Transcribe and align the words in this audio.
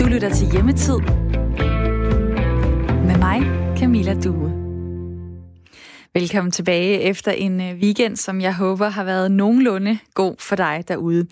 Du 0.00 0.04
lytter 0.08 0.30
til 0.34 0.52
Hjemmetid 0.52 0.98
med 3.06 3.18
mig, 3.18 3.42
Camilla 3.78 4.14
Due. 4.14 4.52
Velkommen 6.14 6.52
tilbage 6.52 7.00
efter 7.00 7.32
en 7.32 7.60
øh, 7.60 7.74
weekend, 7.74 8.16
som 8.16 8.40
jeg 8.40 8.54
håber 8.54 8.88
har 8.88 9.04
været 9.04 9.30
nogenlunde 9.30 9.98
god 10.14 10.34
for 10.38 10.56
dig 10.56 10.84
derude. 10.88 11.26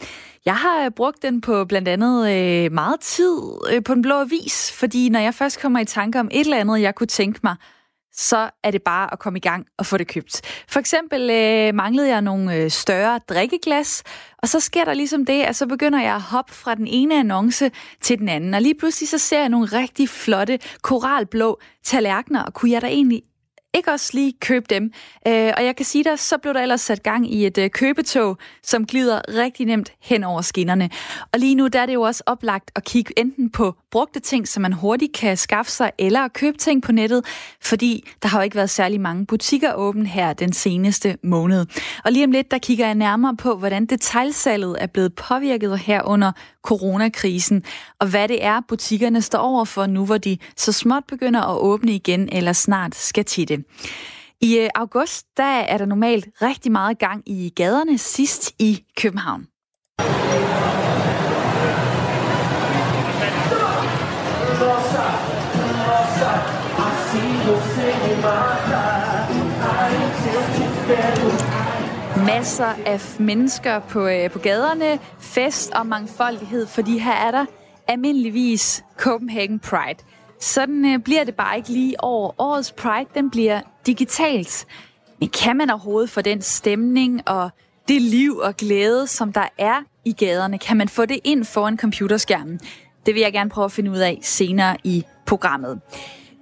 Jeg 0.44 0.56
har 0.56 0.84
øh, 0.84 0.90
brugt 0.90 1.22
den 1.22 1.40
på 1.40 1.64
blandt 1.64 1.88
andet 1.88 2.30
øh, 2.30 2.72
meget 2.72 3.00
tid 3.00 3.40
på 3.84 3.94
den 3.94 4.02
blå 4.02 4.14
avis, 4.14 4.72
fordi 4.72 5.08
når 5.08 5.20
jeg 5.20 5.34
først 5.34 5.60
kommer 5.60 5.80
i 5.80 5.84
tanke 5.84 6.20
om 6.20 6.28
et 6.32 6.40
eller 6.40 6.56
andet, 6.56 6.80
jeg 6.80 6.94
kunne 6.94 7.06
tænke 7.06 7.40
mig, 7.42 7.56
så 8.12 8.50
er 8.62 8.70
det 8.70 8.82
bare 8.82 9.12
at 9.12 9.18
komme 9.18 9.36
i 9.36 9.40
gang 9.40 9.66
og 9.78 9.86
få 9.86 9.96
det 9.96 10.08
købt. 10.08 10.40
For 10.68 10.80
eksempel 10.80 11.30
øh, 11.30 11.74
manglede 11.74 12.08
jeg 12.08 12.22
nogle 12.22 12.54
øh, 12.54 12.70
større 12.70 13.20
drikkeglas, 13.28 14.02
og 14.38 14.48
så 14.48 14.60
sker 14.60 14.84
der 14.84 14.94
ligesom 14.94 15.26
det, 15.26 15.42
at 15.42 15.56
så 15.56 15.66
begynder 15.66 16.00
jeg 16.02 16.14
at 16.14 16.22
hoppe 16.22 16.52
fra 16.52 16.74
den 16.74 16.86
ene 16.86 17.18
annonce 17.18 17.70
til 18.00 18.18
den 18.18 18.28
anden, 18.28 18.54
og 18.54 18.62
lige 18.62 18.74
pludselig 18.74 19.08
så 19.08 19.18
ser 19.18 19.40
jeg 19.40 19.48
nogle 19.48 19.66
rigtig 19.66 20.08
flotte 20.08 20.58
koralblå 20.82 21.60
tallerkener, 21.84 22.42
og 22.42 22.54
kunne 22.54 22.70
jeg 22.70 22.82
da 22.82 22.86
egentlig 22.86 23.22
ikke 23.74 23.90
også 23.90 24.10
lige 24.14 24.32
købe 24.40 24.66
dem. 24.70 24.92
Øh, 25.28 25.52
og 25.56 25.64
jeg 25.64 25.76
kan 25.76 25.86
sige 25.86 26.04
dig, 26.04 26.18
så 26.18 26.38
blev 26.38 26.54
der 26.54 26.60
ellers 26.60 26.80
sat 26.80 27.02
gang 27.02 27.32
i 27.32 27.46
et 27.46 27.58
øh, 27.58 27.70
købetog, 27.70 28.38
som 28.62 28.86
glider 28.86 29.20
rigtig 29.28 29.66
nemt 29.66 29.92
hen 30.00 30.24
over 30.24 30.40
skinnerne. 30.40 30.90
Og 31.32 31.38
lige 31.38 31.54
nu 31.54 31.66
der 31.66 31.80
er 31.80 31.86
det 31.86 31.94
jo 31.94 32.02
også 32.02 32.22
oplagt 32.26 32.70
at 32.74 32.84
kigge 32.84 33.18
enten 33.18 33.50
på 33.50 33.74
brugte 33.90 34.20
ting, 34.20 34.48
som 34.48 34.62
man 34.62 34.72
hurtigt 34.72 35.12
kan 35.12 35.36
skaffe 35.36 35.72
sig, 35.72 35.92
eller 35.98 36.28
købe 36.28 36.58
ting 36.58 36.82
på 36.82 36.92
nettet, 36.92 37.24
fordi 37.60 38.08
der 38.22 38.28
har 38.28 38.38
jo 38.38 38.44
ikke 38.44 38.56
været 38.56 38.70
særlig 38.70 39.00
mange 39.00 39.26
butikker 39.26 39.74
åbne 39.74 40.06
her 40.06 40.32
den 40.32 40.52
seneste 40.52 41.16
måned. 41.22 41.66
Og 42.04 42.12
lige 42.12 42.24
om 42.24 42.30
lidt, 42.30 42.50
der 42.50 42.58
kigger 42.58 42.86
jeg 42.86 42.94
nærmere 42.94 43.36
på, 43.36 43.56
hvordan 43.56 43.86
detaljsalget 43.86 44.76
er 44.80 44.86
blevet 44.86 45.14
påvirket 45.14 45.78
her 45.78 46.02
under 46.04 46.32
coronakrisen, 46.62 47.64
og 47.98 48.06
hvad 48.06 48.28
det 48.28 48.44
er, 48.44 48.60
butikkerne 48.68 49.22
står 49.22 49.38
over 49.38 49.64
for 49.64 49.86
nu, 49.86 50.06
hvor 50.06 50.18
de 50.18 50.38
så 50.56 50.72
småt 50.72 51.04
begynder 51.08 51.40
at 51.40 51.58
åbne 51.58 51.92
igen, 51.92 52.28
eller 52.32 52.52
snart 52.52 52.94
skal 52.94 53.24
til 53.24 53.48
det. 53.48 53.61
I 54.40 54.58
øh, 54.58 54.68
august, 54.74 55.26
der 55.36 55.44
er 55.44 55.78
der 55.78 55.86
normalt 55.86 56.28
rigtig 56.42 56.72
meget 56.72 56.98
gang 56.98 57.22
i 57.26 57.52
gaderne 57.56 57.98
sidst 57.98 58.52
i 58.58 58.84
København. 58.96 59.46
Masser 72.26 72.72
af 72.86 73.00
mennesker 73.20 73.78
på, 73.78 74.06
øh, 74.06 74.30
på 74.30 74.38
gaderne, 74.38 74.98
fest 75.18 75.72
og 75.72 75.86
mangfoldighed, 75.86 76.66
fordi 76.66 76.98
her 76.98 77.12
er 77.12 77.30
der 77.30 77.44
almindeligvis 77.88 78.84
Copenhagen 78.96 79.58
Pride. 79.58 79.98
Sådan 80.42 80.84
øh, 80.84 80.98
bliver 80.98 81.24
det 81.24 81.34
bare 81.34 81.56
ikke 81.56 81.68
lige 81.68 82.04
over. 82.04 82.30
Årets 82.38 82.72
Pride, 82.72 83.08
den 83.14 83.30
bliver 83.30 83.60
digitalt. 83.86 84.66
Men 85.20 85.28
kan 85.28 85.56
man 85.56 85.70
overhovedet 85.70 86.10
få 86.10 86.20
den 86.20 86.42
stemning 86.42 87.28
og 87.28 87.50
det 87.88 88.02
liv 88.02 88.36
og 88.36 88.56
glæde, 88.56 89.06
som 89.06 89.32
der 89.32 89.48
er 89.58 89.82
i 90.04 90.12
gaderne, 90.12 90.58
kan 90.58 90.76
man 90.76 90.88
få 90.88 91.06
det 91.06 91.20
ind 91.24 91.44
foran 91.44 91.78
computerskærmen? 91.78 92.60
Det 93.06 93.14
vil 93.14 93.20
jeg 93.20 93.32
gerne 93.32 93.50
prøve 93.50 93.64
at 93.64 93.72
finde 93.72 93.90
ud 93.90 93.98
af 93.98 94.18
senere 94.22 94.76
i 94.84 95.04
programmet. 95.26 95.80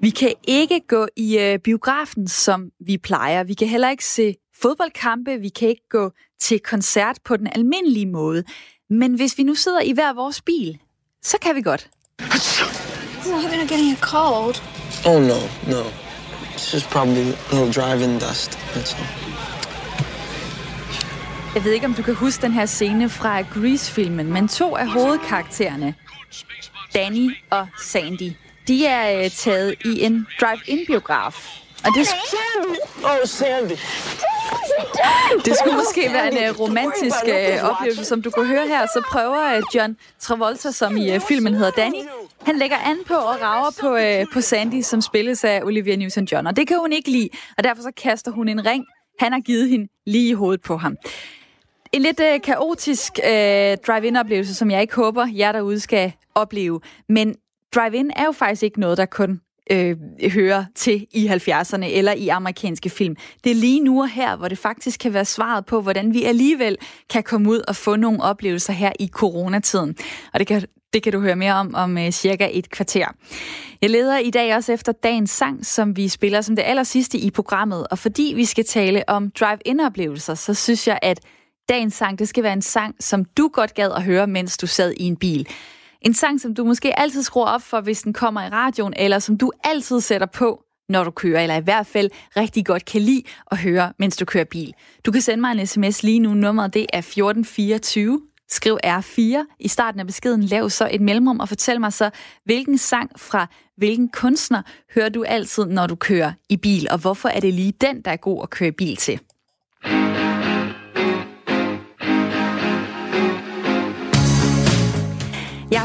Vi 0.00 0.10
kan 0.10 0.32
ikke 0.44 0.80
gå 0.88 1.06
i 1.16 1.38
øh, 1.38 1.58
biografen, 1.58 2.28
som 2.28 2.70
vi 2.86 2.98
plejer. 2.98 3.44
Vi 3.44 3.54
kan 3.54 3.68
heller 3.68 3.90
ikke 3.90 4.04
se 4.04 4.34
fodboldkampe. 4.62 5.40
Vi 5.40 5.48
kan 5.48 5.68
ikke 5.68 5.88
gå 5.90 6.10
til 6.40 6.60
koncert 6.60 7.18
på 7.24 7.36
den 7.36 7.48
almindelige 7.54 8.06
måde. 8.06 8.44
Men 8.90 9.14
hvis 9.14 9.38
vi 9.38 9.42
nu 9.42 9.54
sidder 9.54 9.80
i 9.80 9.92
hver 9.92 10.12
vores 10.12 10.42
bil, 10.42 10.78
så 11.22 11.38
kan 11.42 11.56
vi 11.56 11.62
godt. 11.62 11.90
No, 13.26 13.38
I 13.38 13.48
mean, 13.50 13.60
I'm 13.60 13.66
getting 13.66 13.92
a 13.92 14.00
cold. 14.00 14.62
Oh, 15.06 15.18
no, 15.20 15.38
no. 15.66 15.82
It's 16.54 16.72
just 16.72 16.88
probably 16.90 17.22
a 17.22 17.54
little 17.54 17.72
drive-in 17.72 18.18
dust, 18.18 18.50
that's 18.74 18.92
all. 18.98 19.06
Jeg 21.54 21.64
ved 21.64 21.72
ikke, 21.72 21.86
om 21.86 21.94
du 21.94 22.02
kan 22.02 22.14
huske 22.14 22.42
den 22.42 22.52
her 22.52 22.66
scene 22.66 23.08
fra 23.08 23.40
Grease-filmen, 23.42 24.32
men 24.32 24.48
to 24.48 24.76
af 24.76 24.88
hovedkaraktererne, 24.88 25.94
Danny 26.94 27.36
og 27.50 27.66
Sandy, 27.82 28.32
de 28.68 28.86
er 28.86 29.24
øh, 29.24 29.30
taget 29.30 29.74
i 29.84 30.00
en 30.02 30.26
drive-in-biograf. 30.40 31.59
Og 31.84 31.90
det, 31.96 32.06
Sandy! 32.06 32.76
Oh, 33.04 33.26
Sandy! 33.26 33.76
det 35.44 35.56
skulle 35.58 35.76
måske 35.76 36.12
være 36.12 36.32
en 36.32 36.50
uh, 36.50 36.60
romantisk 36.60 37.16
uh, 37.24 37.70
oplevelse, 37.70 38.04
som 38.04 38.22
du 38.22 38.30
kunne 38.30 38.46
høre 38.46 38.66
her. 38.66 38.86
Så 38.86 39.02
prøver 39.10 39.56
uh, 39.56 39.62
John 39.74 39.96
Travolta, 40.18 40.70
som 40.70 40.96
i 40.96 41.16
uh, 41.16 41.20
filmen 41.20 41.54
hedder 41.54 41.70
Danny, 41.70 42.02
han 42.46 42.56
lægger 42.56 42.76
an 42.76 42.96
på 43.06 43.14
og 43.14 43.40
rager 43.42 43.70
på, 43.80 43.98
på 44.32 44.40
Sandy, 44.40 44.82
som 44.82 45.00
spilles 45.00 45.44
af 45.44 45.62
Olivia 45.62 45.96
Newton-John. 45.96 46.46
Og 46.46 46.56
det 46.56 46.68
kan 46.68 46.78
hun 46.78 46.92
ikke 46.92 47.10
lide, 47.10 47.28
og 47.58 47.64
derfor 47.64 47.82
så 47.82 47.90
kaster 47.96 48.30
hun 48.30 48.48
en 48.48 48.66
ring. 48.66 48.84
Han 49.18 49.32
har 49.32 49.40
givet 49.40 49.68
hende 49.68 49.88
lige 50.06 50.28
i 50.28 50.32
hovedet 50.32 50.62
på 50.62 50.76
ham. 50.76 50.96
En 51.92 52.02
lidt 52.02 52.20
uh, 52.20 52.40
kaotisk 52.44 53.12
uh, 53.18 53.28
drive-in-oplevelse, 53.86 54.54
som 54.54 54.70
jeg 54.70 54.80
ikke 54.80 54.94
håber, 54.94 55.26
jer 55.26 55.52
derude 55.52 55.80
skal 55.80 56.12
opleve. 56.34 56.80
Men 57.08 57.34
drive-in 57.74 58.10
er 58.16 58.24
jo 58.24 58.32
faktisk 58.32 58.62
ikke 58.62 58.80
noget, 58.80 58.98
der 58.98 59.06
kun 59.06 59.40
øh, 59.70 59.96
hører 60.30 60.64
til 60.74 61.06
i 61.12 61.26
70'erne 61.28 61.84
eller 61.84 62.12
i 62.12 62.28
amerikanske 62.28 62.90
film. 62.90 63.16
Det 63.44 63.50
er 63.50 63.54
lige 63.54 63.80
nu 63.80 64.02
og 64.02 64.08
her, 64.08 64.36
hvor 64.36 64.48
det 64.48 64.58
faktisk 64.58 65.00
kan 65.00 65.14
være 65.14 65.24
svaret 65.24 65.66
på, 65.66 65.80
hvordan 65.80 66.14
vi 66.14 66.24
alligevel 66.24 66.76
kan 67.10 67.22
komme 67.22 67.50
ud 67.50 67.62
og 67.68 67.76
få 67.76 67.96
nogle 67.96 68.22
oplevelser 68.22 68.72
her 68.72 68.92
i 69.00 69.08
coronatiden. 69.08 69.96
Og 70.32 70.40
det 70.40 70.46
kan, 70.46 70.62
det 70.92 71.02
kan 71.02 71.12
du 71.12 71.20
høre 71.20 71.36
mere 71.36 71.54
om 71.54 71.74
om 71.74 71.98
øh, 71.98 72.10
cirka 72.10 72.48
et 72.52 72.70
kvarter. 72.70 73.06
Jeg 73.82 73.90
leder 73.90 74.18
i 74.18 74.30
dag 74.30 74.56
også 74.56 74.72
efter 74.72 74.92
dagens 74.92 75.30
sang, 75.30 75.66
som 75.66 75.96
vi 75.96 76.08
spiller 76.08 76.40
som 76.40 76.56
det 76.56 76.62
aller 76.62 76.82
sidste 76.82 77.18
i 77.18 77.30
programmet. 77.30 77.86
Og 77.90 77.98
fordi 77.98 78.32
vi 78.36 78.44
skal 78.44 78.64
tale 78.64 79.08
om 79.08 79.30
drive-in-oplevelser, 79.30 80.34
så 80.34 80.54
synes 80.54 80.88
jeg, 80.88 80.98
at 81.02 81.20
dagens 81.68 81.94
sang, 81.94 82.18
det 82.18 82.28
skal 82.28 82.42
være 82.42 82.52
en 82.52 82.62
sang, 82.62 82.94
som 83.00 83.24
du 83.24 83.50
godt 83.52 83.74
gad 83.74 83.90
at 83.96 84.02
høre, 84.02 84.26
mens 84.26 84.56
du 84.56 84.66
sad 84.66 84.92
i 84.96 85.02
en 85.02 85.16
bil. 85.16 85.48
En 86.02 86.14
sang, 86.14 86.40
som 86.40 86.54
du 86.54 86.64
måske 86.64 86.98
altid 86.98 87.22
skruer 87.22 87.46
op 87.46 87.62
for, 87.62 87.80
hvis 87.80 88.02
den 88.02 88.12
kommer 88.12 88.42
i 88.46 88.48
radioen, 88.48 88.94
eller 88.96 89.18
som 89.18 89.38
du 89.38 89.52
altid 89.64 90.00
sætter 90.00 90.26
på, 90.26 90.62
når 90.88 91.04
du 91.04 91.10
kører, 91.10 91.42
eller 91.42 91.56
i 91.56 91.60
hvert 91.60 91.86
fald 91.86 92.10
rigtig 92.36 92.66
godt 92.66 92.84
kan 92.84 93.00
lide 93.00 93.22
at 93.50 93.58
høre, 93.58 93.92
mens 93.98 94.16
du 94.16 94.24
kører 94.24 94.44
bil. 94.44 94.72
Du 95.06 95.12
kan 95.12 95.20
sende 95.22 95.40
mig 95.40 95.52
en 95.52 95.66
sms 95.66 96.02
lige 96.02 96.18
nu. 96.18 96.34
Nummeret 96.34 96.74
det 96.74 96.86
er 96.92 96.98
1424. 96.98 98.20
Skriv 98.48 98.78
R4 98.86 99.56
i 99.60 99.68
starten 99.68 100.00
af 100.00 100.06
beskeden. 100.06 100.42
Lav 100.42 100.70
så 100.70 100.88
et 100.90 101.00
mellemrum 101.00 101.40
og 101.40 101.48
fortæl 101.48 101.80
mig 101.80 101.92
så, 101.92 102.10
hvilken 102.44 102.78
sang 102.78 103.10
fra 103.20 103.46
hvilken 103.76 104.08
kunstner 104.08 104.62
hører 104.94 105.08
du 105.08 105.24
altid, 105.24 105.64
når 105.64 105.86
du 105.86 105.94
kører 105.94 106.32
i 106.48 106.56
bil, 106.56 106.88
og 106.90 106.98
hvorfor 106.98 107.28
er 107.28 107.40
det 107.40 107.54
lige 107.54 107.72
den, 107.80 108.02
der 108.02 108.10
er 108.10 108.16
god 108.16 108.42
at 108.42 108.50
køre 108.50 108.72
bil 108.72 108.96
til? 108.96 109.20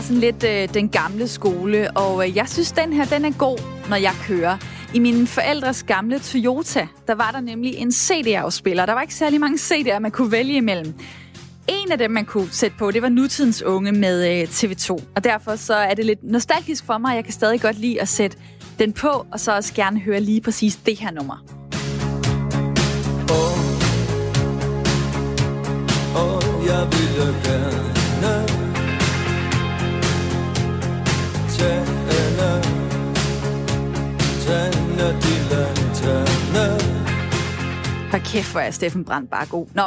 Sådan 0.06 0.20
lidt 0.22 0.44
øh, 0.44 0.74
den 0.74 0.90
gamle 0.90 1.28
skole, 1.28 1.92
og 1.92 2.28
øh, 2.28 2.36
jeg 2.36 2.50
synes, 2.50 2.72
den 2.72 2.94
her 2.94 3.06
den 3.06 3.26
er 3.26 3.32
god, 3.32 3.60
når 3.90 3.96
jeg 3.96 4.14
kører. 4.28 4.58
I 4.94 5.00
min 5.00 5.28
forældres 5.28 5.84
gamle 5.84 6.20
Toyota, 6.20 6.88
der 7.08 7.16
var 7.16 7.32
der 7.32 7.40
nemlig 7.40 7.76
en 7.76 7.92
CD-afspiller. 7.92 8.86
Der 8.86 8.94
var 8.94 9.02
ikke 9.02 9.14
særlig 9.14 9.40
mange 9.40 9.58
CD'er, 9.58 10.00
man 10.00 10.12
kunne 10.12 10.32
vælge 10.32 10.56
imellem. 10.56 10.94
En 11.68 11.92
af 11.92 11.98
dem, 11.98 12.12
man 12.12 12.26
kunne 12.26 12.50
sætte 12.52 12.78
på, 12.78 12.92
det 12.92 13.02
var 13.02 13.10
Nutidens 13.10 13.62
Unge 13.62 13.92
med 13.92 14.42
øh, 14.42 14.44
TV2. 14.44 14.92
Og 15.16 15.24
derfor 15.24 15.56
så 15.56 15.76
er 15.76 15.94
det 15.94 16.06
lidt 16.06 16.24
nostalgisk 16.24 16.86
for 16.86 16.98
mig. 16.98 17.16
Jeg 17.16 17.24
kan 17.24 17.34
stadig 17.34 17.62
godt 17.62 17.80
lide 17.80 18.02
at 18.02 18.08
sætte 18.08 18.38
den 18.80 18.94
på, 18.94 19.26
og 19.32 19.40
så 19.40 19.56
også 19.56 19.74
gerne 19.74 20.00
høre 20.00 20.20
lige 20.20 20.42
præcis 20.42 20.76
det 20.76 21.00
her 21.00 21.12
nummer. 21.12 21.44
Oh, 23.30 23.58
oh, 26.22 26.68
jeg 26.68 26.88
vil 26.92 27.44
gerne 27.46 27.95
Tænde 34.46 35.08
de 35.24 35.36
lanterne 35.52 36.80
Hvor 38.10 38.20
kæft, 38.20 38.52
hvor 38.52 38.60
er 38.60 38.72
Steffen 38.72 39.06
Brandt 39.06 39.30
bare 39.30 39.46
god. 39.46 39.68
Nå, 39.74 39.84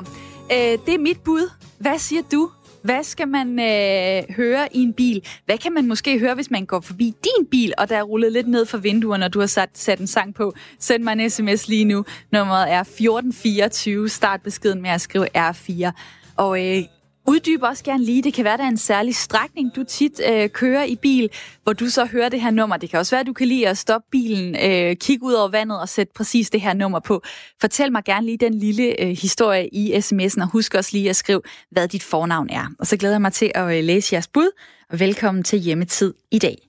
øh, 0.53 0.79
det 0.87 0.95
er 0.95 0.99
mit 0.99 1.21
bud. 1.25 1.51
Hvad 1.79 1.99
siger 1.99 2.23
du? 2.33 2.51
Hvad 2.83 3.03
skal 3.03 3.29
man 3.29 3.59
øh, 3.61 4.37
høre 4.37 4.77
i 4.77 4.83
en 4.83 4.93
bil? 4.93 5.23
Hvad 5.45 5.59
kan 5.59 5.73
man 5.73 5.89
måske 5.89 6.19
høre, 6.19 6.35
hvis 6.35 6.51
man 6.51 6.67
går 6.67 6.81
forbi 6.81 7.05
din 7.25 7.47
bil, 7.51 7.73
og 7.79 7.89
der 7.89 7.97
er 7.97 8.03
rullet 8.03 8.33
lidt 8.33 8.49
ned 8.49 8.67
for 8.67 8.79
vinduerne, 8.79 9.25
og 9.25 9.35
du 9.35 9.41
har 9.41 9.47
sat, 9.47 9.71
sat 9.75 9.99
en 10.01 10.07
sang 10.07 10.35
på? 10.35 10.53
Send 10.81 11.03
mig 11.03 11.13
en 11.13 11.31
sms 11.31 11.69
lige 11.69 11.85
nu. 11.85 12.05
Nummeret 12.33 12.73
er 12.73 12.81
1424. 12.81 14.09
Start 14.09 14.41
beskeden 14.43 14.83
med 14.83 14.91
at 14.91 15.01
skrive 15.01 15.37
R4. 15.37 15.91
Og 16.37 16.67
øh, 16.67 16.83
Uddyb 17.29 17.63
også 17.63 17.85
gerne 17.85 18.05
lige, 18.05 18.23
det 18.23 18.35
kan 18.35 18.45
være, 18.45 18.57
der 18.57 18.65
er 18.65 18.69
en 18.69 18.77
særlig 18.77 19.17
strækning, 19.17 19.77
du 19.77 19.85
tit 19.85 20.21
øh, 20.33 20.49
kører 20.49 20.85
i 20.85 20.97
bil, 20.97 21.31
hvor 21.63 21.73
du 21.73 21.91
så 21.91 22.05
hører 22.05 22.29
det 22.29 22.41
her 22.41 22.51
nummer. 22.51 22.77
Det 22.77 22.91
kan 22.91 22.99
også 22.99 23.11
være, 23.11 23.21
at 23.21 23.27
du 23.27 23.33
kan 23.33 23.49
lide 23.49 23.69
at 23.69 23.79
stoppe 23.79 24.07
bilen, 24.11 24.57
øh, 24.57 24.97
kigge 24.97 25.25
ud 25.25 25.33
over 25.33 25.49
vandet 25.49 25.81
og 25.81 25.89
sætte 25.89 26.13
præcis 26.17 26.51
det 26.51 26.61
her 26.61 26.75
nummer 26.75 27.01
på. 27.01 27.23
Fortæl 27.61 27.93
mig 27.93 28.05
gerne 28.05 28.27
lige 28.27 28.39
den 28.39 28.55
lille 28.55 29.03
øh, 29.03 29.09
historie 29.09 29.69
i 29.69 29.95
sms'en, 29.95 30.43
og 30.43 30.49
husk 30.49 30.75
også 30.75 30.91
lige 30.93 31.11
at 31.11 31.17
skrive, 31.17 31.41
hvad 31.71 31.89
dit 31.89 32.03
fornavn 32.03 32.51
er. 32.51 32.67
Og 32.79 32.87
så 32.87 32.97
glæder 32.97 33.15
jeg 33.15 33.23
mig 33.23 33.33
til 33.33 33.53
at 33.55 33.79
øh, 33.79 33.85
læse 33.85 34.15
jeres 34.15 34.29
bud, 34.29 34.51
og 34.91 35.01
velkommen 35.01 35.45
til 35.45 35.59
Hjemmetid 35.59 36.15
i 36.31 36.39
dag. 36.39 36.68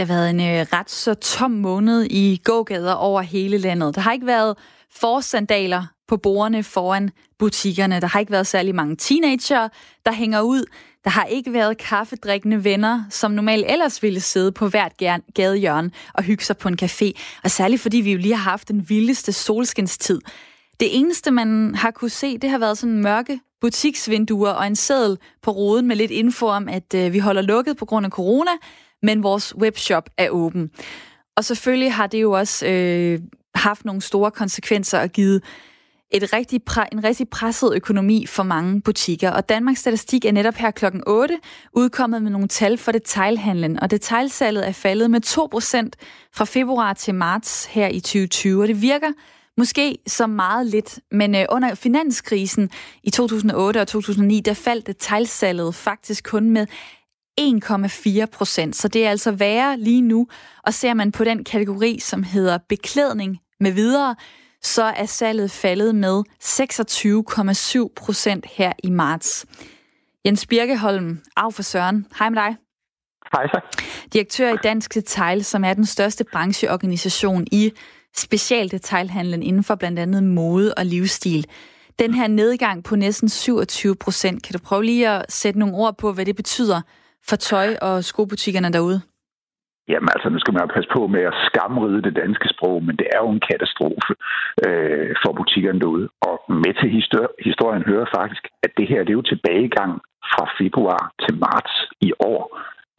Det 0.00 0.08
har 0.08 0.14
været 0.14 0.30
en 0.30 0.40
øh, 0.40 0.66
ret 0.72 0.90
så 0.90 1.14
tom 1.14 1.50
måned 1.50 2.06
i 2.10 2.40
gågader 2.44 2.92
over 2.92 3.20
hele 3.20 3.58
landet. 3.58 3.94
Der 3.94 4.00
har 4.00 4.12
ikke 4.12 4.26
været 4.26 4.56
forsandaler 4.90 5.86
på 6.08 6.16
bordene 6.16 6.62
foran 6.62 7.10
butikkerne. 7.38 8.00
Der 8.00 8.06
har 8.06 8.20
ikke 8.20 8.32
været 8.32 8.46
særlig 8.46 8.74
mange 8.74 8.96
teenager, 8.96 9.68
der 10.06 10.12
hænger 10.12 10.40
ud. 10.40 10.64
Der 11.04 11.10
har 11.10 11.24
ikke 11.24 11.52
været 11.52 11.78
kaffedrikkende 11.78 12.64
venner, 12.64 13.04
som 13.10 13.30
normalt 13.30 13.66
ellers 13.68 14.02
ville 14.02 14.20
sidde 14.20 14.52
på 14.52 14.68
hvert 14.68 14.92
gadehjørne 15.34 15.90
og 16.14 16.22
hygge 16.22 16.44
sig 16.44 16.56
på 16.56 16.68
en 16.68 16.78
café. 16.82 17.12
Og 17.44 17.50
særligt 17.50 17.82
fordi 17.82 17.96
vi 17.96 18.12
jo 18.12 18.18
lige 18.18 18.36
har 18.36 18.50
haft 18.50 18.68
den 18.68 18.88
vildeste 18.88 19.32
solskinstid. 19.32 20.20
Det 20.80 20.98
eneste, 20.98 21.30
man 21.30 21.74
har 21.74 21.90
kunne 21.90 22.10
se, 22.10 22.38
det 22.38 22.50
har 22.50 22.58
været 22.58 22.78
sådan 22.78 23.02
mørke 23.02 23.40
butiksvinduer 23.60 24.50
og 24.50 24.66
en 24.66 24.76
seddel 24.76 25.18
på 25.42 25.50
roden 25.50 25.88
med 25.88 25.96
lidt 25.96 26.10
info 26.10 26.46
om, 26.46 26.68
at 26.68 26.94
øh, 26.94 27.12
vi 27.12 27.18
holder 27.18 27.42
lukket 27.42 27.76
på 27.76 27.84
grund 27.84 28.06
af 28.06 28.12
corona, 28.12 28.50
men 29.02 29.22
vores 29.22 29.56
webshop 29.56 30.10
er 30.18 30.28
åben. 30.30 30.70
Og 31.36 31.44
selvfølgelig 31.44 31.92
har 31.92 32.06
det 32.06 32.22
jo 32.22 32.32
også 32.32 32.66
øh, 32.66 33.20
haft 33.54 33.84
nogle 33.84 34.00
store 34.02 34.30
konsekvenser 34.30 35.00
og 35.00 35.08
givet 35.08 35.42
et 36.10 36.32
rigtig 36.32 36.60
pre- 36.70 36.88
en 36.92 37.04
rigtig 37.04 37.28
presset 37.28 37.72
økonomi 37.74 38.26
for 38.26 38.42
mange 38.42 38.80
butikker. 38.80 39.30
Og 39.30 39.48
Danmarks 39.48 39.80
Statistik 39.80 40.24
er 40.24 40.32
netop 40.32 40.54
her 40.54 40.70
klokken 40.70 41.02
8 41.06 41.38
udkommet 41.72 42.22
med 42.22 42.30
nogle 42.30 42.48
tal 42.48 42.78
for 42.78 42.92
detailhandlen. 42.92 43.80
Og 43.80 43.90
detailsalget 43.90 44.68
er 44.68 44.72
faldet 44.72 45.10
med 45.10 45.20
2% 45.26 45.90
fra 46.34 46.44
februar 46.44 46.92
til 46.92 47.14
marts 47.14 47.64
her 47.64 47.88
i 47.88 48.00
2020. 48.00 48.62
Og 48.62 48.68
det 48.68 48.82
virker 48.82 49.12
måske 49.56 49.98
som 50.06 50.30
meget 50.30 50.66
lidt, 50.66 50.98
men 51.10 51.34
øh, 51.34 51.44
under 51.48 51.74
finanskrisen 51.74 52.70
i 53.02 53.10
2008 53.10 53.80
og 53.80 53.88
2009, 53.88 54.40
der 54.40 54.54
faldt 54.54 54.86
detailsalget 54.86 55.74
faktisk 55.74 56.24
kun 56.24 56.50
med 56.50 56.66
1,4 57.40 58.26
procent. 58.26 58.76
Så 58.76 58.88
det 58.88 59.06
er 59.06 59.10
altså 59.10 59.32
værre 59.32 59.78
lige 59.78 60.02
nu. 60.02 60.26
Og 60.62 60.74
ser 60.74 60.94
man 60.94 61.12
på 61.12 61.24
den 61.24 61.44
kategori, 61.44 61.98
som 61.98 62.22
hedder 62.22 62.58
beklædning 62.68 63.38
med 63.60 63.72
videre, 63.72 64.14
så 64.62 64.82
er 64.82 65.06
salget 65.06 65.50
faldet 65.50 65.94
med 65.94 66.22
26,7 66.42 67.92
procent 67.96 68.46
her 68.46 68.72
i 68.84 68.90
marts. 68.90 69.46
Jens 70.24 70.46
Birkeholm, 70.46 71.20
af 71.36 71.54
for 71.54 71.62
Søren. 71.62 72.06
Hej 72.18 72.28
med 72.28 72.42
dig. 72.42 72.56
Hej 73.32 73.46
så. 73.46 73.60
Direktør 74.12 74.52
i 74.52 74.56
Dansk 74.62 74.94
Detail, 74.94 75.44
som 75.44 75.64
er 75.64 75.74
den 75.74 75.86
største 75.86 76.24
brancheorganisation 76.24 77.46
i 77.52 77.72
specialdetailhandlen 78.16 79.42
inden 79.42 79.64
for 79.64 79.74
blandt 79.74 79.98
andet 79.98 80.22
mode 80.22 80.74
og 80.74 80.86
livsstil. 80.86 81.46
Den 81.98 82.14
her 82.14 82.26
nedgang 82.26 82.84
på 82.84 82.96
næsten 82.96 83.28
27 83.28 83.96
procent, 83.96 84.42
kan 84.42 84.52
du 84.52 84.58
prøve 84.58 84.84
lige 84.84 85.08
at 85.08 85.32
sætte 85.32 85.58
nogle 85.58 85.74
ord 85.74 85.98
på, 85.98 86.12
hvad 86.12 86.26
det 86.26 86.36
betyder 86.36 86.80
for 87.28 87.36
tøj- 87.36 87.78
og 87.82 88.04
skobutikkerne 88.04 88.72
derude? 88.72 89.00
Jamen 89.92 90.10
altså, 90.14 90.28
nu 90.28 90.38
skal 90.40 90.54
man 90.54 90.64
jo 90.64 90.74
passe 90.76 90.90
på 90.96 91.02
med 91.14 91.22
at 91.30 91.38
skamride 91.48 92.02
det 92.06 92.14
danske 92.22 92.48
sprog, 92.54 92.76
men 92.86 92.94
det 93.00 93.06
er 93.14 93.20
jo 93.24 93.30
en 93.30 93.46
katastrofe 93.50 94.12
øh, 94.66 95.10
for 95.22 95.32
butikkerne 95.40 95.80
derude. 95.80 96.08
Og 96.28 96.36
med 96.62 96.72
til 96.80 96.88
histor- 96.96 97.34
historien 97.48 97.84
hører 97.90 98.08
faktisk, 98.18 98.44
at 98.64 98.72
det 98.78 98.86
her 98.90 99.00
det 99.02 99.12
er 99.12 99.20
jo 99.20 99.30
tilbagegang 99.32 99.92
fra 100.32 100.44
februar 100.60 101.02
til 101.22 101.34
marts 101.46 101.74
i 102.08 102.10
år. 102.32 102.42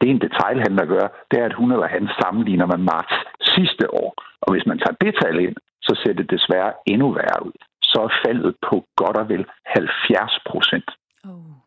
Det 0.00 0.10
en 0.10 0.20
detailhandler 0.26 0.86
gør, 0.94 1.06
det 1.30 1.36
er, 1.40 1.46
at 1.50 1.58
hun 1.60 1.72
eller 1.72 1.88
han 1.96 2.08
sammenligner 2.20 2.66
med 2.72 2.80
marts 2.92 3.14
sidste 3.54 3.84
år. 4.02 4.10
Og 4.44 4.48
hvis 4.52 4.66
man 4.66 4.78
tager 4.78 4.96
det 5.04 5.12
tal 5.22 5.36
ind, 5.46 5.56
så 5.86 5.92
ser 6.02 6.12
det 6.12 6.30
desværre 6.30 6.72
endnu 6.86 7.08
værre 7.18 7.46
ud. 7.46 7.56
Så 7.82 7.98
er 8.08 8.12
faldet 8.26 8.54
på 8.68 8.76
godt 8.96 9.16
og 9.16 9.28
vel 9.28 9.44
70 9.66 10.40
procent. 10.50 10.88
Oh. 11.24 11.61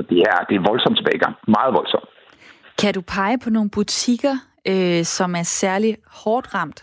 Så 0.00 0.06
det 0.10 0.20
er, 0.32 0.38
det 0.48 0.54
er 0.56 0.68
voldsomt 0.70 0.96
tilbagegang. 0.98 1.34
Meget 1.56 1.72
voldsomt. 1.78 2.08
Kan 2.82 2.92
du 2.94 3.02
pege 3.16 3.38
på 3.44 3.50
nogle 3.56 3.70
butikker, 3.76 4.34
øh, 4.72 5.02
som 5.16 5.30
er 5.40 5.46
særlig 5.62 5.92
hårdt 6.20 6.46
ramt? 6.54 6.80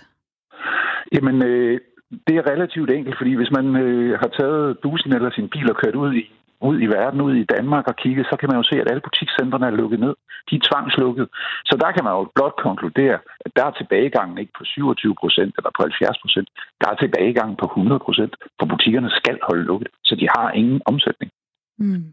Jamen, 1.14 1.38
øh, 1.50 1.80
det 2.28 2.36
er 2.36 2.50
relativt 2.54 2.90
enkelt, 2.98 3.18
fordi 3.20 3.34
hvis 3.40 3.52
man 3.58 3.66
øh, 3.84 4.20
har 4.22 4.32
taget 4.40 4.78
bussen 4.84 5.12
eller 5.18 5.32
sin 5.32 5.50
bil 5.54 5.72
og 5.72 5.78
kørt 5.82 5.96
ud 6.04 6.12
i, 6.22 6.24
ud 6.70 6.78
i 6.86 6.88
verden, 6.98 7.22
ud 7.28 7.36
i 7.36 7.50
Danmark 7.56 7.86
og 7.88 7.96
kigget, 7.96 8.26
så 8.30 8.36
kan 8.40 8.50
man 8.50 8.60
jo 8.60 8.66
se, 8.70 8.76
at 8.82 8.90
alle 8.92 9.06
butikscentrene 9.08 9.68
er 9.68 9.80
lukket 9.82 10.00
ned. 10.06 10.14
De 10.50 10.56
er 10.56 10.68
tvangslukket. 10.70 11.28
Så 11.70 11.74
der 11.84 11.90
kan 11.92 12.04
man 12.04 12.14
jo 12.18 12.22
blot 12.36 12.56
konkludere, 12.68 13.18
at 13.46 13.52
der 13.56 13.64
er 13.66 13.78
tilbagegangen 13.80 14.38
ikke 14.42 14.54
på 14.58 14.64
27 14.64 15.16
procent 15.22 15.52
eller 15.58 15.72
på 15.76 15.82
70 15.82 16.18
procent. 16.24 16.48
Der 16.82 16.88
er 16.90 16.96
tilbagegangen 16.96 17.58
på 17.62 17.66
100 17.66 18.00
procent, 18.08 18.34
for 18.60 18.66
butikkerne 18.74 19.10
skal 19.20 19.38
holde 19.48 19.64
lukket, 19.70 19.90
så 20.08 20.14
de 20.22 20.28
har 20.36 20.48
ingen 20.52 20.82
omsætning. 20.92 21.32
Mm. 21.80 22.06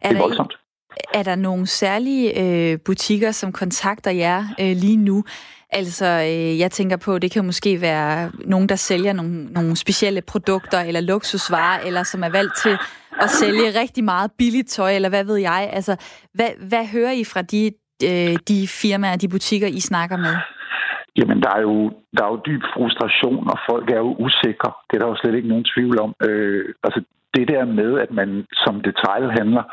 Er 0.00 0.08
det 0.08 0.16
er 0.16 0.22
voldsomt. 0.22 0.52
Er 1.14 1.22
der 1.22 1.34
nogle 1.34 1.66
særlige 1.66 2.26
øh, 2.42 2.78
butikker, 2.84 3.30
som 3.30 3.52
kontakter 3.52 4.10
jer 4.10 4.44
øh, 4.60 4.76
lige 4.76 4.96
nu? 4.96 5.24
Altså, 5.70 6.06
øh, 6.06 6.58
jeg 6.58 6.70
tænker 6.70 6.96
på, 6.96 7.18
det 7.18 7.30
kan 7.30 7.44
måske 7.44 7.80
være 7.80 8.30
nogen, 8.44 8.68
der 8.68 8.76
sælger 8.76 9.12
nogle, 9.12 9.44
nogle 9.44 9.76
specielle 9.76 10.22
produkter 10.22 10.80
eller 10.80 11.00
luksusvarer, 11.00 11.80
eller 11.80 12.02
som 12.02 12.22
er 12.22 12.28
valgt 12.28 12.56
til 12.62 12.76
at 13.20 13.30
sælge 13.30 13.80
rigtig 13.80 14.04
meget 14.04 14.30
billigt 14.38 14.68
tøj, 14.68 14.94
eller 14.94 15.08
hvad 15.08 15.24
ved 15.24 15.36
jeg. 15.36 15.70
Altså, 15.72 15.96
hvad, 16.34 16.50
hvad 16.68 16.86
hører 16.86 17.12
I 17.12 17.24
fra 17.24 17.42
de, 17.42 17.70
øh, 18.08 18.36
de 18.48 18.68
firmaer, 18.68 19.16
de 19.16 19.28
butikker, 19.28 19.68
I 19.68 19.80
snakker 19.80 20.16
med? 20.16 20.34
Jamen, 21.18 21.42
der 21.42 21.50
er, 21.58 21.60
jo, 21.60 21.76
der 22.16 22.22
er 22.24 22.30
jo 22.34 22.40
dyb 22.46 22.62
frustration, 22.74 23.50
og 23.52 23.58
folk 23.70 23.90
er 23.90 24.00
jo 24.06 24.10
usikre. 24.26 24.72
Det 24.86 24.94
er 24.96 25.00
der 25.02 25.08
jo 25.12 25.16
slet 25.16 25.34
ikke 25.34 25.48
nogen 25.48 25.66
tvivl 25.74 26.00
om. 26.00 26.10
Øh, 26.26 26.64
altså, 26.86 27.00
det 27.34 27.48
der 27.48 27.64
med, 27.64 28.00
at 28.04 28.10
man 28.10 28.46
som 28.64 28.74
detailhandler 28.88 29.64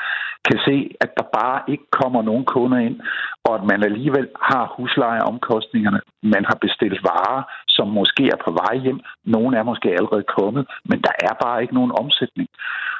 kan 0.48 0.60
se, 0.68 0.76
at 1.04 1.12
der 1.18 1.26
bare 1.40 1.60
ikke 1.68 1.88
kommer 2.02 2.22
nogen 2.22 2.46
kunder 2.46 2.78
ind, 2.78 3.00
og 3.46 3.56
at 3.56 3.64
man 3.72 3.84
alligevel 3.84 4.28
har 4.50 4.74
huslejeomkostningerne. 4.76 6.02
Man 6.24 6.44
har 6.50 6.58
bestilt 6.66 7.00
varer, 7.04 7.44
som 7.68 7.88
måske 7.88 8.24
er 8.34 8.40
på 8.46 8.52
vej 8.52 8.76
hjem. 8.86 9.00
Nogle 9.26 9.58
er 9.58 9.64
måske 9.64 9.90
allerede 9.90 10.26
kommet, 10.38 10.64
men 10.90 11.00
der 11.08 11.14
er 11.28 11.34
bare 11.46 11.62
ikke 11.62 11.74
nogen 11.74 11.94
omsætning. 12.02 12.48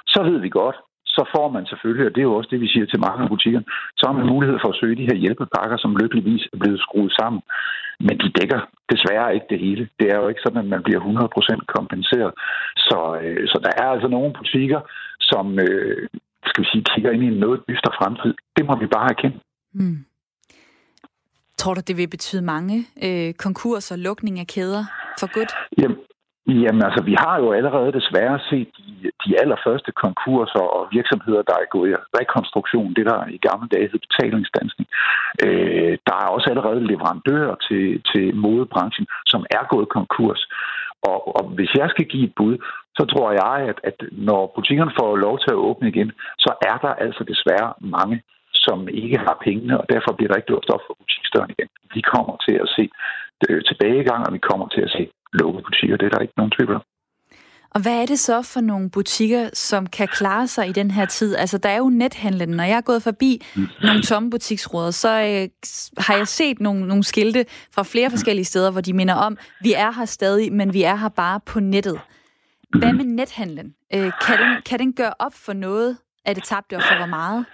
Så 0.08 0.24
ved 0.24 0.38
vi 0.40 0.50
godt, 0.50 0.78
så 1.16 1.22
får 1.36 1.48
man 1.56 1.64
selvfølgelig, 1.72 2.06
og 2.08 2.14
det 2.14 2.22
er 2.22 2.30
jo 2.30 2.38
også 2.38 2.52
det, 2.54 2.62
vi 2.66 2.74
siger 2.74 2.86
til 2.86 3.04
mange 3.08 3.24
af 3.24 3.30
butikkerne, 3.34 3.68
så 3.98 4.04
har 4.08 4.16
man 4.20 4.32
mulighed 4.34 4.58
for 4.62 4.70
at 4.70 4.80
søge 4.82 5.00
de 5.02 5.10
her 5.10 5.18
hjælpepakker, 5.24 5.78
som 5.78 5.98
lykkeligvis 6.02 6.44
er 6.54 6.58
blevet 6.62 6.80
skruet 6.86 7.12
sammen. 7.20 7.42
Men 8.08 8.16
de 8.24 8.30
dækker 8.40 8.60
desværre 8.94 9.34
ikke 9.36 9.50
det 9.54 9.60
hele. 9.66 9.84
Det 10.00 10.08
er 10.14 10.18
jo 10.22 10.28
ikke 10.28 10.44
sådan, 10.46 10.64
at 10.64 10.70
man 10.74 10.84
bliver 10.84 11.02
100% 11.02 11.76
kompenseret. 11.78 12.32
Så, 12.88 13.00
øh, 13.24 13.44
så 13.52 13.58
der 13.66 13.72
er 13.84 13.88
altså 13.96 14.08
nogle 14.08 14.34
butikker, 14.40 14.80
som 15.32 15.46
øh, 15.66 16.08
skal 16.50 16.64
vi 16.64 16.70
sige, 16.72 16.84
kigger 16.92 17.12
ind 17.12 17.24
i 17.24 17.28
en 17.34 17.40
noget 17.46 17.60
dyster 17.70 17.92
fremtid. 18.00 18.34
Det 18.58 18.64
må 18.66 18.74
vi 18.80 18.88
bare 18.96 19.10
erkende. 19.14 19.38
Mm. 19.74 19.98
Tror 21.58 21.74
du, 21.74 21.82
det 21.88 21.98
vil 21.98 22.08
betyde 22.08 22.42
mange 22.42 22.78
øh, 23.06 23.34
konkurser 23.34 23.96
og 23.96 24.00
lukning 24.00 24.40
af 24.40 24.48
kæder 24.48 24.84
for 25.20 25.28
godt? 25.38 25.52
Jamen, 25.78 25.98
Jamen 26.48 26.84
altså, 26.84 27.04
vi 27.04 27.16
har 27.24 27.36
jo 27.40 27.52
allerede 27.52 27.92
desværre 28.00 28.40
set 28.50 28.70
de, 28.78 29.12
de 29.26 29.42
allerførste 29.42 29.92
konkurser 29.92 30.64
og 30.78 30.88
virksomheder, 30.92 31.42
der 31.42 31.56
er 31.64 31.68
gået 31.76 31.90
i 31.90 31.96
rekonstruktion, 32.20 32.94
det 32.94 33.06
der 33.06 33.28
i 33.28 33.38
gamle 33.48 33.68
dage 33.74 33.90
hed 33.92 34.00
betalingsdansning. 34.08 34.88
Øh, 35.46 35.98
der 36.08 36.16
er 36.24 36.28
også 36.36 36.48
allerede 36.50 36.88
leverandører 36.92 37.56
til, 37.68 37.86
til 38.12 38.36
modebranchen, 38.36 39.08
som 39.26 39.42
er 39.58 39.64
gået 39.74 39.90
konkurs. 39.90 40.42
Og, 41.10 41.36
og 41.38 41.44
hvis 41.58 41.74
jeg 41.76 41.90
skal 41.90 42.06
give 42.06 42.24
et 42.24 42.36
bud, 42.36 42.58
så 42.98 43.04
tror 43.06 43.32
jeg, 43.32 43.56
at, 43.70 43.80
at 43.84 43.98
når 44.12 44.52
butikkerne 44.56 44.98
får 45.00 45.16
lov 45.16 45.40
til 45.40 45.52
at 45.52 45.64
åbne 45.68 45.90
igen, 45.90 46.12
så 46.40 46.52
er 46.70 46.78
der 46.86 46.94
altså 47.06 47.24
desværre 47.24 47.74
mange, 47.80 48.22
som 48.54 48.88
ikke 48.88 49.18
har 49.18 49.38
pengene, 49.46 49.80
og 49.82 49.86
derfor 49.94 50.12
bliver 50.14 50.30
der 50.30 50.40
ikke 50.40 50.52
lukket 50.52 50.74
op 50.76 50.84
for 50.88 50.96
butiksdøren 51.02 51.54
igen. 51.56 51.70
Vi 51.96 52.02
kommer 52.02 52.36
til 52.48 52.56
at 52.64 52.70
se 52.76 52.84
øh, 53.50 53.62
tilbagegang, 53.70 54.22
og 54.28 54.34
vi 54.34 54.42
kommer 54.50 54.68
til 54.68 54.82
at 54.82 54.92
se 54.98 55.04
lukkede 55.34 55.64
butikker. 55.64 55.98
Det 55.98 56.06
er 56.06 56.10
der 56.10 56.20
ikke 56.20 56.34
nogen 56.38 56.52
tvivl 56.52 56.76
om. 56.76 56.82
Og 57.74 57.82
hvad 57.82 58.02
er 58.02 58.06
det 58.06 58.20
så 58.20 58.42
for 58.42 58.62
nogle 58.62 58.90
butikker, 58.90 59.50
som 59.54 59.88
kan 59.88 60.08
klare 60.08 60.48
sig 60.48 60.70
i 60.70 60.72
den 60.72 60.92
her 60.92 61.06
tid? 61.06 61.36
Altså, 61.36 61.58
der 61.58 61.70
er 61.70 61.78
jo 61.78 61.90
nethandlen. 61.90 62.50
Når 62.50 62.64
jeg 62.64 62.78
er 62.78 62.82
gået 62.82 63.04
forbi 63.04 63.42
mm. 63.56 63.68
nogle 63.84 64.02
tomme 64.02 64.30
butiksråder, 64.30 64.92
så 64.92 65.10
øh, 65.10 65.74
har 65.98 66.16
jeg 66.16 66.28
set 66.28 66.60
nogle, 66.60 66.88
nogle 66.88 67.04
skilte 67.04 67.46
fra 67.72 67.84
flere 67.84 68.08
mm. 68.08 68.12
forskellige 68.12 68.46
steder, 68.46 68.72
hvor 68.72 68.82
de 68.82 68.94
minder 68.94 69.14
om, 69.14 69.38
vi 69.62 69.74
er 69.74 69.92
her 69.92 70.06
stadig, 70.06 70.54
men 70.54 70.74
vi 70.74 70.84
er 70.84 70.96
her 70.96 71.10
bare 71.10 71.40
på 71.46 71.60
nettet. 71.60 72.00
Hvad 72.80 72.92
mm. 72.92 72.98
med 72.98 73.06
nethandlen? 73.06 73.74
Øh, 73.94 74.12
kan, 74.28 74.40
den, 74.40 74.62
kan 74.66 74.80
den 74.80 74.94
gøre 74.94 75.14
op 75.20 75.34
for 75.34 75.54
noget 75.54 75.98
af 76.26 76.36
det 76.36 76.44
tabte, 76.44 76.76
og 76.76 76.84
for 76.84 76.96
hvor 76.96 77.06
meget? 77.06 77.46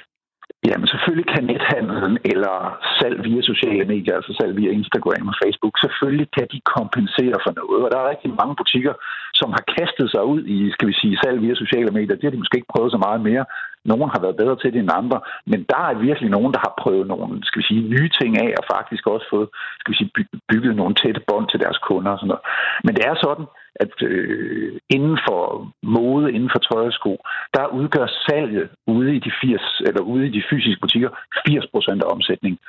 Jamen 0.67 0.87
selvfølgelig 0.93 1.27
kan 1.33 1.43
nethandlen 1.51 2.13
eller 2.31 2.55
salg 2.99 3.17
via 3.27 3.41
sociale 3.51 3.85
medier, 3.93 4.15
altså 4.15 4.33
salg 4.39 4.53
via 4.59 4.71
Instagram 4.79 5.27
og 5.31 5.35
Facebook, 5.43 5.75
selvfølgelig 5.83 6.27
kan 6.37 6.47
de 6.53 6.59
kompensere 6.75 7.37
for 7.45 7.51
noget. 7.59 7.81
Og 7.85 7.89
der 7.91 7.99
er 7.99 8.11
rigtig 8.13 8.31
mange 8.41 8.55
butikker, 8.61 8.93
som 9.39 9.49
har 9.57 9.63
kastet 9.77 10.07
sig 10.13 10.23
ud 10.33 10.41
i, 10.55 10.57
skal 10.75 10.87
vi 10.87 10.95
sige, 11.01 11.19
salg 11.23 11.37
via 11.41 11.55
sociale 11.63 11.91
medier. 11.97 12.15
Det 12.15 12.25
har 12.25 12.35
de 12.35 12.41
måske 12.43 12.59
ikke 12.59 12.73
prøvet 12.75 12.91
så 12.91 12.99
meget 13.07 13.21
mere. 13.29 13.45
Nogle 13.89 14.07
har 14.13 14.21
været 14.25 14.39
bedre 14.41 14.57
til 14.59 14.73
det 14.73 14.79
end 14.81 14.99
andre, 15.01 15.19
men 15.51 15.59
der 15.71 15.81
er 15.89 16.03
virkelig 16.07 16.29
nogen, 16.35 16.51
der 16.55 16.61
har 16.65 16.73
prøvet 16.81 17.07
nogle, 17.13 17.31
skal 17.47 17.59
vi 17.59 17.67
sige, 17.69 17.89
nye 17.95 18.09
ting 18.19 18.31
af, 18.45 18.51
og 18.59 18.63
faktisk 18.75 19.03
også 19.07 19.25
fået, 19.33 19.47
skal 19.79 19.91
vi 19.91 19.97
sige, 19.97 20.11
bygget 20.51 20.75
nogle 20.75 20.95
tætte 21.01 21.21
bånd 21.27 21.47
til 21.49 21.59
deres 21.65 21.79
kunder 21.87 22.11
og 22.11 22.19
sådan 22.19 22.31
noget. 22.31 22.45
Men 22.85 22.93
det 22.95 23.03
er 23.09 23.15
sådan, 23.25 23.45
at 23.79 23.95
øh, 24.01 24.79
inden 24.89 25.17
for 25.27 25.71
mode, 25.83 26.33
inden 26.35 26.51
for 26.53 26.59
tøjsko, 26.59 27.11
der 27.55 27.73
udgør 27.79 28.07
salget 28.27 28.69
ude 28.87 29.15
i 29.15 29.19
de 29.19 29.31
80 29.41 29.81
eller 29.87 30.01
ude 30.01 30.27
i 30.27 30.31
de 30.37 30.43
fysiske 30.49 30.81
butikker 30.81 31.09
80 31.47 31.67
procent 31.73 32.03
af 32.03 32.11
omsætningen. 32.15 32.59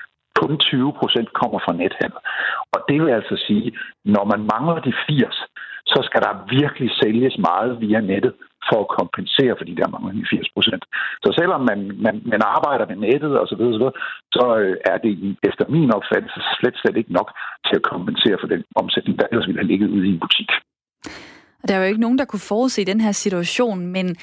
Kun 0.41 0.59
20 0.59 0.93
procent 1.01 1.29
kommer 1.33 1.59
fra 1.65 1.73
nethandel. 1.73 2.21
Og 2.75 2.81
det 2.89 2.97
vil 3.03 3.11
altså 3.19 3.37
sige, 3.47 3.73
når 4.05 4.25
man 4.33 4.41
mangler 4.53 4.79
de 4.87 4.93
80, 5.09 5.35
så 5.93 6.01
skal 6.09 6.21
der 6.27 6.45
virkelig 6.59 6.91
sælges 7.03 7.35
meget 7.49 7.81
via 7.81 8.01
nettet 8.01 8.33
for 8.69 8.79
at 8.85 8.93
kompensere 8.99 9.55
for 9.59 9.67
de 9.71 9.79
der 9.81 9.89
mange 9.95 10.27
80 10.31 10.49
procent. 10.55 10.85
Så 11.25 11.29
selvom 11.39 11.63
man, 11.71 11.81
man, 12.05 12.17
man 12.33 12.43
arbejder 12.57 12.87
med 12.91 12.99
nettet 13.07 13.33
og 13.41 13.47
så 13.49 13.57
videre, 13.59 13.75
så, 13.77 13.81
videre, 13.83 13.97
så 14.37 14.45
øh, 14.63 14.77
er 14.93 14.99
det 15.05 15.13
efter 15.49 15.65
min 15.75 15.91
opfattelse 15.99 16.41
slet, 16.59 16.77
slet 16.83 16.97
ikke 16.97 17.17
nok 17.19 17.29
til 17.67 17.77
at 17.79 17.89
kompensere 17.93 18.37
for 18.41 18.49
den 18.55 18.63
omsætning, 18.83 19.15
der 19.19 19.27
ellers 19.31 19.47
ville 19.47 19.61
have 19.61 19.73
ligget 19.73 19.89
ude 19.97 20.07
i 20.09 20.15
en 20.15 20.23
butik. 20.25 20.51
Og 21.63 21.69
der 21.69 21.75
er 21.75 21.79
jo 21.79 21.85
ikke 21.85 22.01
nogen, 22.01 22.19
der 22.19 22.25
kunne 22.25 22.41
forudse 22.41 22.85
den 22.85 23.01
her 23.01 23.13
situation, 23.13 23.87
men 23.87 24.17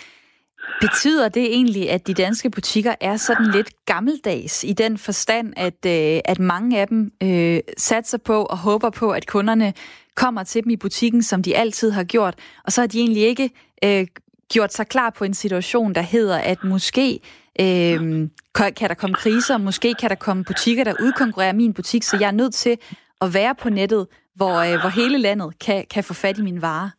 Betyder 0.81 1.29
det 1.29 1.43
egentlig, 1.43 1.89
at 1.89 2.07
de 2.07 2.13
danske 2.13 2.49
butikker 2.49 2.95
er 3.01 3.17
sådan 3.17 3.51
lidt 3.51 3.85
gammeldags 3.85 4.63
i 4.63 4.73
den 4.73 4.97
forstand, 4.97 5.53
at, 5.57 5.85
øh, 5.85 6.21
at 6.25 6.39
mange 6.39 6.79
af 6.79 6.87
dem 6.87 7.11
øh, 7.23 7.59
satser 7.77 8.17
på 8.17 8.43
og 8.43 8.57
håber 8.57 8.89
på, 8.89 9.11
at 9.11 9.27
kunderne 9.27 9.73
kommer 10.15 10.43
til 10.43 10.63
dem 10.63 10.69
i 10.69 10.75
butikken, 10.75 11.23
som 11.23 11.43
de 11.43 11.55
altid 11.55 11.91
har 11.91 12.03
gjort, 12.03 12.35
og 12.63 12.71
så 12.71 12.81
har 12.81 12.87
de 12.87 12.99
egentlig 12.99 13.23
ikke 13.23 13.49
øh, 13.83 14.07
gjort 14.53 14.73
sig 14.73 14.87
klar 14.87 15.09
på 15.09 15.23
en 15.23 15.33
situation, 15.33 15.95
der 15.95 16.01
hedder, 16.01 16.37
at 16.37 16.63
måske 16.63 17.19
øh, 17.59 18.29
kan 18.55 18.89
der 18.89 18.93
komme 18.93 19.15
kriser, 19.15 19.57
måske 19.57 19.93
kan 19.93 20.09
der 20.09 20.15
komme 20.15 20.43
butikker, 20.43 20.83
der 20.83 20.93
udkonkurrerer 21.01 21.53
min 21.53 21.73
butik, 21.73 22.03
så 22.03 22.17
jeg 22.19 22.27
er 22.27 22.31
nødt 22.31 22.53
til 22.53 22.77
at 23.21 23.33
være 23.33 23.55
på 23.55 23.69
nettet, 23.69 24.07
hvor, 24.39 24.55
øh, 24.67 24.75
hvor 24.81 24.91
hele 25.01 25.17
landet 25.27 25.49
kan, 25.65 25.79
kan 25.93 26.03
få 26.03 26.13
fat 26.13 26.37
i 26.39 26.47
mine 26.49 26.61
varer. 26.61 26.89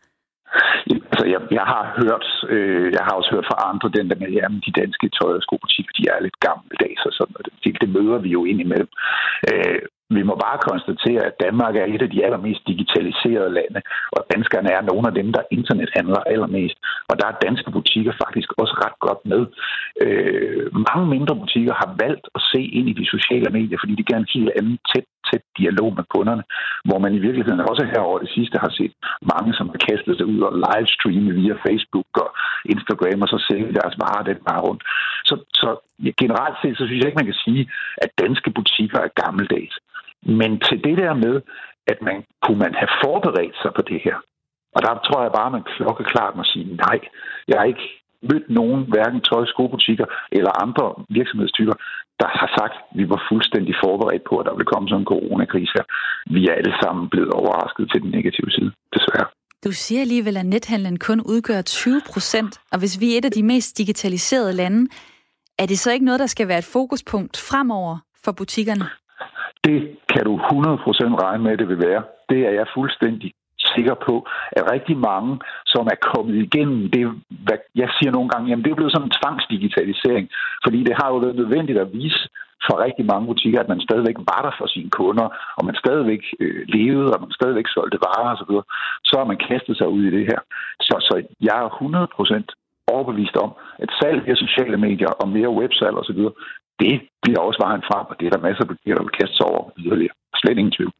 Altså, 1.16 1.24
jeg, 1.34 1.40
jeg 1.58 1.66
har 1.72 1.84
hørt, 2.00 2.26
øh, 2.54 2.88
jeg 2.96 3.02
har 3.06 3.14
også 3.18 3.30
hørt 3.34 3.48
fra 3.50 3.58
andre, 3.70 3.88
den 3.98 4.06
der 4.10 4.18
med, 4.22 4.30
at 4.46 4.50
de 4.66 4.72
danske 4.80 5.06
tøj- 5.16 5.38
og 5.38 5.42
skobutikker, 5.46 5.92
de 5.98 6.04
er 6.12 6.24
lidt 6.26 6.38
gammeldags 6.46 7.02
og 7.08 7.12
sådan 7.16 7.32
noget. 7.34 7.46
Det, 7.64 7.70
det 7.82 7.88
møder 7.96 8.18
vi 8.24 8.30
jo 8.36 8.40
ind 8.50 8.60
imellem. 8.60 8.90
Øh, 9.48 9.80
vi 10.10 10.22
må 10.22 10.34
bare 10.46 10.64
konstatere, 10.70 11.22
at 11.28 11.40
Danmark 11.44 11.74
er 11.76 11.86
et 11.94 12.02
af 12.02 12.10
de 12.10 12.24
allermest 12.24 12.62
digitaliserede 12.66 13.54
lande, 13.58 13.80
og 14.16 14.20
danskerne 14.34 14.70
er 14.76 14.82
nogle 14.90 15.08
af 15.10 15.14
dem, 15.14 15.28
der 15.32 15.50
internethandler 15.50 16.20
allermest. 16.32 16.76
Og 17.08 17.14
der 17.20 17.26
er 17.28 17.42
danske 17.46 17.70
butikker 17.70 18.12
faktisk 18.24 18.48
også 18.62 18.74
ret 18.84 18.98
godt 19.06 19.22
med. 19.32 19.42
Øh, 20.04 20.64
mange 20.88 21.06
mindre 21.14 21.34
butikker 21.42 21.74
har 21.82 21.90
valgt 22.04 22.26
at 22.36 22.42
se 22.52 22.60
ind 22.78 22.86
i 22.88 22.98
de 23.00 23.06
sociale 23.14 23.50
medier, 23.58 23.78
fordi 23.80 23.94
de 23.94 24.10
gerne 24.10 24.26
en 24.26 24.36
helt 24.38 24.52
anden 24.58 24.78
tæt, 24.90 25.06
tæt 25.28 25.44
dialog 25.58 25.90
med 25.98 26.04
kunderne, 26.14 26.44
hvor 26.88 26.98
man 27.04 27.14
i 27.14 27.24
virkeligheden 27.26 27.60
også 27.70 27.84
her 27.92 28.00
over 28.08 28.18
det 28.18 28.30
sidste 28.36 28.56
har 28.64 28.72
set 28.78 28.94
mange, 29.32 29.50
som 29.58 29.66
har 29.72 29.80
kastet 29.88 30.16
sig 30.16 30.26
ud 30.32 30.40
og 30.48 30.52
livestreame 30.64 31.32
via 31.40 31.54
Facebook 31.66 32.10
og 32.24 32.28
Instagram, 32.74 33.22
og 33.24 33.28
så 33.28 33.38
sælge 33.48 33.76
deres 33.78 33.96
varer 34.02 34.24
den 34.30 34.38
bare 34.48 34.60
rundt. 34.66 34.82
Så, 35.28 35.34
så 35.60 35.68
generelt 36.22 36.56
set, 36.62 36.76
så 36.78 36.84
synes 36.86 37.00
jeg 37.00 37.08
ikke, 37.08 37.22
man 37.22 37.30
kan 37.32 37.42
sige, 37.46 37.62
at 38.04 38.10
danske 38.22 38.50
butikker 38.58 38.98
er 39.06 39.16
gammeldags. 39.22 39.76
Men 40.40 40.50
til 40.66 40.78
det 40.86 40.96
der 41.02 41.14
med, 41.14 41.36
at 41.92 41.98
man 42.02 42.16
kunne 42.42 42.58
man 42.58 42.74
have 42.80 42.92
forberedt 43.04 43.56
sig 43.62 43.70
på 43.76 43.82
det 43.90 44.00
her. 44.06 44.16
Og 44.76 44.80
der 44.86 44.92
tror 45.06 45.20
jeg 45.22 45.32
bare, 45.38 45.48
at 45.50 45.56
man 45.58 45.66
klokkeklart 45.76 46.36
må 46.36 46.44
sige 46.52 46.76
nej. 46.86 46.98
Jeg 47.48 47.56
har 47.58 47.66
ikke 47.72 47.86
mødt 48.30 48.50
nogen, 48.58 48.80
hverken 48.92 49.20
tøj- 49.28 49.50
skobutikker 49.54 50.06
eller 50.36 50.62
andre 50.64 50.84
virksomhedstyper, 51.18 51.76
der 52.20 52.28
har 52.40 52.50
sagt, 52.58 52.74
at 52.80 52.98
vi 52.98 53.04
var 53.12 53.20
fuldstændig 53.30 53.74
forberedt 53.84 54.24
på, 54.28 54.34
at 54.38 54.46
der 54.46 54.54
ville 54.56 54.72
komme 54.72 54.88
sådan 54.88 55.02
en 55.02 55.10
coronakrise 55.14 55.72
her. 55.76 55.86
Vi 56.34 56.40
er 56.48 56.54
alle 56.60 56.74
sammen 56.82 57.08
blevet 57.12 57.32
overrasket 57.40 57.84
til 57.92 58.02
den 58.02 58.10
negative 58.10 58.50
side, 58.56 58.70
desværre. 58.96 59.28
Du 59.64 59.72
siger 59.72 60.00
alligevel, 60.00 60.36
at 60.36 60.46
nethandlen 60.46 60.98
kun 60.98 61.20
udgør 61.20 61.62
20 61.62 62.00
procent, 62.12 62.60
og 62.72 62.78
hvis 62.78 63.00
vi 63.00 63.06
er 63.14 63.18
et 63.18 63.24
af 63.24 63.30
de 63.30 63.42
mest 63.42 63.78
digitaliserede 63.78 64.52
lande, 64.52 64.80
er 65.58 65.66
det 65.66 65.78
så 65.78 65.92
ikke 65.92 66.04
noget, 66.04 66.20
der 66.20 66.26
skal 66.26 66.48
være 66.48 66.58
et 66.58 66.70
fokuspunkt 66.72 67.36
fremover 67.50 67.96
for 68.24 68.32
butikkerne? 68.32 68.84
Det 69.66 69.78
kan 70.12 70.24
du 70.28 70.34
100% 70.36 71.22
regne 71.24 71.42
med, 71.42 71.52
at 71.52 71.58
det 71.58 71.68
vil 71.68 71.84
være. 71.88 72.02
Det 72.30 72.40
er 72.48 72.52
jeg 72.60 72.66
fuldstændig 72.74 73.30
sikker 73.74 73.96
på, 74.06 74.14
at 74.58 74.70
rigtig 74.74 74.96
mange, 75.10 75.32
som 75.72 75.84
er 75.94 75.98
kommet 76.12 76.34
igennem 76.44 76.90
det, 76.94 77.04
hvad 77.46 77.58
jeg 77.82 77.88
siger 77.96 78.10
nogle 78.12 78.28
gange, 78.32 78.48
jamen 78.48 78.64
det 78.64 78.70
er 78.70 78.80
blevet 78.80 78.92
sådan 78.94 79.08
en 79.08 79.18
tvangsdigitalisering, 79.20 80.26
fordi 80.64 80.78
det 80.88 80.94
har 81.00 81.08
jo 81.08 81.16
været 81.24 81.40
nødvendigt 81.40 81.78
at 81.78 81.92
vise 81.92 82.22
for 82.66 82.84
rigtig 82.86 83.04
mange 83.12 83.26
butikker, 83.26 83.60
at 83.60 83.68
man 83.72 83.80
stadigvæk 83.86 84.18
var 84.32 84.40
der 84.46 84.52
for 84.58 84.66
sine 84.74 84.90
kunder, 84.90 85.26
og 85.56 85.62
man 85.68 85.76
stadigvæk 85.82 86.22
øh, 86.40 86.62
levede, 86.76 87.10
og 87.14 87.20
man 87.24 87.32
stadigvæk 87.38 87.68
solgte 87.68 87.98
varer 88.06 88.32
osv., 88.34 88.54
så, 88.54 88.62
så 89.08 89.14
har 89.18 89.26
man 89.30 89.38
kastet 89.48 89.76
sig 89.76 89.88
ud 89.88 90.02
i 90.04 90.14
det 90.16 90.24
her. 90.30 90.40
Så, 90.86 90.94
så 91.08 91.14
jeg 91.48 91.56
er 91.64 91.68
100% 91.68 92.92
overbevist 92.92 93.36
om, 93.44 93.50
at 93.78 93.90
salg 94.00 94.26
via 94.26 94.34
sociale 94.34 94.76
medier 94.86 95.12
og 95.20 95.28
mere 95.28 95.56
websalg 95.60 95.96
osv., 96.02 96.22
det 96.82 96.94
bliver 97.22 97.40
også 97.40 97.60
vejen 97.66 97.82
frem, 97.90 98.06
og 98.10 98.16
det 98.18 98.26
er 98.26 98.30
der 98.30 98.46
masser 98.46 98.62
af 98.64 98.68
partier, 98.68 98.94
der 98.94 99.02
vil 99.02 99.18
kaste 99.20 99.36
sig 99.36 99.46
over 99.46 99.62
yderligere. 99.78 100.14
Slet 100.40 100.58
ingen 100.58 100.76
tvivl. 100.78 100.92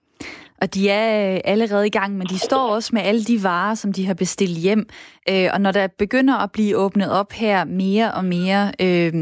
Og 0.62 0.74
de 0.74 0.90
er 0.90 1.34
øh, 1.34 1.40
allerede 1.44 1.86
i 1.86 1.90
gang, 1.90 2.16
men 2.16 2.26
de 2.26 2.38
står 2.38 2.74
også 2.74 2.90
med 2.92 3.02
alle 3.02 3.24
de 3.24 3.42
varer, 3.42 3.74
som 3.74 3.92
de 3.92 4.06
har 4.06 4.14
bestilt 4.14 4.58
hjem. 4.58 4.88
Øh, 5.30 5.48
og 5.52 5.60
når 5.60 5.72
der 5.72 5.86
begynder 5.98 6.36
at 6.36 6.52
blive 6.52 6.76
åbnet 6.76 7.10
op 7.10 7.32
her 7.32 7.64
mere 7.64 8.12
og 8.12 8.24
mere, 8.24 8.72
øh, 8.80 9.12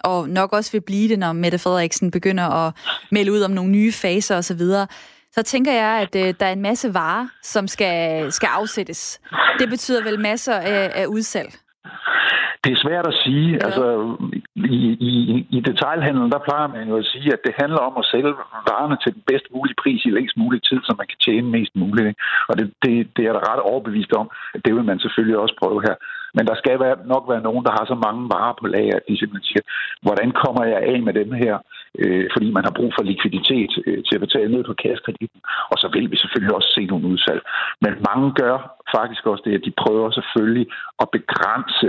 og 0.00 0.28
nok 0.28 0.52
også 0.52 0.72
vil 0.72 0.80
blive 0.80 1.08
det, 1.08 1.18
når 1.18 1.32
Mette 1.32 1.58
Frederiksen 1.58 2.10
begynder 2.10 2.44
at 2.44 2.74
melde 3.10 3.32
ud 3.32 3.42
om 3.42 3.50
nogle 3.50 3.70
nye 3.70 3.92
faser 3.92 4.36
osv., 4.36 4.62
så 5.32 5.42
tænker 5.42 5.72
jeg, 5.72 6.00
at 6.00 6.16
øh, 6.16 6.34
der 6.40 6.46
er 6.46 6.52
en 6.52 6.62
masse 6.62 6.94
varer, 6.94 7.26
som 7.42 7.68
skal, 7.68 8.32
skal 8.32 8.46
afsættes. 8.46 9.20
Det 9.58 9.68
betyder 9.68 10.04
vel 10.04 10.20
masser 10.20 10.54
af, 10.54 10.92
af 10.94 11.06
udsalg? 11.06 11.54
Det 12.64 12.72
er 12.72 12.84
svært 12.86 13.06
at 13.12 13.18
sige. 13.24 13.48
Ja. 13.50 13.58
Altså, 13.66 13.84
i, 14.54 14.80
i, 15.10 15.12
I 15.56 15.60
detailhandlen, 15.68 16.32
der 16.34 16.46
plejer 16.48 16.68
man 16.76 16.88
jo 16.88 16.96
at 16.96 17.06
sige, 17.12 17.28
at 17.32 17.40
det 17.46 17.54
handler 17.62 17.82
om 17.88 17.94
at 17.98 18.08
sælge 18.12 18.32
varerne 18.70 18.96
til 19.02 19.14
den 19.14 19.22
bedst 19.30 19.46
mulige 19.54 19.80
pris 19.82 20.04
i 20.04 20.10
længst 20.10 20.36
mulig 20.36 20.60
tid, 20.62 20.80
så 20.84 20.92
man 20.98 21.06
kan 21.10 21.18
tjene 21.26 21.48
mest 21.56 21.74
muligt. 21.82 22.06
Ikke? 22.10 22.20
Og 22.48 22.54
det, 22.58 22.66
det, 22.84 22.92
det 23.16 23.24
er 23.26 23.32
der 23.32 23.48
ret 23.50 23.62
overbevist 23.70 24.12
om, 24.12 24.26
at 24.54 24.60
det 24.64 24.74
vil 24.74 24.84
man 24.90 24.98
selvfølgelig 24.98 25.38
også 25.38 25.54
prøve 25.62 25.80
her. 25.88 25.96
Men 26.36 26.46
der 26.50 26.56
skal 26.62 26.76
være, 26.84 26.96
nok 27.12 27.24
være 27.32 27.46
nogen, 27.48 27.64
der 27.66 27.72
har 27.78 27.84
så 27.86 27.96
mange 28.06 28.22
varer 28.34 28.54
på 28.60 28.66
lager, 28.66 28.96
at 28.96 29.06
de 29.08 29.18
simpelthen 29.18 29.50
siger, 29.50 29.64
hvordan 30.06 30.28
kommer 30.42 30.62
jeg 30.72 30.80
af 30.92 30.98
med 31.06 31.14
dem 31.20 31.30
her? 31.42 31.54
Øh, 32.02 32.26
fordi 32.34 32.48
man 32.56 32.64
har 32.64 32.74
brug 32.78 32.90
for 32.96 33.04
likviditet 33.10 33.72
øh, 33.86 34.00
til 34.06 34.14
at 34.16 34.24
betale 34.26 34.52
ned 34.54 34.64
på 34.64 34.74
kassekreditten. 34.82 35.40
Og 35.72 35.76
så 35.82 35.86
vil 35.94 36.10
vi 36.10 36.16
selvfølgelig 36.16 36.54
også 36.58 36.70
se 36.76 36.82
nogle 36.86 37.08
udsalg. 37.12 37.42
Men 37.84 37.92
mange 38.08 38.28
gør 38.42 38.56
faktisk 38.96 39.22
også 39.26 39.42
det, 39.46 39.54
at 39.58 39.64
de 39.66 39.80
prøver 39.82 40.10
selvfølgelig 40.10 40.66
at 41.02 41.08
begrænse 41.18 41.88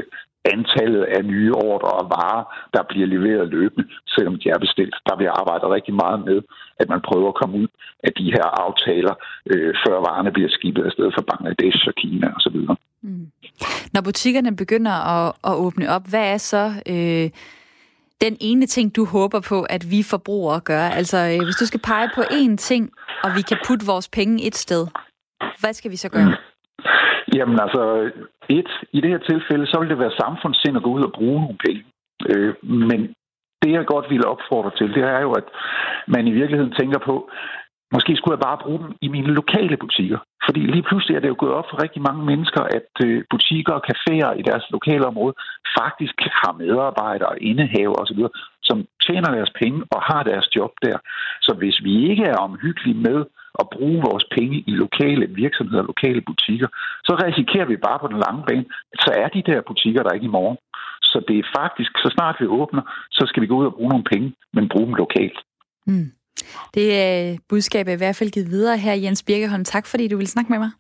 antallet 0.54 1.04
af 1.16 1.26
nye 1.26 1.52
ordre 1.54 1.92
og 2.00 2.06
varer, 2.18 2.44
der 2.74 2.84
bliver 2.90 3.08
leveret 3.08 3.50
løbende, 3.56 3.86
selvom 4.16 4.36
de 4.42 4.50
er 4.50 4.60
bestilt. 4.66 4.96
Der 5.10 5.16
vil 5.18 5.28
arbejde 5.42 5.74
rigtig 5.76 5.94
meget 6.04 6.20
med, 6.26 6.42
at 6.82 6.88
man 6.90 7.02
prøver 7.08 7.30
at 7.30 7.40
komme 7.42 7.56
ud 7.62 7.68
af 8.04 8.12
de 8.20 8.26
her 8.36 8.48
aftaler, 8.64 9.14
øh, 9.52 9.74
før 9.84 9.96
varerne 10.08 10.32
bliver 10.32 10.50
skibet 10.50 10.84
afsted 10.86 11.08
fra 11.16 11.28
Bangladesh 11.30 11.82
og 11.88 11.96
Kina 12.02 12.28
osv. 12.38 12.58
Mm. 13.02 13.28
Når 13.94 14.02
butikkerne 14.02 14.56
begynder 14.56 14.96
at, 15.16 15.34
at 15.50 15.54
åbne 15.66 15.90
op, 15.90 16.06
hvad 16.10 16.26
er 16.34 16.38
så 16.38 16.66
øh, 16.94 17.30
den 18.22 18.38
ene 18.40 18.66
ting, 18.66 18.96
du 18.96 19.06
håber 19.06 19.40
på, 19.40 19.62
at 19.62 19.92
vi 19.92 20.04
forbrugere 20.04 20.60
gør? 20.60 20.86
Altså, 21.00 21.18
øh, 21.18 21.44
hvis 21.46 21.56
du 21.56 21.66
skal 21.66 21.80
pege 21.80 22.10
på 22.16 22.22
én 22.22 22.56
ting, 22.56 22.92
og 23.24 23.30
vi 23.36 23.42
kan 23.42 23.58
putte 23.68 23.86
vores 23.86 24.08
penge 24.08 24.48
et 24.48 24.56
sted, 24.56 24.88
hvad 25.60 25.74
skal 25.74 25.92
vi 25.92 25.96
så 25.96 26.10
gøre? 26.10 26.38
Jamen 27.38 27.60
altså, 27.66 28.12
et, 28.50 28.70
i 28.92 29.02
det 29.02 29.10
her 29.10 29.22
tilfælde, 29.32 29.66
så 29.68 29.80
vil 29.80 29.90
det 29.90 30.00
være 30.00 30.20
samfundssind 30.24 30.78
at 30.78 30.84
gå 30.84 30.90
ud 30.98 31.04
og 31.04 31.14
bruge 31.18 31.42
nogle 31.42 31.58
penge. 31.66 31.84
Øh, 32.30 32.54
men 32.64 33.00
det, 33.62 33.72
jeg 33.72 33.86
godt 33.86 34.10
ville 34.10 34.28
opfordre 34.34 34.72
til, 34.78 34.88
det 34.96 35.04
er 35.04 35.22
jo, 35.22 35.32
at 35.32 35.48
man 36.08 36.28
i 36.28 36.32
virkeligheden 36.40 36.74
tænker 36.80 37.00
på, 37.00 37.16
måske 37.94 38.16
skulle 38.16 38.36
jeg 38.38 38.48
bare 38.50 38.64
bruge 38.64 38.80
dem 38.84 38.92
i 39.02 39.08
mine 39.08 39.32
lokale 39.40 39.78
butikker. 39.78 40.20
Fordi 40.46 40.60
lige 40.60 40.88
pludselig 40.90 41.16
er 41.16 41.22
det 41.22 41.34
jo 41.34 41.42
gået 41.44 41.58
op 41.60 41.68
for 41.70 41.84
rigtig 41.84 42.02
mange 42.02 42.24
mennesker, 42.32 42.62
at 42.78 42.92
øh, 43.06 43.24
butikker 43.34 43.74
og 43.74 43.84
caféer 43.90 44.32
i 44.40 44.44
deres 44.50 44.66
lokale 44.76 45.06
område 45.12 45.36
faktisk 45.80 46.18
har 46.42 46.54
medarbejdere, 46.64 47.44
indehaver 47.44 47.98
osv., 48.04 48.22
som 48.64 48.78
tjener 49.06 49.30
deres 49.38 49.52
penge 49.62 49.80
og 49.96 50.02
har 50.10 50.24
deres 50.24 50.48
job 50.56 50.72
der. 50.86 50.98
Så 51.42 51.52
hvis 51.60 51.78
vi 51.84 52.10
ikke 52.10 52.24
er 52.24 52.44
omhyggelige 52.48 53.02
med 53.08 53.20
at 53.62 53.66
bruge 53.76 54.00
vores 54.10 54.26
penge 54.38 54.58
i 54.70 54.72
lokale 54.84 55.26
virksomheder, 55.44 55.84
lokale 55.92 56.22
butikker, 56.30 56.68
så 57.08 57.14
risikerer 57.26 57.68
vi 57.72 57.78
bare 57.88 58.00
på 58.02 58.08
den 58.12 58.20
lange 58.26 58.44
bane, 58.48 58.66
at 58.94 59.00
så 59.06 59.12
er 59.22 59.28
de 59.36 59.42
der 59.50 59.68
butikker 59.70 60.04
der 60.04 60.16
ikke 60.18 60.30
i 60.32 60.36
morgen. 60.40 60.58
Så 61.02 61.18
det 61.28 61.36
er 61.40 61.48
faktisk, 61.60 61.92
så 62.04 62.08
snart 62.16 62.36
vi 62.40 62.46
åbner, 62.60 62.84
så 63.12 63.24
skal 63.30 63.42
vi 63.42 63.48
gå 63.48 63.56
ud 63.62 63.66
og 63.66 63.76
bruge 63.78 63.90
nogle 63.90 64.10
penge, 64.14 64.28
men 64.54 64.70
bruge 64.70 64.88
dem 64.88 64.96
lokalt. 65.04 65.40
Mm. 65.88 66.12
Det 66.76 66.86
er 67.04 67.38
budskabet 67.50 67.92
i 67.94 68.02
hvert 68.02 68.16
fald 68.16 68.32
givet 68.32 68.50
videre 68.50 68.78
her, 68.78 68.94
Jens 68.94 69.24
Birkeholm. 69.24 69.66
Tak 69.66 69.86
fordi 69.88 70.08
du 70.08 70.18
vil 70.18 70.28
snakke 70.28 70.52
med 70.52 70.60
mig. 70.60 70.72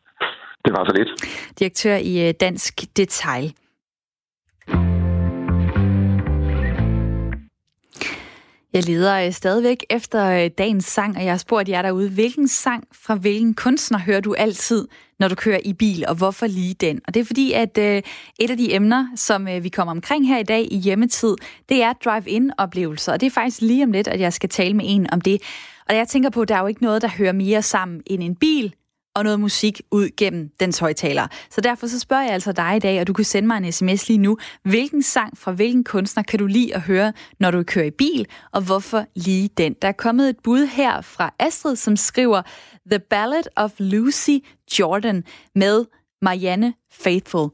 Det 0.65 0.72
var 0.75 0.86
så 0.86 0.94
lidt. 1.00 1.12
Direktør 1.60 1.96
i 1.96 2.27
øh, 2.27 2.34
Dansk 2.39 2.74
Detail. 2.98 3.53
Jeg 8.75 8.86
leder 8.86 9.25
øh, 9.25 9.32
stadigvæk 9.32 9.86
efter 9.89 10.25
øh, 10.25 10.50
dagens 10.58 10.86
sang, 10.86 11.17
og 11.17 11.24
jeg 11.24 11.32
har 11.32 11.38
spurgt 11.38 11.70
jer 11.70 11.82
derude, 11.82 12.10
hvilken 12.10 12.48
sang 12.48 12.88
fra 12.91 13.15
hvilken 13.15 13.53
kunstner 13.53 14.00
hører 14.00 14.20
du 14.22 14.34
altid, 14.34 14.88
når 15.20 15.27
du 15.27 15.36
kører 15.36 15.60
i 15.65 15.74
bil, 15.74 16.05
og 16.08 16.15
hvorfor 16.15 16.48
lige 16.48 16.74
den? 16.74 17.01
Og 17.08 17.13
det 17.13 17.20
er 17.20 17.25
fordi, 17.25 17.51
at 17.51 17.77
øh, 17.77 18.01
et 18.39 18.50
af 18.50 18.58
de 18.58 18.74
emner, 18.74 19.08
som 19.15 19.48
øh, 19.48 19.63
vi 19.63 19.70
kommer 19.70 19.91
omkring 19.91 20.27
her 20.27 20.38
i 20.38 20.44
dag 20.44 20.67
i 20.72 20.77
hjemmetid, 20.77 21.36
det 21.70 21.84
er 21.84 21.94
drive-in-oplevelser, 21.94 23.13
og 23.13 23.22
det 23.22 23.27
er 23.27 23.32
faktisk 23.32 23.62
lige 23.62 23.84
om 23.84 23.91
lidt, 23.91 24.08
at 24.08 24.20
jeg 24.20 24.34
skal 24.34 24.50
tale 24.50 24.74
med 24.74 24.86
en 24.88 25.13
om 25.13 25.22
det. 25.22 25.41
Og 25.89 25.96
jeg 25.96 26.08
tænker 26.08 26.29
på, 26.29 26.41
at 26.41 26.50
der 26.50 26.55
er 26.55 26.62
jo 26.62 26.67
ikke 26.67 26.84
noget, 26.84 27.01
der 27.01 27.10
hører 27.17 27.34
mere 27.34 27.62
sammen 27.62 28.01
end 28.05 28.24
en 28.24 28.36
bil, 28.36 28.74
og 29.16 29.24
noget 29.24 29.40
musik 29.40 29.82
ud 29.92 30.10
gennem 30.18 30.50
dens 30.60 30.80
højtaler. 30.80 31.28
Så 31.50 31.62
derfor 31.62 31.88
så 31.88 32.00
spørger 32.00 32.24
jeg 32.24 32.34
altså 32.34 32.52
dig 32.52 32.76
i 32.76 32.80
dag, 32.80 33.02
og 33.02 33.08
du 33.08 33.14
kan 33.14 33.26
sende 33.26 33.48
mig 33.48 33.58
en 33.58 33.72
sms 33.72 34.08
lige 34.08 34.18
nu. 34.18 34.38
Hvilken 34.64 35.04
sang 35.04 35.38
fra 35.38 35.52
hvilken 35.52 35.84
kunstner 35.84 36.24
kan 36.24 36.40
du 36.40 36.46
lide 36.46 36.76
at 36.76 36.82
høre, 36.82 37.14
når 37.40 37.52
du 37.52 37.64
kører 37.64 37.86
i 37.86 37.92
bil, 37.92 38.28
og 38.52 38.62
hvorfor 38.62 39.06
lige 39.16 39.50
den? 39.58 39.76
Der 39.82 39.88
er 39.88 39.92
kommet 39.92 40.30
et 40.30 40.38
bud 40.44 40.66
her 40.66 41.02
fra 41.02 41.34
Astrid, 41.40 41.76
som 41.76 41.96
skriver 41.96 42.42
The 42.92 43.00
Ballad 43.00 43.44
of 43.56 43.72
Lucy 43.80 44.38
Jordan 44.80 45.24
med 45.56 45.86
Marianne 46.22 46.74
Faithful. 46.92 47.50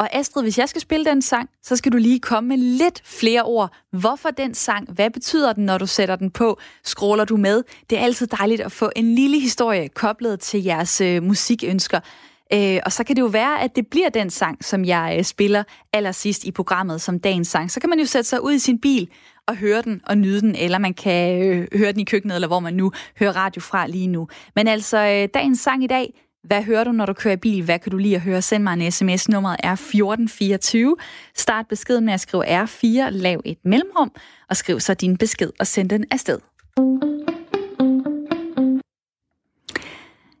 Og 0.00 0.14
Astrid, 0.16 0.42
hvis 0.42 0.58
jeg 0.58 0.68
skal 0.68 0.82
spille 0.82 1.04
den 1.04 1.22
sang, 1.22 1.50
så 1.62 1.76
skal 1.76 1.92
du 1.92 1.96
lige 1.96 2.20
komme 2.20 2.48
med 2.48 2.56
lidt 2.56 3.02
flere 3.04 3.42
ord. 3.42 3.72
Hvorfor 3.92 4.30
den 4.30 4.54
sang? 4.54 4.92
Hvad 4.92 5.10
betyder 5.10 5.52
den, 5.52 5.64
når 5.64 5.78
du 5.78 5.86
sætter 5.86 6.16
den 6.16 6.30
på? 6.30 6.58
Scroller 6.84 7.24
du 7.24 7.36
med? 7.36 7.62
Det 7.90 7.98
er 7.98 8.02
altid 8.02 8.26
dejligt 8.26 8.60
at 8.60 8.72
få 8.72 8.90
en 8.96 9.14
lille 9.14 9.40
historie 9.40 9.88
koblet 9.88 10.40
til 10.40 10.64
jeres 10.64 11.00
øh, 11.00 11.22
musikønsker. 11.22 12.00
Øh, 12.52 12.78
og 12.86 12.92
så 12.92 13.04
kan 13.04 13.16
det 13.16 13.22
jo 13.22 13.26
være, 13.26 13.62
at 13.62 13.76
det 13.76 13.86
bliver 13.86 14.08
den 14.08 14.30
sang, 14.30 14.64
som 14.64 14.84
jeg 14.84 15.14
øh, 15.18 15.24
spiller 15.24 15.64
allersidst 15.92 16.44
i 16.44 16.50
programmet 16.50 17.00
som 17.00 17.20
dagens 17.20 17.48
sang. 17.48 17.70
Så 17.70 17.80
kan 17.80 17.90
man 17.90 17.98
jo 17.98 18.06
sætte 18.06 18.28
sig 18.28 18.44
ud 18.44 18.52
i 18.52 18.58
sin 18.58 18.78
bil 18.80 19.08
og 19.46 19.56
høre 19.56 19.82
den 19.82 20.00
og 20.06 20.18
nyde 20.18 20.40
den, 20.40 20.54
eller 20.54 20.78
man 20.78 20.94
kan 20.94 21.42
øh, 21.42 21.68
høre 21.74 21.92
den 21.92 22.00
i 22.00 22.04
køkkenet, 22.04 22.34
eller 22.34 22.48
hvor 22.48 22.60
man 22.60 22.74
nu 22.74 22.92
hører 23.18 23.36
radio 23.36 23.60
fra 23.60 23.86
lige 23.86 24.06
nu. 24.06 24.28
Men 24.56 24.68
altså, 24.68 24.98
øh, 24.98 25.28
dagens 25.34 25.60
sang 25.60 25.84
i 25.84 25.86
dag, 25.86 26.14
hvad 26.44 26.62
hører 26.62 26.84
du, 26.84 26.92
når 26.92 27.06
du 27.06 27.12
kører 27.12 27.34
i 27.34 27.36
bil? 27.36 27.64
Hvad 27.64 27.78
kan 27.78 27.92
du 27.92 27.98
lide 27.98 28.14
at 28.14 28.20
høre? 28.20 28.42
Send 28.42 28.62
mig 28.62 28.72
en 28.72 28.92
sms. 28.92 29.28
Nummeret 29.28 29.56
er 29.62 29.72
1424. 29.72 30.96
Start 31.34 31.66
beskeden 31.68 32.04
med 32.04 32.14
at 32.14 32.20
skrive 32.20 32.64
R4, 32.64 33.08
lav 33.10 33.40
et 33.44 33.58
mellemrum, 33.64 34.12
og 34.48 34.56
skriv 34.56 34.80
så 34.80 34.94
din 34.94 35.16
besked 35.16 35.50
og 35.60 35.66
send 35.66 35.90
den 35.90 36.04
afsted. 36.10 36.38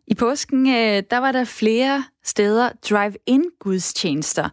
I 0.06 0.14
påsken, 0.14 0.66
øh, 0.68 1.02
der 1.10 1.18
var 1.18 1.32
der 1.32 1.44
flere 1.44 2.04
steder 2.24 2.70
drive-in 2.90 3.44
gudstjenester. 3.60 4.48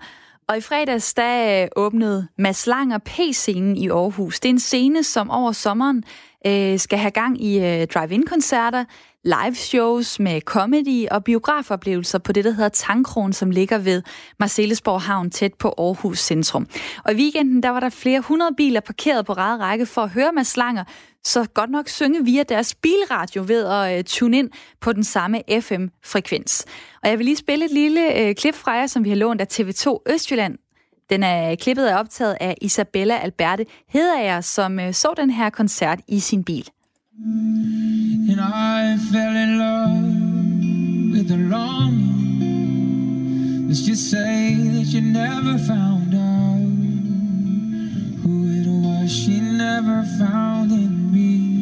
Og 0.49 0.57
i 0.57 0.61
fredags, 0.61 1.13
der 1.13 1.63
øh, 1.63 1.67
åbnede 1.75 2.27
Mads 2.37 2.67
Langer 2.67 2.97
P-scenen 2.97 3.77
i 3.77 3.89
Aarhus. 3.89 4.39
Det 4.39 4.49
er 4.49 4.53
en 4.53 4.59
scene, 4.59 5.03
som 5.03 5.29
over 5.29 5.51
sommeren 5.51 6.03
øh, 6.47 6.79
skal 6.79 6.99
have 6.99 7.11
gang 7.11 7.43
i 7.43 7.59
øh, 7.59 7.87
drive-in-koncerter, 7.87 8.85
live 9.27 9.55
shows 9.55 10.19
med 10.19 10.41
comedy 10.41 11.07
og 11.11 11.23
biografoplevelser 11.23 12.19
på 12.19 12.31
det, 12.31 12.43
der 12.43 12.51
hedder 12.51 12.69
Tankron, 12.69 13.33
som 13.33 13.51
ligger 13.51 13.77
ved 13.77 14.03
Marcellesborg 14.39 15.01
Havn 15.01 15.29
tæt 15.29 15.53
på 15.53 15.73
Aarhus 15.77 16.19
Centrum. 16.19 16.67
Og 17.05 17.13
i 17.13 17.15
weekenden, 17.15 17.63
der 17.63 17.69
var 17.69 17.79
der 17.79 17.89
flere 17.89 18.21
hundrede 18.21 18.55
biler 18.57 18.79
parkeret 18.79 19.25
på 19.25 19.33
rad 19.33 19.59
række 19.59 19.85
for 19.85 20.01
at 20.01 20.09
høre 20.09 20.31
Mads 20.33 20.57
Langer, 20.57 20.83
så 21.23 21.45
godt 21.53 21.69
nok 21.69 21.87
synge 21.87 22.25
via 22.25 22.43
deres 22.43 22.75
bilradio 22.75 23.43
ved 23.47 23.65
at 23.65 23.97
øh, 23.97 24.03
tune 24.03 24.37
ind 24.37 24.49
på 24.81 24.93
den 24.93 25.03
samme 25.03 25.41
FM-frekvens. 25.61 26.65
Og 27.03 27.09
jeg 27.09 27.17
vil 27.17 27.25
lige 27.25 27.37
spille 27.37 27.65
et 27.65 27.71
lille 27.71 28.19
øh, 28.19 28.35
klip 28.35 28.55
fra 28.55 28.71
jer, 28.71 28.87
som 28.87 29.03
vi 29.03 29.09
har 29.09 29.15
lånt 29.15 29.41
af 29.41 29.47
TV2 29.53 29.97
Østjylland. 30.13 30.57
Den 31.09 31.23
er 31.23 31.51
øh, 31.51 31.57
klippet 31.57 31.91
og 31.91 31.99
optaget 31.99 32.37
af 32.39 32.57
Isabella 32.61 33.17
Alberte 33.17 33.65
Hedager, 33.89 34.41
som 34.41 34.79
øh, 34.79 34.93
så 34.93 35.13
den 35.17 35.29
her 35.29 35.49
koncert 35.49 35.99
i 36.07 36.19
sin 36.19 36.43
bil. 36.43 36.69
And 37.19 38.39
I 38.39 38.95
fell 39.11 39.35
in 39.35 39.57
love 39.57 40.03
with 41.13 41.31
a 41.31 41.37
longing. 41.37 42.45
Let's 43.67 43.81
just 43.81 44.11
say 44.11 44.53
that 44.53 44.85
you 44.85 45.01
never 45.01 45.57
found 45.57 46.13
out 46.13 46.59
who 48.21 48.45
it 48.51 48.67
was 48.67 49.11
she 49.11 49.39
never 49.39 50.03
found 50.19 50.71
in 50.71 51.11
me. 51.11 51.55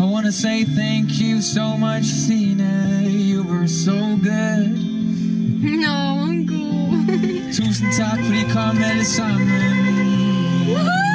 I 0.00 0.04
wanna 0.04 0.30
say 0.30 0.62
thank 0.64 1.18
you 1.18 1.42
so 1.42 1.76
much, 1.76 2.04
Cena. 2.04 3.02
You 3.02 3.42
were 3.42 3.66
so 3.66 4.16
good. 4.22 4.78
No, 5.60 6.26
I'm 6.28 6.46
cool. 6.46 7.04
Tusind 7.52 7.92
tak, 7.96 8.22
fordi 8.22 8.38
I 8.38 8.44
kom 8.52 8.78
alle 8.78 9.04
sammen. 9.04 11.07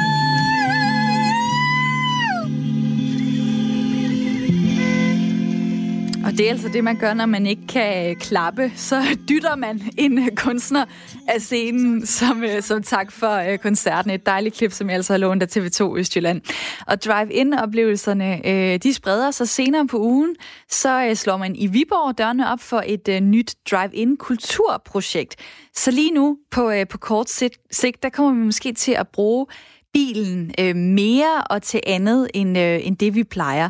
Det 6.38 6.46
er 6.46 6.50
altså 6.50 6.68
det, 6.68 6.84
man 6.84 6.96
gør, 6.96 7.14
når 7.14 7.26
man 7.26 7.46
ikke 7.46 7.66
kan 7.66 8.10
øh, 8.10 8.16
klappe. 8.16 8.72
Så 8.76 9.02
dytter 9.28 9.56
man 9.56 9.82
en 9.98 10.18
øh, 10.18 10.28
kunstner 10.36 10.84
af 11.28 11.40
scenen 11.40 12.06
som, 12.06 12.44
øh, 12.44 12.62
som 12.62 12.82
tak 12.82 13.12
for 13.12 13.56
koncerten. 13.56 14.10
Et 14.10 14.26
dejligt 14.26 14.54
klip, 14.54 14.72
som 14.72 14.88
jeg 14.88 14.96
altså 14.96 15.12
har 15.12 15.18
lånt 15.18 15.42
af 15.42 15.56
TV2 15.56 15.98
Østjylland. 15.98 16.40
Og 16.86 17.02
drive-in-oplevelserne, 17.02 18.78
de 18.78 18.94
spreder 18.94 19.30
sig 19.30 19.48
senere 19.48 19.86
på 19.86 19.98
ugen. 19.98 20.36
Så 20.70 21.10
slår 21.14 21.36
man 21.36 21.56
i 21.56 21.66
Viborg 21.66 22.18
dørene 22.18 22.52
op 22.52 22.60
for 22.60 22.82
et 22.86 23.22
nyt 23.22 23.54
drive-in-kulturprojekt. 23.70 25.36
Så 25.74 25.90
lige 25.90 26.10
nu, 26.10 26.38
på, 26.50 26.72
på 26.90 26.98
kort 26.98 27.30
sigt, 27.70 28.02
der 28.02 28.08
kommer 28.08 28.32
vi 28.32 28.44
måske 28.44 28.72
til 28.72 28.92
at 28.92 29.08
bruge 29.08 29.46
bilen 29.92 30.52
mere 30.94 31.42
og 31.50 31.62
til 31.62 31.80
andet, 31.86 32.30
end, 32.34 32.56
end 32.58 32.96
det 32.96 33.14
vi 33.14 33.24
plejer. 33.24 33.68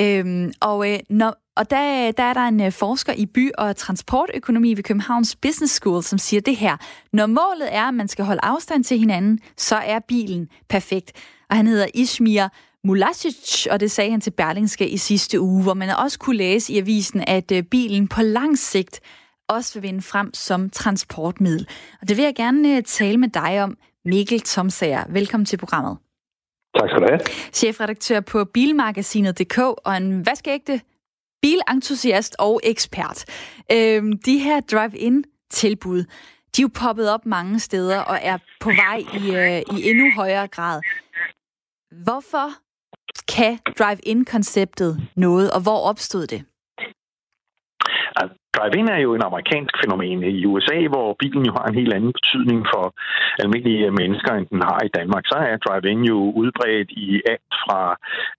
Øhm, 0.00 0.52
og 0.60 0.92
øh, 0.92 0.98
når, 1.10 1.43
og 1.56 1.70
der, 1.70 2.12
der 2.12 2.22
er 2.22 2.34
der 2.34 2.40
en 2.40 2.60
øh, 2.60 2.72
forsker 2.72 3.12
i 3.12 3.26
by- 3.26 3.50
og 3.58 3.76
transportøkonomi 3.76 4.74
ved 4.74 4.82
Københavns 4.82 5.36
Business 5.36 5.74
School, 5.74 6.02
som 6.02 6.18
siger 6.18 6.40
det 6.40 6.56
her. 6.56 6.76
Når 7.12 7.26
målet 7.26 7.68
er, 7.70 7.82
at 7.88 7.94
man 7.94 8.08
skal 8.08 8.24
holde 8.24 8.40
afstand 8.44 8.84
til 8.84 8.98
hinanden, 8.98 9.38
så 9.56 9.76
er 9.76 9.98
bilen 9.98 10.48
perfekt. 10.68 11.12
Og 11.50 11.56
han 11.56 11.66
hedder 11.66 11.86
Ishmir 11.94 12.48
Mulasic, 12.84 13.66
og 13.70 13.80
det 13.80 13.90
sagde 13.90 14.10
han 14.10 14.20
til 14.20 14.30
Berlingske 14.30 14.88
i 14.88 14.96
sidste 14.96 15.40
uge, 15.40 15.62
hvor 15.62 15.74
man 15.74 15.90
også 15.90 16.18
kunne 16.18 16.36
læse 16.36 16.72
i 16.72 16.78
avisen, 16.78 17.24
at 17.26 17.52
øh, 17.52 17.62
bilen 17.62 18.08
på 18.08 18.22
lang 18.22 18.58
sigt 18.58 19.00
også 19.48 19.74
vil 19.74 19.82
vinde 19.82 20.02
frem 20.02 20.34
som 20.34 20.70
transportmiddel. 20.70 21.68
Og 22.00 22.08
det 22.08 22.16
vil 22.16 22.22
jeg 22.22 22.34
gerne 22.34 22.76
øh, 22.76 22.82
tale 22.82 23.18
med 23.18 23.28
dig 23.28 23.62
om, 23.62 23.76
Mikkel 24.04 24.40
Tomsager. 24.40 25.04
Velkommen 25.08 25.44
til 25.46 25.56
programmet. 25.56 25.96
Tak 26.78 26.88
skal 26.88 27.00
du 27.00 27.06
have. 27.10 27.20
Chefredaktør 27.52 28.20
på 28.20 28.44
Bilmagasinet.dk 28.44 29.58
og 29.58 29.96
en 29.96 30.26
vaskeægte 30.26 30.80
bilentusiast 31.44 32.36
og 32.38 32.60
ekspert. 32.64 33.24
Øhm, 33.72 34.18
de 34.18 34.38
her 34.38 34.60
drive-in-tilbud, 34.60 36.04
de 36.56 36.62
er 36.62 36.62
jo 36.62 36.70
poppet 36.74 37.10
op 37.10 37.26
mange 37.26 37.60
steder 37.60 37.98
og 38.00 38.18
er 38.22 38.38
på 38.60 38.70
vej 38.70 38.98
i, 39.14 39.34
øh, 39.36 39.78
i 39.78 39.90
endnu 39.90 40.10
højere 40.16 40.48
grad. 40.48 40.80
Hvorfor 42.04 42.48
kan 43.28 43.58
drive-in-konceptet 43.78 45.08
noget, 45.16 45.50
og 45.50 45.60
hvor 45.60 45.78
opstod 45.78 46.26
det? 46.26 46.44
Drive-in 48.56 48.88
er 48.96 49.00
jo 49.06 49.10
en 49.14 49.26
amerikansk 49.28 49.74
fænomen 49.82 50.18
i 50.22 50.46
USA, 50.52 50.78
hvor 50.92 51.08
bilen 51.22 51.44
jo 51.48 51.52
har 51.58 51.66
en 51.68 51.78
helt 51.80 51.94
anden 51.96 52.12
betydning 52.18 52.60
for 52.72 52.84
almindelige 53.42 53.90
mennesker, 54.00 54.32
end 54.34 54.46
den 54.52 54.62
har 54.70 54.80
i 54.88 54.94
Danmark. 54.98 55.24
Så 55.30 55.36
er 55.50 55.56
drive-in 55.66 56.02
jo 56.12 56.18
udbredt 56.40 56.90
i 57.06 57.08
alt 57.32 57.52
fra 57.64 57.80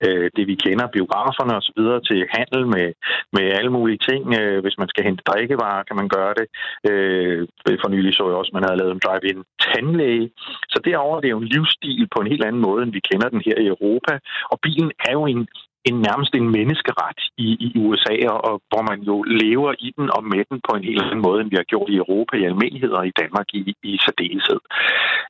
øh, 0.06 0.28
det, 0.36 0.44
vi 0.52 0.56
kender, 0.66 0.94
biograferne 0.98 1.54
osv., 1.60 1.80
til 2.10 2.20
handel 2.36 2.62
med, 2.76 2.88
med 3.36 3.46
alle 3.58 3.72
mulige 3.78 4.02
ting. 4.10 4.22
Øh, 4.40 4.60
hvis 4.64 4.78
man 4.82 4.90
skal 4.92 5.06
hente 5.08 5.24
drikkevarer, 5.30 5.88
kan 5.88 5.98
man 6.02 6.10
gøre 6.18 6.34
det. 6.40 6.48
Øh, 6.90 7.40
for 7.82 7.90
nylig 7.90 8.14
så 8.14 8.24
jeg 8.28 8.38
også, 8.40 8.52
at 8.52 8.58
man 8.58 8.66
havde 8.66 8.80
lavet 8.82 8.94
en 8.94 9.04
drive-in 9.06 9.40
tandlæge. 9.66 10.28
Så 10.74 10.78
derover 10.86 11.20
det 11.20 11.28
er 11.28 11.36
jo 11.38 11.44
en 11.44 11.54
livsstil 11.56 12.08
på 12.14 12.18
en 12.22 12.32
helt 12.34 12.46
anden 12.46 12.62
måde, 12.68 12.84
end 12.84 12.92
vi 12.98 13.08
kender 13.10 13.30
den 13.30 13.42
her 13.48 13.58
i 13.64 13.68
Europa. 13.76 14.14
Og 14.52 14.58
bilen 14.66 14.92
er 15.08 15.14
jo 15.20 15.24
en 15.34 15.48
en 15.90 15.96
nærmest 16.08 16.34
en 16.36 16.50
menneskeret 16.58 17.20
i, 17.38 17.48
i 17.66 17.70
USA, 17.84 18.16
og 18.48 18.56
hvor 18.70 18.84
man 18.92 19.00
jo 19.10 19.16
lever 19.42 19.72
i 19.80 19.90
den 19.98 20.08
og 20.18 20.24
med 20.32 20.44
den 20.50 20.60
på 20.68 20.72
en 20.76 20.84
helt 20.90 21.02
anden 21.04 21.22
måde, 21.28 21.42
end 21.42 21.50
vi 21.50 21.62
har 21.62 21.72
gjort 21.72 21.90
i 21.90 22.02
Europa 22.04 22.34
i 22.38 22.50
almindelighed 22.52 22.92
og 23.00 23.08
i 23.08 23.18
Danmark 23.22 23.48
i, 23.54 23.62
i 23.84 23.98
særdeleshed. 24.06 24.62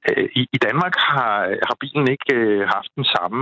Øh, 0.09 0.27
I, 0.39 0.41
I 0.55 0.57
Danmark 0.67 0.95
har, 0.97 1.35
har 1.67 1.75
bilen 1.83 2.07
ikke 2.15 2.31
øh, 2.35 2.61
haft 2.75 2.89
den 2.97 3.05
samme 3.15 3.39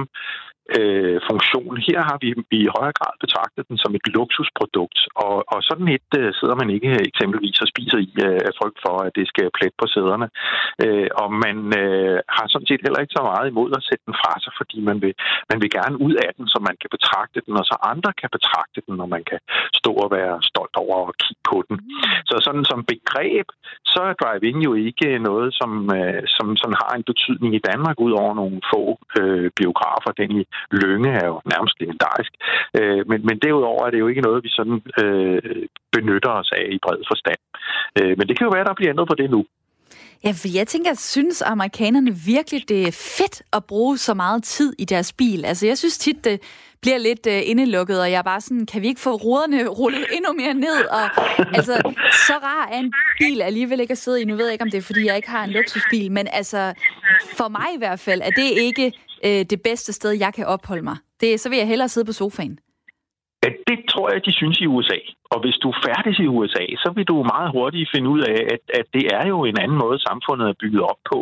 øh, 0.80 1.17
funktion. 1.30 1.73
Her 1.88 1.99
har 2.10 2.17
vi 2.23 2.28
i 2.60 2.73
højere 2.76 2.97
grad 2.99 3.13
betragtet 3.26 3.67
den 3.69 3.78
som 3.84 3.95
et 3.95 4.08
luksusprodukt, 4.17 4.99
og, 5.26 5.36
og 5.54 5.60
sådan 5.69 5.88
et 5.97 6.10
øh, 6.19 6.30
sidder 6.39 6.56
man 6.62 6.69
ikke 6.76 6.91
eksempelvis 7.12 7.62
og 7.63 7.67
spiser 7.73 7.99
i 8.08 8.12
øh, 8.28 8.39
af 8.47 8.54
frygt 8.60 8.80
for, 8.86 8.95
at 9.06 9.12
det 9.17 9.26
skal 9.32 9.56
plet 9.58 9.76
på 9.82 9.86
sæderne. 9.93 10.28
Øh, 10.84 11.10
og 11.21 11.30
man 11.45 11.58
øh, 11.82 12.17
har 12.36 12.45
sådan 12.47 12.69
set 12.69 12.84
heller 12.86 13.02
ikke 13.02 13.17
så 13.17 13.23
meget 13.32 13.47
imod 13.52 13.69
at 13.78 13.86
sætte 13.88 14.04
den 14.08 14.15
fra 14.21 14.34
sig, 14.43 14.54
fordi 14.60 14.78
man 14.89 14.97
vil, 15.04 15.13
man 15.52 15.60
vil 15.62 15.71
gerne 15.78 15.97
ud 16.06 16.15
af 16.26 16.32
den, 16.38 16.45
så 16.54 16.58
man 16.67 16.76
kan 16.82 16.89
betragte 16.95 17.39
den, 17.45 17.54
og 17.62 17.65
så 17.69 17.76
andre 17.91 18.12
kan 18.21 18.30
betragte 18.38 18.80
den, 18.88 18.95
og 19.04 19.10
man 19.15 19.23
kan 19.30 19.39
stå 19.80 19.91
og 20.04 20.10
være 20.17 20.36
stolt 20.52 20.76
over 20.84 20.97
at 21.10 21.17
kigge 21.23 21.43
på 21.52 21.58
den. 21.67 21.76
Så 22.30 22.36
sådan 22.45 22.65
som 22.71 22.80
begreb, 22.93 23.47
så 23.93 23.99
er 24.10 24.13
drive-in 24.21 24.60
jo 24.67 24.73
ikke 24.88 25.08
noget, 25.30 25.49
som, 25.60 25.71
øh, 25.97 26.21
som 26.36 26.47
sådan 26.62 26.78
har 26.84 26.91
en 26.95 27.08
betydning 27.12 27.52
i 27.56 27.65
Danmark, 27.69 27.97
ud 28.06 28.13
over 28.21 28.34
nogle 28.41 28.58
få 28.73 28.82
øh, 29.19 29.47
biografer. 29.60 30.12
Den 30.21 30.32
i 30.41 30.43
Lønge 30.72 31.10
er 31.22 31.26
jo 31.32 31.42
nærmest 31.54 31.76
legendarisk. 31.82 32.34
Øh, 32.80 33.02
men, 33.10 33.20
men 33.28 33.38
derudover 33.39 33.86
er 33.86 33.92
det 33.92 34.00
jo 34.00 34.08
ikke 34.08 34.26
noget, 34.28 34.44
vi 34.44 34.50
sådan 34.50 34.80
øh, 35.04 35.68
benytter 35.96 36.32
os 36.42 36.52
af 36.60 36.66
i 36.76 36.80
bred 36.86 37.00
forstand. 37.12 37.42
Øh, 38.00 38.13
men 38.18 38.28
det 38.28 38.38
kan 38.38 38.46
jo 38.46 38.56
være, 38.56 38.70
der 38.70 38.74
bliver 38.74 38.92
ændret 38.94 39.08
på 39.08 39.16
det 39.22 39.30
nu. 39.36 39.42
Ja, 40.25 40.31
for 40.31 40.47
jeg 40.57 40.67
tænker, 40.67 40.93
synes 40.93 41.41
amerikanerne 41.41 42.15
virkelig, 42.15 42.69
det 42.69 42.88
er 42.88 42.91
fedt 42.91 43.41
at 43.53 43.65
bruge 43.65 43.97
så 43.97 44.13
meget 44.13 44.43
tid 44.43 44.73
i 44.79 44.86
deres 44.86 45.13
bil? 45.13 45.45
Altså, 45.45 45.67
jeg 45.67 45.77
synes 45.77 45.97
tit, 45.97 46.23
det 46.25 46.41
bliver 46.81 46.97
lidt 46.97 47.27
øh, 47.27 47.41
indelukket, 47.45 48.01
og 48.01 48.12
jeg 48.12 48.17
er 48.17 48.21
bare 48.21 48.41
sådan, 48.41 48.65
kan 48.65 48.81
vi 48.81 48.88
ikke 48.88 49.01
få 49.01 49.15
ruderne 49.15 49.67
rullet 49.67 50.05
endnu 50.13 50.33
mere 50.33 50.53
ned? 50.53 50.86
Og 50.97 51.03
altså, 51.57 51.93
så 52.27 52.33
rar 52.33 52.69
er 52.71 52.79
en 52.79 52.93
bil 53.19 53.41
alligevel 53.41 53.79
ikke 53.79 53.91
at 53.91 53.97
sidde 53.97 54.21
i. 54.21 54.25
Nu 54.25 54.36
ved 54.36 54.45
jeg 54.45 54.53
ikke, 54.53 54.63
om 54.63 54.71
det 54.71 54.77
er, 54.77 54.81
fordi 54.81 55.05
jeg 55.05 55.15
ikke 55.15 55.29
har 55.29 55.43
en 55.43 55.49
luksusbil, 55.49 56.12
men 56.12 56.27
altså, 56.33 56.73
for 57.38 57.47
mig 57.47 57.67
i 57.75 57.77
hvert 57.77 57.99
fald, 57.99 58.21
er 58.21 58.29
det 58.29 58.51
ikke 58.67 58.91
øh, 59.25 59.45
det 59.49 59.62
bedste 59.62 59.93
sted, 59.93 60.12
jeg 60.12 60.33
kan 60.33 60.45
opholde 60.45 60.81
mig. 60.83 60.97
Det, 61.21 61.39
så 61.39 61.49
vil 61.49 61.57
jeg 61.57 61.67
hellere 61.67 61.89
sidde 61.89 62.05
på 62.05 62.13
sofaen. 62.13 62.59
Ja, 63.43 63.49
det 63.67 63.79
tror 63.89 64.13
jeg, 64.13 64.25
de 64.25 64.31
synes 64.33 64.59
i 64.59 64.65
USA. 64.65 64.97
Og 65.34 65.39
hvis 65.43 65.58
du 65.63 65.67
er 65.74 65.80
færdig 65.88 66.13
i 66.19 66.28
USA, 66.38 66.65
så 66.84 66.89
vil 66.96 67.06
du 67.12 67.15
meget 67.34 67.50
hurtigt 67.56 67.91
finde 67.93 68.10
ud 68.15 68.22
af, 68.32 68.39
at, 68.54 68.63
at 68.80 68.86
det 68.96 69.06
er 69.17 69.26
jo 69.34 69.38
en 69.52 69.58
anden 69.63 69.78
måde, 69.84 70.06
samfundet 70.10 70.46
er 70.50 70.60
bygget 70.62 70.84
op 70.91 71.02
på. 71.12 71.19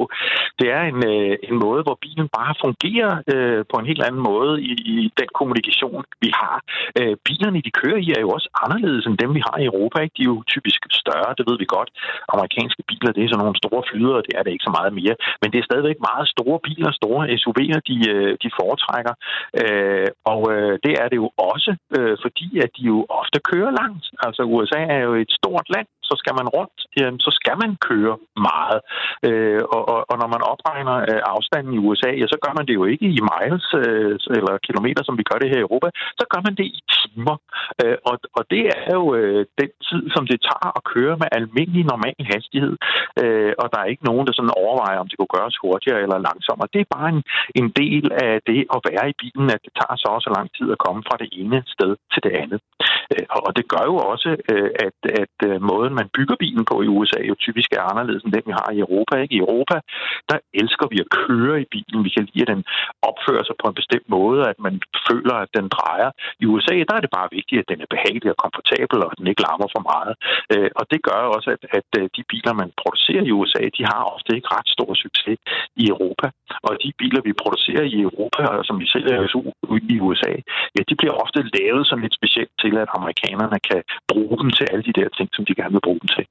Det 0.59 0.67
er 0.77 0.83
en, 0.91 0.99
øh, 1.13 1.33
en 1.49 1.57
måde, 1.65 1.81
hvor 1.85 1.97
bilen 2.05 2.27
bare 2.39 2.53
fungerer 2.65 3.13
øh, 3.33 3.61
på 3.71 3.75
en 3.79 3.89
helt 3.91 4.03
anden 4.07 4.23
måde 4.31 4.53
i, 4.71 4.73
i 4.93 4.97
den 5.19 5.29
kommunikation, 5.37 6.01
vi 6.23 6.29
har. 6.41 6.55
Øh, 6.99 7.15
bilerne, 7.27 7.59
de 7.67 7.77
kører 7.81 7.99
i, 8.05 8.07
er 8.17 8.21
jo 8.25 8.31
også 8.37 8.49
anderledes 8.63 9.05
end 9.05 9.17
dem, 9.23 9.31
vi 9.37 9.41
har 9.47 9.57
i 9.59 9.69
Europa. 9.71 9.97
Ikke? 10.01 10.15
De 10.17 10.23
er 10.23 10.31
jo 10.33 10.43
typisk 10.53 10.81
større, 11.03 11.35
det 11.37 11.45
ved 11.49 11.57
vi 11.63 11.67
godt. 11.77 11.89
Amerikanske 12.35 12.83
biler, 12.89 13.11
det 13.13 13.21
er 13.23 13.29
sådan 13.29 13.43
nogle 13.43 13.61
store 13.63 13.83
flydere, 13.89 14.21
det 14.27 14.33
er 14.37 14.43
det 14.43 14.51
ikke 14.53 14.67
så 14.69 14.73
meget 14.79 14.93
mere. 14.99 15.15
Men 15.41 15.47
det 15.51 15.59
er 15.59 15.69
stadigvæk 15.69 15.99
meget 16.09 16.27
store 16.35 16.59
biler, 16.67 16.91
store 17.01 17.21
SUV'er, 17.41 17.79
de, 17.89 17.97
øh, 18.13 18.31
de 18.43 18.49
foretrækker. 18.59 19.13
Øh, 19.61 20.07
og 20.31 20.41
øh, 20.53 20.73
det 20.85 20.93
er 21.01 21.07
det 21.11 21.17
jo 21.23 21.29
også, 21.51 21.71
øh, 21.97 22.15
fordi 22.23 22.47
at 22.63 22.69
de 22.77 22.83
jo 22.93 22.97
ofte 23.21 23.39
kører 23.51 23.71
langt. 23.81 24.00
Altså 24.25 24.41
USA 24.43 24.79
er 24.95 24.99
jo 25.07 25.13
et 25.23 25.31
stort 25.39 25.67
land, 25.75 25.87
så 26.11 26.15
skal 26.21 26.33
man 26.39 26.47
rundt, 26.57 26.77
jamen, 26.97 27.19
så 27.25 27.31
skal 27.39 27.55
man 27.63 27.71
køre 27.89 28.15
meget. 28.49 28.79
Øh, 29.27 29.61
og, 29.75 29.81
og, 29.93 29.99
og 30.11 30.15
når 30.21 30.29
man 30.35 30.41
opregner 30.53 30.95
øh, 31.09 31.21
afstanden 31.33 31.71
i 31.73 31.81
USA, 31.87 32.09
ja, 32.21 32.25
så 32.33 32.37
gør 32.45 32.53
man 32.57 32.65
det 32.67 32.75
jo 32.79 32.85
ikke 32.93 33.07
i 33.17 33.19
miles 33.29 33.67
øh, 33.81 34.15
eller 34.37 34.53
kilometer, 34.67 35.01
som 35.05 35.17
vi 35.19 35.23
gør 35.29 35.37
det 35.41 35.51
her 35.51 35.59
i 35.61 35.67
Europa. 35.67 35.87
Så 36.19 36.25
gør 36.31 36.41
man 36.47 36.55
det 36.59 36.67
i 36.77 36.79
timer. 36.95 37.35
Øh, 37.81 37.97
og, 38.09 38.15
og 38.37 38.43
det 38.53 38.63
er 38.81 38.93
jo 38.99 39.05
øh, 39.19 39.41
den 39.61 39.71
tid, 39.87 40.03
som 40.15 40.23
det 40.31 40.39
tager 40.49 40.69
at 40.77 40.85
køre 40.93 41.15
med 41.21 41.27
almindelig 41.39 41.83
normal 41.93 42.19
hastighed. 42.33 42.75
Øh, 43.21 43.53
og 43.61 43.67
der 43.71 43.79
er 43.81 43.91
ikke 43.93 44.07
nogen, 44.09 44.27
der 44.27 44.33
sådan 44.35 44.59
overvejer, 44.63 44.99
om 44.99 45.07
det 45.09 45.17
kunne 45.17 45.35
gøres 45.37 45.61
hurtigere 45.63 46.01
eller 46.05 46.25
langsommere. 46.27 46.71
Det 46.73 46.81
er 46.81 46.95
bare 46.97 47.09
en, 47.15 47.21
en 47.59 47.67
del 47.81 48.05
af 48.27 48.33
det 48.49 48.59
at 48.75 48.79
være 48.89 49.05
i 49.11 49.17
bilen, 49.21 49.47
at 49.55 49.61
det 49.65 49.73
tager 49.79 49.95
så 50.01 50.07
også 50.17 50.29
lang 50.37 50.47
tid 50.57 50.67
at 50.75 50.81
komme 50.85 51.01
fra 51.07 51.15
det 51.21 51.29
ene 51.41 51.59
sted 51.75 51.91
til 52.13 52.21
det 52.25 52.33
andet. 52.41 52.59
Øh, 53.13 53.25
og 53.47 53.51
det 53.57 53.65
gør 53.73 53.83
jo 53.91 53.95
også, 54.11 54.29
øh, 54.51 54.69
at, 54.85 54.97
at 55.21 55.35
øh, 55.49 55.57
måden, 55.69 55.93
man 56.01 56.09
bygger 56.17 56.35
bilen 56.43 56.65
på 56.71 56.75
i 56.85 56.87
USA, 56.97 57.19
jo 57.29 57.35
typisk 57.45 57.69
er 57.77 57.83
anderledes 57.91 58.23
end 58.23 58.33
den, 58.37 58.45
vi 58.49 58.53
har 58.59 58.69
i 58.75 58.79
Europa. 58.85 59.13
Ikke? 59.23 59.35
I 59.35 59.43
Europa, 59.45 59.75
der 60.29 60.37
elsker 60.61 60.87
vi 60.91 60.97
at 61.03 61.11
køre 61.21 61.55
i 61.63 61.67
bilen. 61.75 61.99
Vi 62.07 62.11
kan 62.15 62.27
lide, 62.29 62.45
at 62.45 62.51
den 62.53 62.63
opfører 63.09 63.43
sig 63.45 63.55
på 63.61 63.67
en 63.69 63.79
bestemt 63.81 64.07
måde, 64.17 64.41
at 64.51 64.57
man 64.67 64.75
føler, 65.07 65.35
at 65.43 65.49
den 65.57 65.67
drejer. 65.77 66.09
I 66.43 66.45
USA, 66.51 66.75
der 66.89 66.95
er 66.97 67.03
det 67.03 67.11
bare 67.17 67.33
vigtigt, 67.37 67.61
at 67.61 67.69
den 67.71 67.79
er 67.85 67.89
behagelig 67.95 68.29
og 68.33 68.39
komfortabel, 68.45 68.97
og 69.03 69.09
at 69.11 69.17
den 69.19 69.27
ikke 69.31 69.45
larmer 69.47 69.69
for 69.75 69.83
meget. 69.91 70.13
Øh, 70.53 70.69
og 70.79 70.83
det 70.91 70.99
gør 71.09 71.21
også, 71.35 71.49
at, 71.55 71.63
at 71.79 71.89
øh, 71.99 72.05
de 72.15 72.23
biler, 72.31 72.53
man 72.61 72.69
producerer 72.81 73.23
i 73.29 73.31
USA, 73.39 73.63
de 73.77 73.83
har 73.91 74.01
ofte 74.15 74.29
ikke 74.37 74.51
ret 74.55 74.69
stor 74.75 74.91
succes 75.03 75.37
i 75.83 75.85
Europa. 75.93 76.27
Og 76.67 76.73
de 76.83 76.89
biler, 77.01 77.21
vi 77.27 77.33
producerer 77.43 77.85
i 77.95 77.97
Europa, 78.07 78.41
og 78.55 78.65
som 78.69 78.75
vi 78.81 78.87
sælger 78.93 79.15
i 79.95 79.99
USA, 80.07 80.33
ja, 80.75 80.81
de 80.89 80.95
bliver 80.99 81.15
ofte 81.23 81.39
lavet 81.57 81.83
som 81.87 82.01
lidt 82.03 82.15
specielt 82.19 82.53
til, 82.63 82.73
at 82.83 82.89
amerikanerne 82.99 83.59
kan 83.69 83.81
bruge 84.11 84.35
dem 84.41 84.49
til 84.57 84.65
alle 84.71 84.83
de 84.89 84.97
der 84.99 85.09
ting, 85.17 85.29
som 85.33 85.45
de 85.45 85.55
gerne 85.59 85.75
vil 85.75 85.87
bruge 85.91 85.99
dem 85.99 86.07
til. 86.07 86.25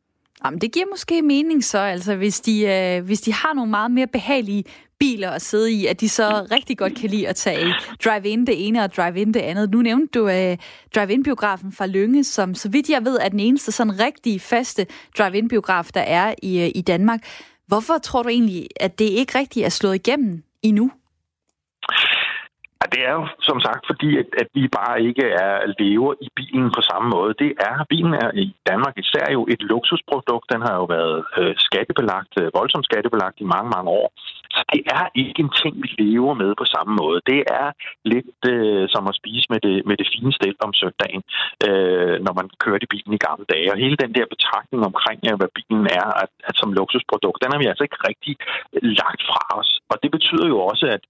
Jamen, 0.44 0.61
det 0.61 0.73
giver 0.73 0.87
måske 0.90 1.23
mening 1.23 1.64
så, 1.64 1.79
altså 1.79 2.16
hvis 2.16 2.40
de, 2.40 2.66
øh, 2.66 3.05
hvis 3.05 3.20
de 3.20 3.33
har 3.33 3.55
nogle 3.55 3.70
meget 3.70 3.90
mere 3.90 4.07
behagelige 4.07 4.64
biler 4.99 5.31
at 5.31 5.42
sidde 5.42 5.73
i, 5.73 5.87
at 5.87 6.01
de 6.01 6.09
så 6.09 6.46
rigtig 6.51 6.79
godt 6.79 6.94
kan 6.94 7.11
lide 7.11 7.29
at 7.29 7.37
tage 7.37 7.75
drive-in 8.05 8.46
det 8.46 8.66
ene 8.66 8.85
og 8.85 8.94
drive-in 8.96 9.35
det 9.35 9.40
andet. 9.40 9.70
Nu 9.70 9.83
nævnte 9.83 10.18
du 10.18 10.29
øh, 10.29 10.57
drive-in-biografen 10.94 11.73
fra 11.73 11.87
Lønge, 11.87 12.25
som 12.25 12.55
så 12.55 12.68
vidt 12.68 12.90
jeg 12.90 13.05
ved 13.05 13.18
er 13.20 13.29
den 13.29 13.40
eneste 13.40 13.73
sådan 13.73 14.01
rigtig 14.01 14.40
faste 14.40 14.87
drive-in-biograf, 15.18 15.88
der 15.94 16.01
er 16.01 16.35
i, 16.42 16.61
øh, 16.61 16.70
i 16.75 16.81
Danmark. 16.81 17.20
Hvorfor 17.66 17.99
tror 17.99 18.23
du 18.23 18.29
egentlig, 18.29 18.68
at 18.81 18.99
det 18.99 19.05
ikke 19.05 19.38
rigtig 19.38 19.62
er 19.62 19.68
slået 19.68 19.94
igennem 19.94 20.42
endnu? 20.62 20.90
Ja, 22.81 22.87
det 22.95 23.03
er 23.09 23.14
jo 23.21 23.25
som 23.49 23.59
sagt 23.66 23.83
fordi, 23.90 24.11
at, 24.23 24.29
at 24.43 24.49
vi 24.55 24.64
bare 24.79 24.97
ikke 25.09 25.25
er 25.47 25.55
lever 25.79 26.14
i 26.27 26.29
bilen 26.38 26.69
på 26.77 26.83
samme 26.90 27.09
måde. 27.16 27.33
Det 27.43 27.53
er, 27.69 27.75
bilen 27.93 28.14
er 28.25 28.31
i 28.45 28.47
Danmark 28.71 28.95
især 29.05 29.27
jo 29.37 29.43
et 29.55 29.62
luksusprodukt. 29.73 30.47
Den 30.53 30.62
har 30.66 30.75
jo 30.81 30.85
været 30.97 31.19
øh, 31.38 31.55
skattebelagt, 31.66 32.33
øh, 32.40 32.47
voldsomt 32.59 32.88
skattebelagt 32.90 33.37
i 33.40 33.51
mange, 33.55 33.69
mange 33.77 33.90
år. 34.01 34.09
Så 34.57 34.62
det 34.73 34.83
er 34.99 35.05
ikke 35.23 35.40
en 35.45 35.53
ting, 35.62 35.75
vi 35.85 35.88
lever 36.05 36.35
med 36.43 36.51
på 36.61 36.64
samme 36.75 36.93
måde. 37.03 37.19
Det 37.33 37.40
er 37.61 37.69
lidt 38.12 38.40
øh, 38.55 38.85
som 38.95 39.03
at 39.11 39.19
spise 39.21 39.47
med 39.53 39.61
det, 39.66 39.77
med 39.88 39.97
det 40.01 40.09
fine 40.14 40.33
stel 40.38 40.57
om 40.66 40.73
søndagen, 40.83 41.23
øh, 41.69 42.16
når 42.27 42.35
man 42.40 42.47
kørte 42.64 42.85
i 42.87 42.93
bilen 42.95 43.12
i 43.14 43.25
gamle 43.27 43.47
dage. 43.55 43.73
Og 43.73 43.79
hele 43.85 43.97
den 44.05 44.12
der 44.16 44.27
betragtning 44.35 44.81
omkring, 44.90 45.21
øh, 45.29 45.37
hvad 45.40 45.51
bilen 45.59 45.87
er 46.01 46.09
at, 46.23 46.31
at 46.49 46.55
som 46.61 46.77
luksusprodukt, 46.79 47.43
den 47.43 47.53
har 47.53 47.61
vi 47.62 47.71
altså 47.71 47.85
ikke 47.87 48.01
rigtig 48.09 48.35
øh, 48.75 48.83
lagt 49.01 49.23
fra 49.31 49.43
os. 49.61 49.71
Og 49.90 49.97
det 50.03 50.11
betyder 50.16 50.47
jo 50.53 50.59
også, 50.71 50.87
at 50.97 51.03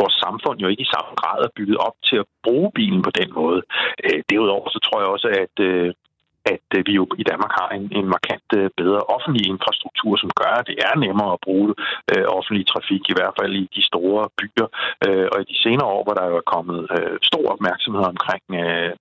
vores 0.00 0.16
samfund 0.24 0.56
jo 0.60 0.68
ikke 0.68 0.86
i 0.86 0.92
samme 0.94 1.12
grad 1.20 1.38
er 1.42 1.56
bygget 1.56 1.78
op 1.86 1.96
til 2.08 2.16
at 2.22 2.30
bruge 2.44 2.70
bilen 2.78 3.02
på 3.02 3.12
den 3.18 3.28
måde. 3.40 3.60
Øh, 4.04 4.20
derudover 4.30 4.68
så 4.68 4.78
tror 4.86 5.00
jeg 5.00 5.08
også, 5.14 5.28
at 5.44 5.54
øh, 5.70 5.92
at 6.54 6.66
øh, 6.76 6.82
vi 6.88 6.92
jo 7.00 7.04
i 7.22 7.24
Danmark 7.30 7.52
har 7.60 7.68
en, 7.78 7.84
en 7.98 8.06
markant 8.14 8.48
øh, 8.58 8.70
bedre 8.80 9.02
offentlig 9.14 9.42
infrastruktur, 9.52 10.12
som 10.22 10.30
gør, 10.40 10.52
at 10.60 10.66
det 10.70 10.78
er 10.88 10.94
nemmere 11.04 11.32
at 11.36 11.44
bruge 11.46 11.70
øh, 12.12 12.26
offentlig 12.38 12.64
trafik, 12.66 13.02
i 13.08 13.16
hvert 13.18 13.34
fald 13.40 13.52
i 13.62 13.64
de 13.76 13.82
store 13.90 14.22
byer. 14.38 14.68
Øh, 15.06 15.26
og 15.32 15.36
i 15.42 15.46
de 15.52 15.56
senere 15.64 15.88
år, 15.96 16.02
hvor 16.04 16.14
der 16.18 16.24
er 16.26 16.50
kommet 16.54 16.80
øh, 16.96 17.16
stor 17.30 17.46
opmærksomhed 17.54 18.04
omkring 18.14 18.44
øh, 18.62 18.92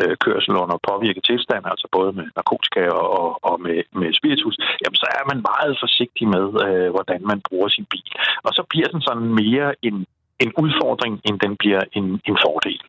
øh, 0.00 0.14
kørsel 0.24 0.54
under 0.62 0.76
påvirket 0.88 1.24
tilstand, 1.30 1.64
altså 1.72 1.86
både 1.96 2.10
med 2.18 2.26
narkotika 2.38 2.82
og, 2.88 3.28
og 3.48 3.56
med, 3.66 3.78
med 4.00 4.08
spiritus, 4.18 4.56
jamen 4.80 4.98
så 5.02 5.06
er 5.18 5.24
man 5.30 5.44
meget 5.50 5.74
forsigtig 5.84 6.26
med, 6.36 6.46
øh, 6.66 6.88
hvordan 6.94 7.20
man 7.30 7.40
bruger 7.48 7.68
sin 7.68 7.86
bil. 7.92 8.10
Og 8.46 8.52
så 8.56 8.62
bliver 8.70 8.88
den 8.92 9.00
sådan 9.08 9.28
mere 9.42 9.68
en 9.88 10.06
en 10.44 10.52
udfordring, 10.64 11.14
end 11.26 11.36
den 11.44 11.52
bliver 11.58 11.82
en, 11.92 12.04
en 12.04 12.36
fordel. 12.44 12.80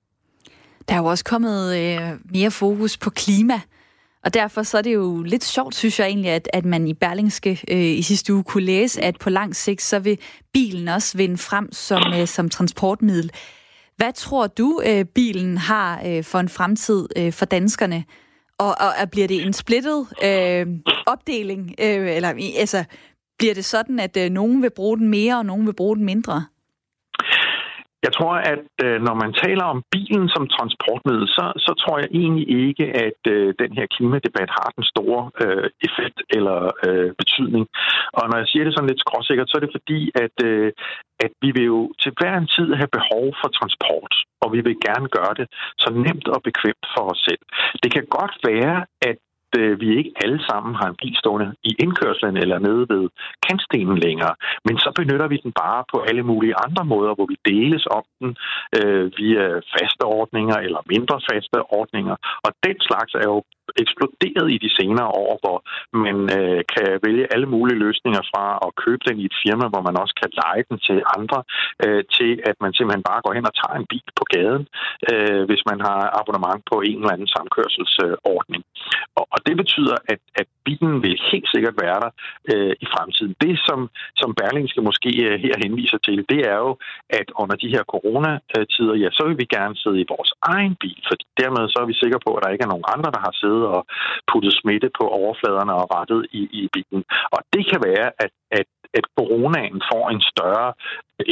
Der 0.88 0.96
er 0.96 1.00
jo 1.00 1.06
også 1.06 1.24
kommet 1.24 1.78
øh, 1.78 2.20
mere 2.34 2.52
fokus 2.52 2.98
på 2.98 3.10
klima, 3.10 3.60
og 4.26 4.34
derfor 4.34 4.64
så 4.64 4.78
er 4.78 4.82
det 4.82 4.94
jo 4.94 5.24
lidt 5.24 5.44
sjovt, 5.44 5.76
synes 5.76 6.00
jeg 6.00 6.08
egentlig, 6.08 6.32
at, 6.32 6.50
at 6.54 6.66
man 6.66 6.88
i 6.88 6.94
Berlingske 6.94 7.60
øh, 7.72 7.78
i 7.78 8.02
sidste 8.02 8.34
uge 8.34 8.44
kunne 8.44 8.64
læse, 8.64 9.02
at 9.02 9.20
på 9.20 9.30
lang 9.30 9.56
sigt, 9.56 9.82
så 9.82 10.00
vil 10.00 10.20
bilen 10.54 10.88
også 10.88 11.18
vinde 11.18 11.38
frem 11.38 11.72
som, 11.72 12.02
øh, 12.14 12.28
som 12.28 12.50
transportmiddel. 12.50 13.32
Hvad 13.98 14.14
tror 14.14 14.48
du, 14.48 14.82
øh, 14.86 15.06
bilen 15.06 15.58
har 15.58 16.02
øh, 16.06 16.24
for 16.24 16.40
en 16.40 16.50
fremtid 16.50 17.08
øh, 17.18 17.34
for 17.34 17.46
danskerne? 17.46 18.04
Og, 18.58 18.68
og, 18.68 18.90
og 19.02 19.12
bliver 19.12 19.28
det 19.28 19.46
en 19.46 19.54
splittet 19.54 20.08
øh, 20.24 20.68
opdeling? 21.08 21.76
Øh, 21.80 22.16
eller 22.16 22.34
altså, 22.60 22.84
bliver 23.38 23.54
det 23.54 23.66
sådan, 23.66 24.00
at 24.00 24.18
øh, 24.18 24.30
nogen 24.30 24.62
vil 24.62 24.72
bruge 24.76 24.98
den 24.98 25.08
mere, 25.08 25.38
og 25.38 25.46
nogen 25.46 25.66
vil 25.66 25.74
bruge 25.74 25.96
den 25.96 26.06
mindre? 26.06 26.46
Jeg 28.06 28.12
tror, 28.18 28.34
at 28.54 28.66
øh, 28.86 28.98
når 29.08 29.16
man 29.24 29.32
taler 29.44 29.66
om 29.74 29.80
bilen 29.96 30.28
som 30.36 30.44
transportmiddel, 30.56 31.28
så, 31.38 31.46
så 31.66 31.72
tror 31.82 31.96
jeg 32.02 32.10
egentlig 32.22 32.48
ikke, 32.66 32.86
at 33.08 33.22
øh, 33.34 33.54
den 33.62 33.72
her 33.78 33.86
klimadebat 33.96 34.50
har 34.60 34.70
den 34.78 34.86
store 34.94 35.22
øh, 35.44 35.68
effekt 35.88 36.20
eller 36.38 36.60
øh, 36.88 37.12
betydning. 37.22 37.66
Og 38.18 38.24
når 38.30 38.38
jeg 38.42 38.48
siger 38.52 38.64
det 38.64 38.74
sådan 38.74 38.90
lidt 38.90 39.06
skråsikkert, 39.06 39.50
så 39.50 39.56
er 39.58 39.64
det 39.64 39.76
fordi, 39.78 40.00
at, 40.26 40.38
øh, 40.50 40.72
at 41.26 41.32
vi 41.44 41.50
vil 41.56 41.66
jo 41.74 41.82
til 42.02 42.12
hver 42.18 42.36
en 42.38 42.52
tid 42.56 42.70
have 42.80 42.96
behov 42.98 43.26
for 43.40 43.50
transport, 43.60 44.14
og 44.44 44.48
vi 44.56 44.60
vil 44.68 44.78
gerne 44.88 45.08
gøre 45.18 45.34
det 45.40 45.48
så 45.84 45.90
nemt 46.06 46.28
og 46.36 46.40
bekvemt 46.48 46.86
for 46.94 47.04
os 47.12 47.22
selv. 47.28 47.44
Det 47.84 47.90
kan 47.96 48.06
godt 48.18 48.36
være, 48.50 48.78
at 49.10 49.18
øh, 49.58 49.74
vi 49.82 49.88
ikke 49.98 50.14
alle 50.24 50.40
sammen 50.50 50.76
har 50.76 50.88
en 50.90 51.00
bil 51.02 51.16
stående 51.22 51.50
i 51.70 51.72
indkørslen 51.84 52.38
eller 52.44 52.60
nede 52.60 52.84
ved 52.94 53.04
kantstenen 53.48 53.98
længere. 53.98 54.36
Men 54.66 54.76
så 54.84 54.90
benytter 55.00 55.28
vi 55.28 55.38
den 55.46 55.52
bare 55.64 55.84
på 55.94 55.98
alle 56.10 56.24
mulige 56.24 56.56
andre 56.66 56.84
måder, 56.94 57.14
hvor 57.16 57.28
vi 57.34 57.38
deles 57.52 57.86
om 57.98 58.04
den 58.20 58.32
øh, 58.78 59.06
via 59.18 59.46
faste 59.74 60.04
ordninger 60.20 60.58
eller 60.66 60.82
mindre 60.94 61.16
faste 61.30 61.58
ordninger. 61.80 62.16
Og 62.46 62.52
den 62.66 62.78
slags 62.88 63.14
er 63.14 63.28
jo 63.34 63.40
eksploderet 63.84 64.48
i 64.56 64.58
de 64.66 64.70
senere 64.80 65.10
år, 65.24 65.34
hvor 65.44 65.58
man 66.06 66.18
øh, 66.38 66.62
kan 66.74 66.90
vælge 67.06 67.32
alle 67.34 67.48
mulige 67.56 67.82
løsninger 67.86 68.24
fra 68.32 68.46
at 68.66 68.76
købe 68.84 69.04
den 69.08 69.18
i 69.20 69.26
et 69.32 69.38
firma, 69.44 69.66
hvor 69.72 69.84
man 69.88 70.00
også 70.02 70.16
kan 70.22 70.32
lege 70.42 70.64
den 70.70 70.78
til 70.88 71.00
andre, 71.18 71.40
øh, 71.86 72.04
til 72.18 72.32
at 72.50 72.56
man 72.64 72.72
simpelthen 72.74 73.08
bare 73.10 73.24
går 73.26 73.34
hen 73.38 73.50
og 73.50 73.56
tager 73.62 73.76
en 73.78 73.90
bil 73.92 74.10
på 74.20 74.26
gaden, 74.34 74.64
øh, 75.12 75.44
hvis 75.50 75.64
man 75.70 75.80
har 75.88 76.00
abonnement 76.20 76.62
på 76.72 76.78
en 76.90 76.98
eller 77.00 77.14
anden 77.16 77.32
samkørselsordning. 77.36 78.64
Og, 79.20 79.26
og 79.34 79.40
det 79.48 79.56
betyder, 79.62 79.98
at, 80.14 80.22
at 80.42 80.48
bilen 80.66 80.96
vil 81.04 81.16
helt 81.32 81.50
sikkert 81.54 81.76
være 81.84 82.00
der 82.06 82.12
øh, 82.52 82.74
i 82.84 82.86
fremtiden. 82.94 83.34
Det, 83.44 83.54
som, 83.68 83.80
som 84.22 84.30
Berlingske 84.40 84.82
måske 84.90 85.12
øh, 85.28 85.36
her 85.46 85.56
henviser 85.64 86.00
til, 86.08 86.20
det 86.32 86.42
er 86.54 86.58
jo, 86.66 86.72
at 87.20 87.28
under 87.42 87.56
de 87.64 87.70
her 87.76 87.84
coronatider, 87.94 88.96
ja, 89.04 89.10
så 89.18 89.22
vil 89.28 89.38
vi 89.42 89.48
gerne 89.58 89.76
sidde 89.82 90.00
i 90.02 90.10
vores 90.14 90.32
egen 90.54 90.76
bil, 90.84 91.00
for 91.08 91.16
dermed 91.42 91.64
så 91.70 91.78
er 91.84 91.88
vi 91.92 92.02
sikre 92.04 92.20
på, 92.26 92.32
at 92.36 92.44
der 92.44 92.54
ikke 92.54 92.66
er 92.68 92.74
nogen 92.74 92.92
andre, 92.96 93.10
der 93.16 93.22
har 93.28 93.34
siddet 93.42 93.55
og 93.76 93.86
puttet 94.32 94.54
smitte 94.54 94.90
på 95.00 95.08
overfladerne 95.08 95.74
og 95.74 95.86
rettet 95.96 96.28
i, 96.32 96.42
i 96.62 96.70
bilen. 96.74 97.04
Og 97.36 97.40
det 97.54 97.64
kan 97.72 97.80
være, 97.90 98.08
at, 98.24 98.32
at 98.52 98.68
at 99.00 99.06
coronaen 99.18 99.80
får 99.92 100.06
en 100.16 100.22
større 100.32 100.70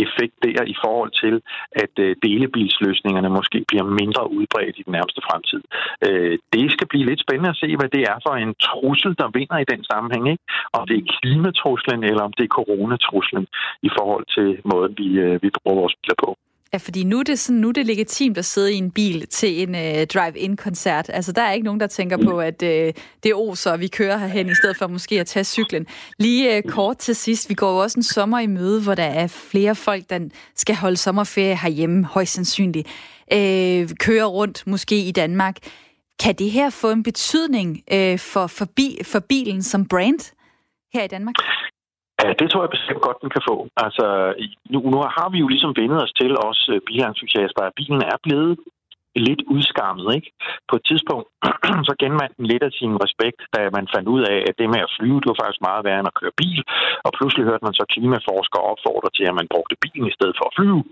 effekt 0.04 0.36
der 0.44 0.64
i 0.74 0.76
forhold 0.84 1.12
til, 1.24 1.36
at 1.84 1.94
øh, 2.06 2.16
delebilsløsningerne 2.26 3.30
måske 3.38 3.60
bliver 3.70 3.86
mindre 4.02 4.24
udbredt 4.38 4.76
i 4.80 4.84
den 4.86 4.94
nærmeste 4.98 5.22
fremtid. 5.28 5.62
Øh, 6.08 6.36
det 6.54 6.66
skal 6.72 6.88
blive 6.88 7.06
lidt 7.10 7.24
spændende 7.26 7.54
at 7.54 7.62
se, 7.64 7.70
hvad 7.80 7.90
det 7.96 8.04
er 8.12 8.18
for 8.26 8.34
en 8.36 8.54
trussel, 8.68 9.14
der 9.22 9.34
vinder 9.38 9.58
i 9.62 9.70
den 9.74 9.82
sammenhæng. 9.92 10.26
Ikke? 10.34 10.44
Om 10.78 10.84
det 10.88 10.96
er 10.98 11.12
klimatruslen, 11.18 12.04
eller 12.10 12.24
om 12.28 12.34
det 12.38 12.44
er 12.46 12.58
coronatruslen 12.60 13.46
i 13.88 13.90
forhold 13.98 14.26
til 14.36 14.48
måden, 14.72 14.94
vi, 15.02 15.08
øh, 15.26 15.36
vi 15.44 15.50
bruger 15.56 15.82
vores 15.82 15.96
biler 16.02 16.20
på. 16.26 16.30
Ja, 16.74 16.78
fordi 16.78 17.04
nu 17.04 17.20
er 17.20 17.24
det, 17.24 17.40
sådan, 17.40 17.60
nu 17.60 17.70
er 17.70 17.72
det 17.72 17.86
legitimt 17.86 18.38
at 18.38 18.46
sidde 18.46 18.74
i 18.74 18.78
en 18.78 18.92
bil 18.92 19.28
til 19.28 19.62
en 19.62 19.76
øh, 19.76 20.08
drive-in-koncert. 20.08 21.10
Altså, 21.14 21.32
der 21.32 21.42
er 21.42 21.52
ikke 21.52 21.66
nogen, 21.66 21.80
der 21.80 21.88
tænker 21.88 22.18
på, 22.18 22.40
at 22.40 22.64
øh, 22.64 22.94
det 23.24 23.30
er 23.30 23.36
oser, 23.36 23.72
og 23.72 23.80
vi 23.80 23.88
kører 23.88 24.18
herhen, 24.18 24.50
i 24.50 24.56
stedet 24.56 24.78
for 24.78 24.88
måske 24.88 25.20
at 25.20 25.28
tage 25.28 25.44
cyklen. 25.44 25.88
Lige 26.20 26.58
øh, 26.58 26.64
kort 26.64 26.98
til 26.98 27.16
sidst, 27.16 27.50
vi 27.50 27.54
går 27.54 27.72
jo 27.72 27.78
også 27.78 28.00
en 28.00 28.04
sommer 28.04 28.40
i 28.40 28.48
møde, 28.48 28.82
hvor 28.82 28.96
der 28.96 29.04
er 29.04 29.28
flere 29.28 29.76
folk, 29.76 30.10
der 30.10 30.20
skal 30.56 30.76
holde 30.76 30.98
sommerferie 30.98 31.58
herhjemme, 31.58 32.06
højst 32.06 32.34
sandsynligt. 32.34 32.88
Øh, 33.34 33.90
kører 34.00 34.26
rundt, 34.26 34.68
måske 34.68 34.98
i 34.98 35.12
Danmark. 35.12 35.58
Kan 36.20 36.36
det 36.36 36.52
her 36.52 36.70
få 36.70 36.92
en 36.92 37.04
betydning 37.04 37.82
øh, 37.92 38.20
for, 38.20 38.48
for, 38.48 38.66
bi, 38.76 38.98
for 39.04 39.20
bilen 39.20 39.64
som 39.64 39.88
brand 39.88 40.34
her 40.94 41.04
i 41.04 41.08
Danmark? 41.08 41.36
Ja, 42.24 42.30
det 42.40 42.48
tror 42.50 42.64
jeg 42.64 42.76
bestemt 42.78 43.02
godt, 43.08 43.22
den 43.24 43.30
kan 43.36 43.44
få. 43.50 43.56
Altså, 43.86 44.06
nu, 44.74 44.80
nu 44.92 44.98
har 45.18 45.28
vi 45.34 45.38
jo 45.44 45.48
ligesom 45.48 45.74
vendet 45.82 46.00
os 46.06 46.14
til, 46.22 46.32
os 46.50 46.62
øh, 46.74 46.80
bilentusiaster, 46.88 47.62
at 47.66 47.76
bilen 47.80 48.02
er 48.14 48.18
blevet 48.26 48.54
lidt 49.16 49.42
udskammet. 49.56 50.08
Ikke? 50.18 50.30
På 50.70 50.76
et 50.80 50.86
tidspunkt 50.90 51.28
så 51.90 51.94
genvandt 52.04 52.38
den 52.38 52.46
lidt 52.52 52.64
af 52.64 52.72
sin 52.80 52.94
respekt, 53.06 53.40
da 53.56 53.60
man 53.78 53.88
fandt 53.96 54.08
ud 54.16 54.22
af, 54.34 54.38
at 54.50 54.56
det 54.60 54.74
med 54.74 54.82
at 54.88 54.94
flyve, 54.98 55.20
det 55.22 55.30
var 55.32 55.42
faktisk 55.42 55.62
meget 55.70 55.86
værre 55.86 56.00
end 56.00 56.12
at 56.12 56.20
køre 56.22 56.40
bil. 56.42 56.62
Og 57.06 57.12
pludselig 57.18 57.46
hørte 57.50 57.66
man 57.68 57.78
så 57.80 57.86
klimaforskere 57.94 58.70
opfordre 58.72 59.10
til, 59.18 59.26
at 59.30 59.38
man 59.40 59.52
brugte 59.54 59.82
bilen 59.84 60.08
i 60.08 60.16
stedet 60.18 60.36
for 60.38 60.46
at 60.50 60.56
flyve. 60.58 60.84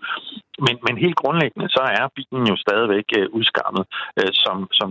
Men, 0.65 0.75
men 0.85 0.95
helt 1.03 1.17
grundlæggende, 1.21 1.67
så 1.77 1.83
er 1.99 2.15
bilen 2.17 2.45
jo 2.51 2.55
stadigvæk 2.65 3.07
øh, 3.19 3.27
udskammet 3.37 3.83
uh, 4.19 4.31
som, 4.43 4.57
som 4.79 4.89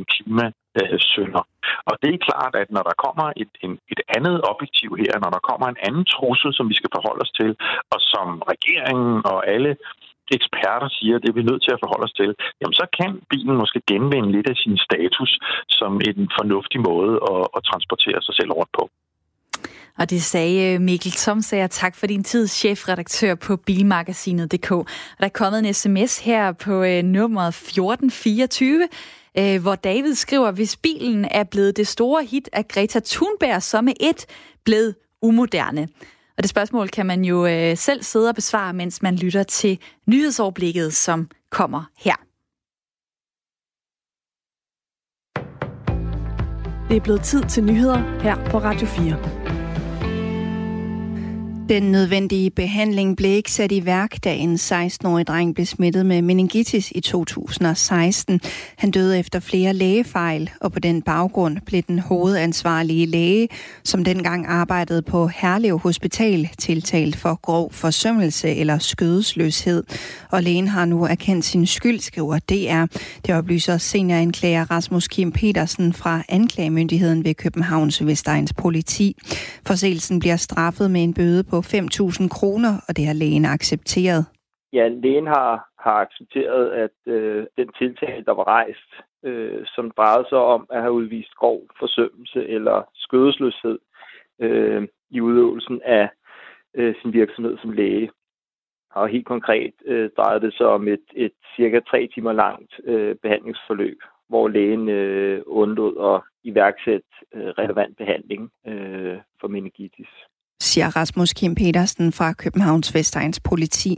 synder. 0.98 1.42
Og 1.88 1.94
det 2.02 2.10
er 2.14 2.26
klart, 2.28 2.54
at 2.62 2.68
når 2.76 2.84
der 2.90 3.02
kommer 3.04 3.26
et, 3.42 3.52
en, 3.64 3.72
et 3.94 4.00
andet 4.16 4.36
objektiv 4.50 4.90
her, 5.02 5.14
når 5.24 5.30
der 5.36 5.46
kommer 5.50 5.66
en 5.68 5.82
anden 5.86 6.04
trussel, 6.04 6.50
som 6.54 6.68
vi 6.68 6.74
skal 6.74 6.90
forholde 6.96 7.22
os 7.26 7.36
til, 7.40 7.50
og 7.94 8.00
som 8.12 8.26
regeringen 8.52 9.14
og 9.32 9.38
alle 9.54 9.76
eksperter 10.38 10.88
siger, 10.98 11.14
at 11.16 11.22
det 11.22 11.28
er 11.30 11.38
vi 11.40 11.50
nødt 11.50 11.62
til 11.64 11.72
at 11.74 11.82
forholde 11.82 12.06
os 12.08 12.18
til, 12.20 12.30
jamen 12.60 12.76
så 12.80 12.86
kan 12.98 13.10
bilen 13.30 13.56
måske 13.62 13.80
genvinde 13.92 14.32
lidt 14.36 14.48
af 14.52 14.56
sin 14.64 14.76
status 14.88 15.30
som 15.78 15.92
en 16.08 16.28
fornuftig 16.38 16.80
måde 16.90 17.12
at, 17.32 17.42
at 17.56 17.60
transportere 17.70 18.20
sig 18.26 18.34
selv 18.38 18.52
rundt 18.58 18.72
på. 18.78 18.84
Og 19.98 20.10
det 20.10 20.22
sagde 20.22 20.74
øh, 20.74 20.80
Mikkel 20.80 21.12
Tomsager. 21.12 21.66
Tak 21.66 21.96
for 21.96 22.06
din 22.06 22.24
tid, 22.24 22.46
chefredaktør 22.46 23.34
på 23.34 23.56
Bilmagasinet.dk. 23.56 24.72
Og 24.72 24.86
der 25.18 25.24
er 25.24 25.28
kommet 25.28 25.58
en 25.58 25.74
sms 25.74 26.18
her 26.18 26.52
på 26.52 26.82
øh, 26.82 27.02
nummeret 27.02 27.48
1424, 27.48 28.88
øh, 29.38 29.62
hvor 29.62 29.74
David 29.74 30.14
skriver, 30.14 30.50
hvis 30.50 30.76
bilen 30.76 31.24
er 31.30 31.44
blevet 31.44 31.76
det 31.76 31.88
store 31.88 32.24
hit 32.24 32.48
af 32.52 32.68
Greta 32.68 33.00
Thunberg, 33.04 33.62
så 33.62 33.80
med 33.80 33.92
et 34.00 34.26
blevet 34.64 34.94
umoderne. 35.22 35.88
Og 36.40 36.42
det 36.42 36.50
spørgsmål 36.50 36.88
kan 36.88 37.06
man 37.06 37.24
jo 37.24 37.46
øh, 37.46 37.76
selv 37.76 38.02
sidde 38.02 38.28
og 38.28 38.34
besvare, 38.34 38.72
mens 38.72 39.02
man 39.02 39.16
lytter 39.16 39.42
til 39.42 39.78
nyhedsoverblikket, 40.06 40.94
som 40.94 41.28
kommer 41.50 41.84
her. 41.98 42.16
Det 46.88 46.96
er 46.96 47.00
blevet 47.00 47.22
tid 47.22 47.42
til 47.42 47.64
nyheder 47.64 48.20
her 48.20 48.50
på 48.50 48.58
Radio 48.58 48.86
4. 48.86 49.39
Den 51.70 51.82
nødvendige 51.82 52.50
behandling 52.50 53.16
blev 53.16 53.30
ikke 53.30 53.52
sat 53.52 53.72
i 53.72 53.84
værk, 53.84 54.24
da 54.24 54.34
en 54.34 54.54
16-årig 54.54 55.26
dreng 55.26 55.54
blev 55.54 55.66
smittet 55.66 56.06
med 56.06 56.22
meningitis 56.22 56.92
i 56.94 57.00
2016. 57.00 58.40
Han 58.76 58.90
døde 58.90 59.18
efter 59.18 59.40
flere 59.40 59.72
lægefejl, 59.72 60.50
og 60.60 60.72
på 60.72 60.80
den 60.80 61.02
baggrund 61.02 61.56
blev 61.66 61.82
den 61.82 61.98
hovedansvarlige 61.98 63.06
læge, 63.06 63.48
som 63.84 64.04
dengang 64.04 64.46
arbejdede 64.46 65.02
på 65.02 65.26
Herlev 65.26 65.78
Hospital, 65.78 66.48
tiltalt 66.58 67.16
for 67.16 67.34
grov 67.42 67.72
forsømmelse 67.72 68.54
eller 68.54 68.78
skødesløshed. 68.78 69.84
Og 70.30 70.42
lægen 70.42 70.68
har 70.68 70.84
nu 70.84 71.04
erkendt 71.04 71.44
sin 71.44 71.66
skyld, 71.66 72.00
skriver 72.00 72.38
DR. 72.38 72.96
Det 73.26 73.34
oplyser 73.34 73.78
senioranklager 73.78 74.70
Rasmus 74.70 75.08
Kim 75.08 75.32
Petersen 75.32 75.92
fra 75.92 76.22
anklagemyndigheden 76.28 77.24
ved 77.24 77.34
Københavns 77.34 78.06
Vestegns 78.06 78.52
politi. 78.52 79.16
Forseelsen 79.66 80.18
bliver 80.18 80.36
straffet 80.36 80.90
med 80.90 81.02
en 81.02 81.14
bøde 81.14 81.44
på 81.44 81.59
5.000 81.60 82.28
kroner, 82.28 82.72
og 82.88 82.96
det 82.96 83.06
har 83.06 83.14
lægen 83.14 83.44
accepteret. 83.44 84.26
Ja, 84.72 84.88
lægen 84.88 85.26
har, 85.26 85.68
har 85.78 85.92
accepteret, 85.92 86.70
at 86.70 87.12
øh, 87.12 87.46
den 87.56 87.68
tiltale, 87.78 88.24
der 88.24 88.34
var 88.34 88.46
rejst, 88.46 88.90
øh, 89.24 89.66
som 89.66 89.90
drejede 89.90 90.26
sig 90.28 90.38
om 90.38 90.66
at 90.70 90.80
have 90.80 90.92
udvist 90.92 91.34
grov 91.34 91.60
forsømmelse 91.78 92.48
eller 92.48 92.82
skødesløshed 92.94 93.78
øh, 94.40 94.88
i 95.10 95.20
udøvelsen 95.20 95.80
af 95.84 96.08
øh, 96.74 96.94
sin 97.02 97.12
virksomhed 97.12 97.58
som 97.58 97.70
læge. 97.70 98.10
Og 98.90 99.08
helt 99.08 99.26
konkret 99.26 99.74
øh, 99.84 100.10
drejede 100.16 100.40
det 100.40 100.54
sig 100.54 100.66
om 100.66 100.88
et, 100.88 101.04
et 101.14 101.32
cirka 101.56 101.80
tre 101.80 102.08
timer 102.14 102.32
langt 102.32 102.72
øh, 102.84 103.16
behandlingsforløb, 103.22 103.98
hvor 104.28 104.48
lægen 104.48 104.88
øh, 104.88 105.42
undlod 105.46 106.14
at 106.14 106.22
iværksætte 106.44 107.08
øh, 107.34 107.46
relevant 107.46 107.96
behandling 107.96 108.50
øh, 108.66 109.18
for 109.40 109.48
meningitis 109.48 110.08
siger 110.68 110.88
Rasmus 110.96 111.32
Kim 111.38 111.54
Petersen 111.54 112.12
fra 112.18 112.28
Københavns 112.42 112.94
Vestegns 112.94 113.40
politi. 113.50 113.92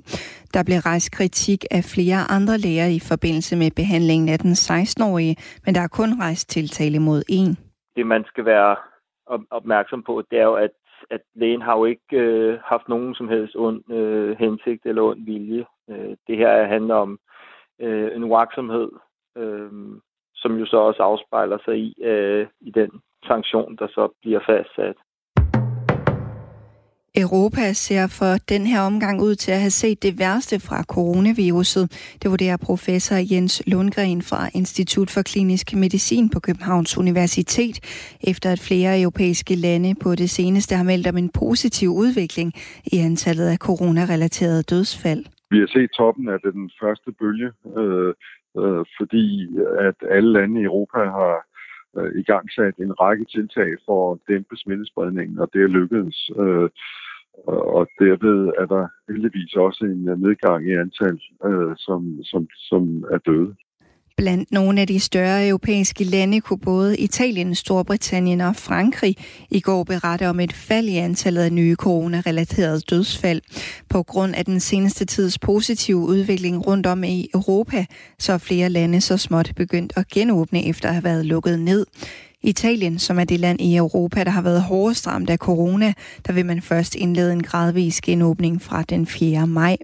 Der 0.55 0.63
blev 0.69 0.79
rejst 0.91 1.09
kritik 1.19 1.61
af 1.71 1.83
flere 1.95 2.21
andre 2.37 2.57
læger 2.65 2.89
i 2.99 3.01
forbindelse 3.11 3.55
med 3.63 3.71
behandlingen 3.81 4.29
af 4.35 4.39
den 4.39 4.53
16-årige, 4.53 5.37
men 5.65 5.75
der 5.75 5.81
er 5.81 5.97
kun 6.01 6.11
rejst 6.25 6.51
tiltale 6.51 6.99
mod 7.09 7.23
en. 7.29 7.51
Det 7.97 8.07
man 8.07 8.25
skal 8.31 8.45
være 8.45 8.77
opmærksom 9.51 10.03
på, 10.03 10.23
det 10.31 10.39
er 10.39 10.45
jo, 10.45 10.55
at, 10.55 10.71
at 11.11 11.21
lægen 11.35 11.63
har 11.63 11.77
jo 11.79 11.85
ikke 11.85 12.17
øh, 12.17 12.59
haft 12.65 12.89
nogen 12.89 13.15
som 13.15 13.29
helst 13.29 13.57
ond 13.57 13.93
øh, 13.93 14.39
hensigt 14.39 14.87
eller 14.87 15.03
ond 15.03 15.25
vilje. 15.25 15.65
Øh, 15.91 16.17
det 16.27 16.37
her 16.37 16.67
handler 16.67 16.95
om 16.95 17.19
øh, 17.81 18.17
en 18.17 18.25
uaksomhed, 18.25 18.91
øh, 19.37 19.71
som 20.35 20.53
jo 20.59 20.67
så 20.67 20.77
også 20.77 21.03
afspejler 21.03 21.59
sig 21.65 21.77
i, 21.79 21.95
øh, 22.03 22.47
i 22.61 22.71
den 22.71 22.91
sanktion, 23.27 23.77
der 23.77 23.87
så 23.87 24.09
bliver 24.23 24.41
fastsat. 24.47 24.97
Europa 27.17 27.73
ser 27.73 28.07
for 28.07 28.33
den 28.49 28.67
her 28.67 28.81
omgang 28.81 29.23
ud 29.23 29.35
til 29.35 29.53
at 29.53 29.61
have 29.61 29.71
set 29.71 30.03
det 30.03 30.19
værste 30.19 30.61
fra 30.61 30.83
coronaviruset. 30.83 31.85
Det 32.23 32.31
vurderer 32.31 32.57
professor 32.57 33.17
Jens 33.33 33.63
Lundgren 33.67 34.23
fra 34.23 34.41
Institut 34.55 35.11
for 35.11 35.23
Klinisk 35.23 35.67
Medicin 35.75 36.31
på 36.31 36.41
Københavns 36.41 36.99
Universitet, 36.99 37.77
efter 38.31 38.53
at 38.53 38.65
flere 38.69 39.01
europæiske 39.01 39.55
lande 39.55 39.95
på 40.03 40.15
det 40.15 40.31
seneste 40.31 40.75
har 40.75 40.85
meldt 40.85 41.07
om 41.07 41.17
en 41.17 41.31
positiv 41.43 41.89
udvikling 41.89 42.53
i 42.95 42.97
antallet 43.09 43.47
af 43.55 43.59
coronarelaterede 43.67 44.63
dødsfald. 44.63 45.25
Vi 45.51 45.59
har 45.59 45.67
set 45.67 45.91
toppen 45.91 46.29
af 46.29 46.39
den 46.41 46.71
første 46.81 47.11
bølge, 47.21 47.51
øh, 47.79 48.13
øh, 48.61 48.85
fordi 48.99 49.27
at 49.89 49.99
alle 50.11 50.33
lande 50.33 50.61
i 50.61 50.65
Europa 50.65 50.99
har 50.99 51.37
øh, 51.99 52.11
i 52.21 52.23
gang 52.23 52.45
sat 52.51 52.77
en 52.77 53.01
række 53.01 53.25
tiltag 53.25 53.71
for 53.87 54.13
at 54.13 54.19
dæmpe 54.29 54.57
smittespredningen, 54.57 55.39
og 55.39 55.49
det 55.53 55.63
er 55.63 55.75
lykkedes. 55.79 56.31
Øh, 56.43 56.69
og 57.79 57.87
derved 57.99 58.39
er 58.61 58.67
der 58.75 58.85
heldigvis 59.09 59.53
også 59.55 59.85
en 59.85 60.09
øh, 60.09 60.23
nedgang 60.23 60.69
i 60.69 60.73
antal, 60.85 61.19
øh, 61.49 61.73
som, 61.77 62.01
som, 62.23 62.49
som 62.71 63.05
er 63.15 63.19
døde. 63.19 63.55
Blandt 64.17 64.53
nogle 64.53 64.81
af 64.81 64.87
de 64.87 65.01
større 65.01 65.49
europæiske 65.49 66.05
lande 66.05 66.41
kunne 66.41 66.59
både 66.59 66.99
Italien, 66.99 67.55
Storbritannien 67.55 68.41
og 68.41 68.57
Frankrig 68.57 69.17
i 69.51 69.61
går 69.61 69.85
berette 69.85 70.29
om 70.29 70.41
et 70.41 70.53
fald 70.53 70.89
i 70.89 70.97
antallet 70.97 71.43
af 71.43 71.53
nye 71.53 71.75
coronarelaterede 71.75 72.81
dødsfald. 72.81 73.41
På 73.91 74.03
grund 74.03 74.35
af 74.35 74.45
den 74.45 74.61
seneste 74.61 75.05
tids 75.05 75.39
positive 75.39 75.97
udvikling 75.97 76.67
rundt 76.67 76.87
om 76.87 77.05
i 77.05 77.29
Europa, 77.35 77.85
så 78.19 78.33
er 78.33 78.39
flere 78.39 78.69
lande 78.69 79.01
så 79.01 79.17
småt 79.17 79.53
begyndt 79.57 79.93
at 79.97 80.09
genåbne 80.09 80.69
efter 80.69 80.89
at 80.89 80.95
have 80.95 81.05
været 81.05 81.27
lukket 81.27 81.61
ned. 81.61 81.87
Italien, 82.45 82.99
som 82.99 83.19
er 83.19 83.25
det 83.25 83.41
land 83.41 83.61
i 83.61 83.77
Europa, 83.77 84.25
der 84.25 84.31
har 84.31 84.43
været 84.43 84.63
hårdest 84.63 85.09
ramt 85.09 85.31
af 85.31 85.39
corona, 85.39 85.93
der 86.27 86.33
vil 86.33 86.47
man 86.47 86.61
først 86.61 86.95
indlede 86.95 87.33
en 87.33 87.43
gradvis 87.43 88.01
genåbning 88.01 88.63
fra 88.63 88.83
den 88.83 89.07
4. 89.07 89.47
maj. 89.47 89.77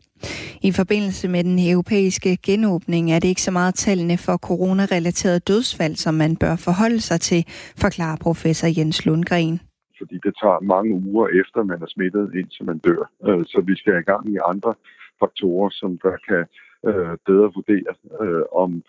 I 0.62 0.73
forbindelse 0.73 1.29
med 1.29 1.44
den 1.44 1.59
europæiske 1.73 2.37
genåbning 2.37 3.12
er 3.12 3.18
det 3.18 3.29
ikke 3.29 3.42
så 3.42 3.51
meget 3.51 3.75
tallene 3.75 4.16
for 4.18 4.37
coronarelaterede 4.37 5.40
dødsfald, 5.40 5.94
som 5.97 6.14
man 6.14 6.37
bør 6.37 6.57
forholde 6.57 7.01
sig 7.01 7.21
til, 7.21 7.44
forklarer 7.85 8.16
professor 8.16 8.68
Jens 8.79 9.07
Lundgren. 9.07 9.61
Fordi 9.99 10.16
det 10.27 10.35
tager 10.42 10.61
mange 10.61 10.94
uger 10.94 11.29
efter, 11.40 11.62
man 11.62 11.83
er 11.83 11.87
smittet, 11.88 12.35
indtil 12.35 12.64
man 12.64 12.79
dør. 12.79 13.03
Øh, 13.27 13.44
så 13.47 13.62
vi 13.66 13.75
skal 13.77 13.94
i 14.01 14.09
gang 14.11 14.23
i 14.35 14.37
andre 14.53 14.75
faktorer, 15.21 15.71
som 15.71 15.99
der 16.05 16.16
kan 16.29 16.42
øh, 16.88 17.14
bedre 17.27 17.49
vurdere, 17.57 17.92
øh, 18.23 18.42
om 18.62 18.83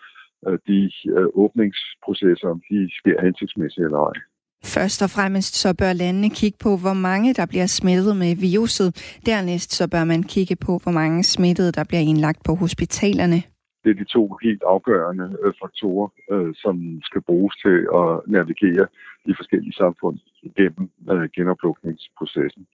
de 0.68 0.90
åbningsprocesser, 1.34 2.52
de 2.70 2.78
sker 2.98 3.22
hensigtsmæssigt 3.22 3.84
eller 3.84 3.98
ej. 3.98 4.16
Først 4.64 5.02
og 5.02 5.10
fremmest 5.10 5.54
så 5.62 5.74
bør 5.78 5.92
landene 5.92 6.30
kigge 6.30 6.58
på, 6.60 6.76
hvor 6.76 6.96
mange 7.08 7.34
der 7.34 7.46
bliver 7.46 7.66
smittet 7.66 8.16
med 8.16 8.32
viruset. 8.36 8.88
Dernæst 9.26 9.70
så 9.72 9.90
bør 9.90 10.04
man 10.04 10.22
kigge 10.22 10.56
på, 10.66 10.72
hvor 10.82 10.92
mange 10.92 11.24
smittede 11.24 11.72
der 11.72 11.84
bliver 11.84 12.04
indlagt 12.10 12.40
på 12.44 12.54
hospitalerne. 12.54 13.40
Det 13.82 13.90
er 13.90 13.98
de 14.02 14.04
to 14.04 14.38
helt 14.42 14.62
afgørende 14.74 15.36
øh, 15.44 15.52
faktorer, 15.62 16.08
øh, 16.32 16.54
som 16.54 17.00
skal 17.02 17.22
bruges 17.22 17.54
til 17.64 17.78
at 18.00 18.10
navigere 18.36 18.86
de 19.26 19.34
forskellige 19.38 19.72
samfund 19.72 20.18
gennem 20.56 20.90
øh, 21.12 21.28
genoplukningsprocessen. 21.36 22.66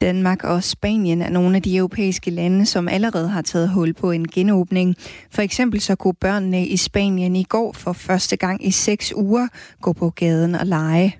Danmark 0.00 0.44
og 0.44 0.64
Spanien 0.64 1.22
er 1.22 1.30
nogle 1.30 1.56
af 1.56 1.62
de 1.62 1.76
europæiske 1.76 2.30
lande, 2.30 2.66
som 2.66 2.88
allerede 2.88 3.28
har 3.28 3.42
taget 3.42 3.68
hul 3.68 3.94
på 3.94 4.10
en 4.10 4.28
genåbning. 4.28 4.94
For 5.30 5.42
eksempel 5.42 5.80
så 5.80 5.94
kunne 5.94 6.14
børnene 6.14 6.66
i 6.66 6.76
Spanien 6.76 7.36
i 7.36 7.42
går 7.42 7.72
for 7.72 7.92
første 7.92 8.36
gang 8.36 8.66
i 8.66 8.70
seks 8.70 9.12
uger 9.16 9.48
gå 9.80 9.92
på 9.92 10.10
gaden 10.10 10.54
og 10.54 10.66
lege. 10.66 11.16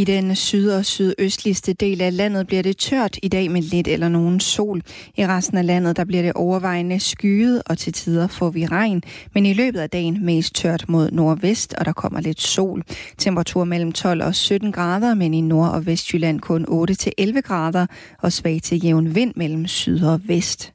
I 0.00 0.04
den 0.04 0.36
syd- 0.36 0.70
og 0.70 0.84
sydøstligste 0.84 1.72
del 1.72 2.00
af 2.00 2.16
landet 2.16 2.46
bliver 2.46 2.62
det 2.62 2.76
tørt 2.76 3.18
i 3.22 3.28
dag 3.28 3.50
med 3.50 3.62
lidt 3.62 3.88
eller 3.88 4.08
nogen 4.08 4.40
sol. 4.40 4.82
I 5.16 5.26
resten 5.26 5.58
af 5.58 5.66
landet 5.66 5.96
der 5.96 6.04
bliver 6.04 6.22
det 6.22 6.32
overvejende 6.32 7.00
skyet, 7.00 7.62
og 7.66 7.78
til 7.78 7.92
tider 7.92 8.26
får 8.26 8.50
vi 8.50 8.66
regn, 8.66 9.02
men 9.34 9.46
i 9.46 9.52
løbet 9.52 9.80
af 9.80 9.90
dagen 9.90 10.24
mest 10.24 10.54
tørt 10.54 10.84
mod 10.88 11.10
nordvest, 11.10 11.74
og 11.74 11.84
der 11.84 11.92
kommer 11.92 12.20
lidt 12.20 12.40
sol. 12.40 12.82
Temperatur 13.18 13.64
mellem 13.64 13.92
12 13.92 14.22
og 14.22 14.34
17 14.34 14.72
grader, 14.72 15.14
men 15.14 15.34
i 15.34 15.40
Nord- 15.40 15.70
og 15.70 15.86
Vestjylland 15.86 16.40
kun 16.40 16.64
8 16.68 16.94
til 16.94 17.12
11 17.18 17.42
grader, 17.42 17.86
og 18.22 18.32
svag 18.32 18.60
til 18.62 18.84
jævn 18.84 19.14
vind 19.14 19.32
mellem 19.36 19.66
syd 19.66 20.02
og 20.02 20.20
vest. 20.28 20.72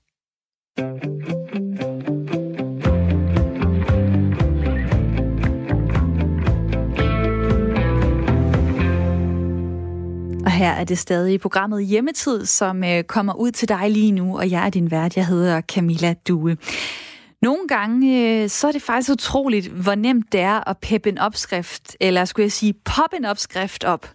Her 10.55 10.71
er 10.71 10.83
det 10.83 10.97
stadig 10.97 11.41
programmet 11.41 11.85
Hjemmetid, 11.85 12.45
som 12.45 12.83
øh, 12.83 13.03
kommer 13.03 13.33
ud 13.33 13.51
til 13.51 13.69
dig 13.69 13.91
lige 13.91 14.11
nu, 14.11 14.37
og 14.37 14.51
jeg 14.51 14.65
er 14.65 14.69
din 14.69 14.91
vært. 14.91 15.17
Jeg 15.17 15.27
hedder 15.27 15.61
Camilla 15.61 16.13
Due. 16.27 16.57
Nogle 17.41 17.67
gange, 17.67 18.21
øh, 18.43 18.49
så 18.49 18.67
er 18.67 18.71
det 18.71 18.81
faktisk 18.81 19.11
utroligt, 19.11 19.67
hvor 19.67 19.95
nemt 19.95 20.31
det 20.31 20.39
er 20.39 20.69
at 20.69 20.77
peppe 20.77 21.09
en 21.09 21.17
opskrift, 21.17 21.97
eller 21.99 22.25
skulle 22.25 22.43
jeg 22.43 22.51
sige, 22.51 22.73
poppe 22.73 23.17
en 23.17 23.25
opskrift 23.25 23.83
op. 23.83 24.09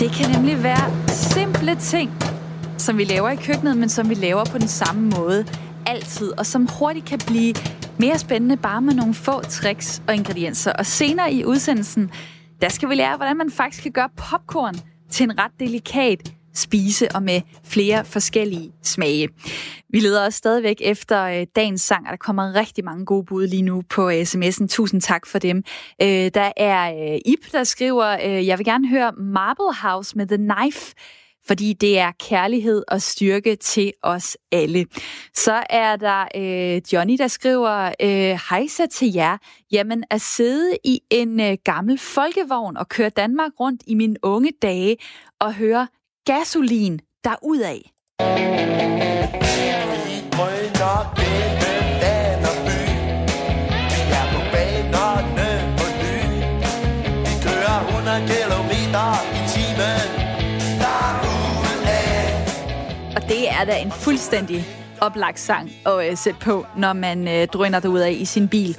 Det 0.00 0.12
kan 0.12 0.30
nemlig 0.34 0.62
være 0.62 1.08
simple 1.08 1.76
ting, 1.80 2.10
som 2.78 2.98
vi 2.98 3.04
laver 3.04 3.30
i 3.30 3.36
køkkenet, 3.36 3.76
men 3.76 3.88
som 3.88 4.08
vi 4.08 4.14
laver 4.14 4.44
på 4.44 4.58
den 4.58 4.68
samme 4.68 5.10
måde 5.10 5.46
altid, 5.86 6.32
og 6.38 6.46
som 6.46 6.68
hurtigt 6.78 7.06
kan 7.06 7.18
blive 7.26 7.54
mere 7.98 8.18
spændende 8.18 8.56
bare 8.56 8.82
med 8.82 8.94
nogle 8.94 9.14
få 9.14 9.42
tricks 9.42 10.02
og 10.08 10.14
ingredienser. 10.14 10.72
Og 10.72 10.86
senere 10.86 11.32
i 11.32 11.44
udsendelsen, 11.44 12.10
der 12.60 12.68
skal 12.68 12.88
vi 12.88 12.94
lære, 12.94 13.16
hvordan 13.16 13.36
man 13.36 13.50
faktisk 13.50 13.82
kan 13.82 13.92
gøre 13.92 14.08
popcorn 14.16 14.74
til 15.10 15.24
en 15.24 15.38
ret 15.38 15.52
delikat 15.60 16.32
spise 16.54 17.08
og 17.14 17.22
med 17.22 17.40
flere 17.64 18.04
forskellige 18.04 18.72
smage. 18.82 19.28
Vi 19.90 20.00
leder 20.00 20.24
også 20.24 20.36
stadigvæk 20.36 20.76
efter 20.80 21.22
øh, 21.24 21.46
dagens 21.56 21.82
sang, 21.82 22.06
og 22.06 22.10
der 22.10 22.16
kommer 22.16 22.54
rigtig 22.54 22.84
mange 22.84 23.04
gode 23.04 23.24
bud 23.24 23.46
lige 23.46 23.62
nu 23.62 23.82
på 23.90 24.10
øh, 24.10 24.22
sms'en. 24.22 24.66
Tusind 24.66 25.00
tak 25.00 25.26
for 25.26 25.38
dem. 25.38 25.64
Øh, 26.02 26.30
der 26.34 26.52
er 26.56 27.12
øh, 27.12 27.20
Ip, 27.24 27.52
der 27.52 27.64
skriver, 27.64 28.16
øh, 28.24 28.46
jeg 28.46 28.58
vil 28.58 28.64
gerne 28.64 28.88
høre 28.88 29.12
Marble 29.12 29.74
House 29.82 30.18
med 30.18 30.26
The 30.26 30.36
Knife 30.36 30.94
fordi 31.46 31.72
det 31.72 31.98
er 31.98 32.12
kærlighed 32.20 32.84
og 32.88 33.02
styrke 33.02 33.56
til 33.56 33.92
os 34.02 34.36
alle. 34.52 34.86
Så 35.34 35.62
er 35.70 35.96
der 35.96 36.28
øh, 36.34 36.82
Johnny, 36.92 37.18
der 37.18 37.28
skriver, 37.28 37.94
øh, 38.02 38.38
hejsa 38.50 38.86
til 38.86 39.12
jer. 39.12 39.36
Jamen, 39.72 40.04
at 40.10 40.20
sidde 40.20 40.76
i 40.84 41.00
en 41.10 41.40
øh, 41.40 41.56
gammel 41.64 41.98
folkevogn 41.98 42.76
og 42.76 42.88
køre 42.88 43.08
Danmark 43.08 43.52
rundt 43.60 43.82
i 43.86 43.94
mine 43.94 44.16
unge 44.22 44.52
dage 44.62 44.96
og 45.40 45.54
høre 45.54 45.88
gasolin 46.26 47.00
derudad. 47.24 47.80
Vi 51.16 51.31
er 63.60 63.64
da 63.64 63.78
en 63.78 63.92
fuldstændig 63.92 64.64
oplagt 65.00 65.40
sang 65.40 65.70
at 65.86 66.10
øh, 66.10 66.16
sætte 66.16 66.40
på, 66.40 66.66
når 66.76 66.92
man 66.92 67.28
øh, 67.28 67.46
drøner 67.46 67.80
derud 67.80 68.00
af 68.00 68.12
i 68.12 68.24
sin 68.24 68.48
bil. 68.48 68.76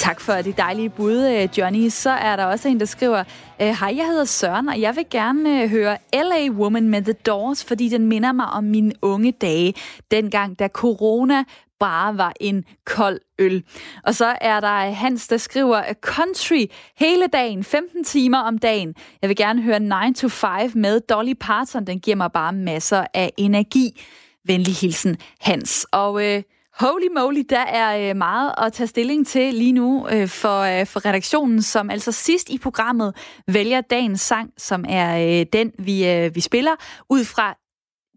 Tak 0.00 0.20
for 0.20 0.32
det 0.32 0.56
dejlige 0.56 0.90
bud, 0.90 1.26
øh, 1.26 1.48
Johnny. 1.58 1.88
Så 1.88 2.10
er 2.10 2.36
der 2.36 2.44
også 2.44 2.68
en, 2.68 2.80
der 2.80 2.86
skriver, 2.86 3.24
øh, 3.62 3.68
Hej, 3.68 3.94
jeg 3.96 4.06
hedder 4.06 4.24
Søren, 4.24 4.68
og 4.68 4.80
jeg 4.80 4.96
vil 4.96 5.04
gerne 5.10 5.62
øh, 5.62 5.70
høre 5.70 5.96
LA 6.14 6.50
Woman 6.50 6.88
med 6.88 7.02
The 7.02 7.12
Doors, 7.12 7.64
fordi 7.64 7.88
den 7.88 8.06
minder 8.06 8.32
mig 8.32 8.46
om 8.46 8.64
mine 8.64 8.92
unge 9.02 9.32
dage, 9.32 9.74
dengang 10.10 10.58
da 10.58 10.68
corona 10.68 11.44
bare 11.80 12.18
var 12.18 12.32
en 12.40 12.64
kold 12.86 13.20
øl. 13.38 13.64
Og 14.04 14.14
så 14.14 14.36
er 14.40 14.60
der 14.60 14.90
Hans, 14.90 15.28
der 15.28 15.36
skriver 15.36 15.82
country 16.00 16.66
hele 16.96 17.26
dagen, 17.26 17.64
15 17.64 18.04
timer 18.04 18.38
om 18.38 18.58
dagen. 18.58 18.94
Jeg 19.22 19.28
vil 19.28 19.36
gerne 19.36 19.62
høre 19.62 19.80
9 19.80 20.14
to 20.14 20.28
5 20.28 20.50
med 20.74 21.00
Dolly 21.00 21.34
Parton. 21.40 21.86
Den 21.86 22.00
giver 22.00 22.16
mig 22.16 22.32
bare 22.32 22.52
masser 22.52 23.06
af 23.14 23.32
energi. 23.36 24.02
Venlig 24.44 24.74
hilsen, 24.74 25.16
Hans. 25.40 25.86
Og 25.92 26.26
øh, 26.26 26.42
holy 26.80 27.08
moly, 27.16 27.42
der 27.50 27.60
er 27.60 28.10
øh, 28.10 28.16
meget 28.16 28.54
at 28.58 28.72
tage 28.72 28.86
stilling 28.86 29.26
til 29.26 29.54
lige 29.54 29.72
nu 29.72 30.08
øh, 30.08 30.28
for, 30.28 30.60
øh, 30.60 30.86
for 30.86 31.06
redaktionen, 31.06 31.62
som 31.62 31.90
altså 31.90 32.12
sidst 32.12 32.50
i 32.50 32.58
programmet 32.58 33.16
vælger 33.46 33.80
dagens 33.80 34.20
sang, 34.20 34.50
som 34.58 34.84
er 34.88 35.44
den, 35.44 35.72
vi, 35.78 36.28
vi 36.34 36.40
spiller, 36.40 36.72
ud 37.10 37.24
fra 37.24 37.59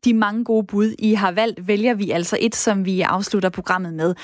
de 0.06 0.14
mange 0.14 0.44
gode 0.44 0.66
bud, 0.68 0.96
I 1.00 1.14
har 1.14 1.32
valgt, 1.32 1.68
vælger 1.68 1.94
vi 1.94 2.12
altså 2.12 2.38
et, 2.40 2.56
som 2.56 2.86
vi 2.86 3.02
afslutter 3.02 3.50
programmet 3.50 3.94
med. 3.94 4.16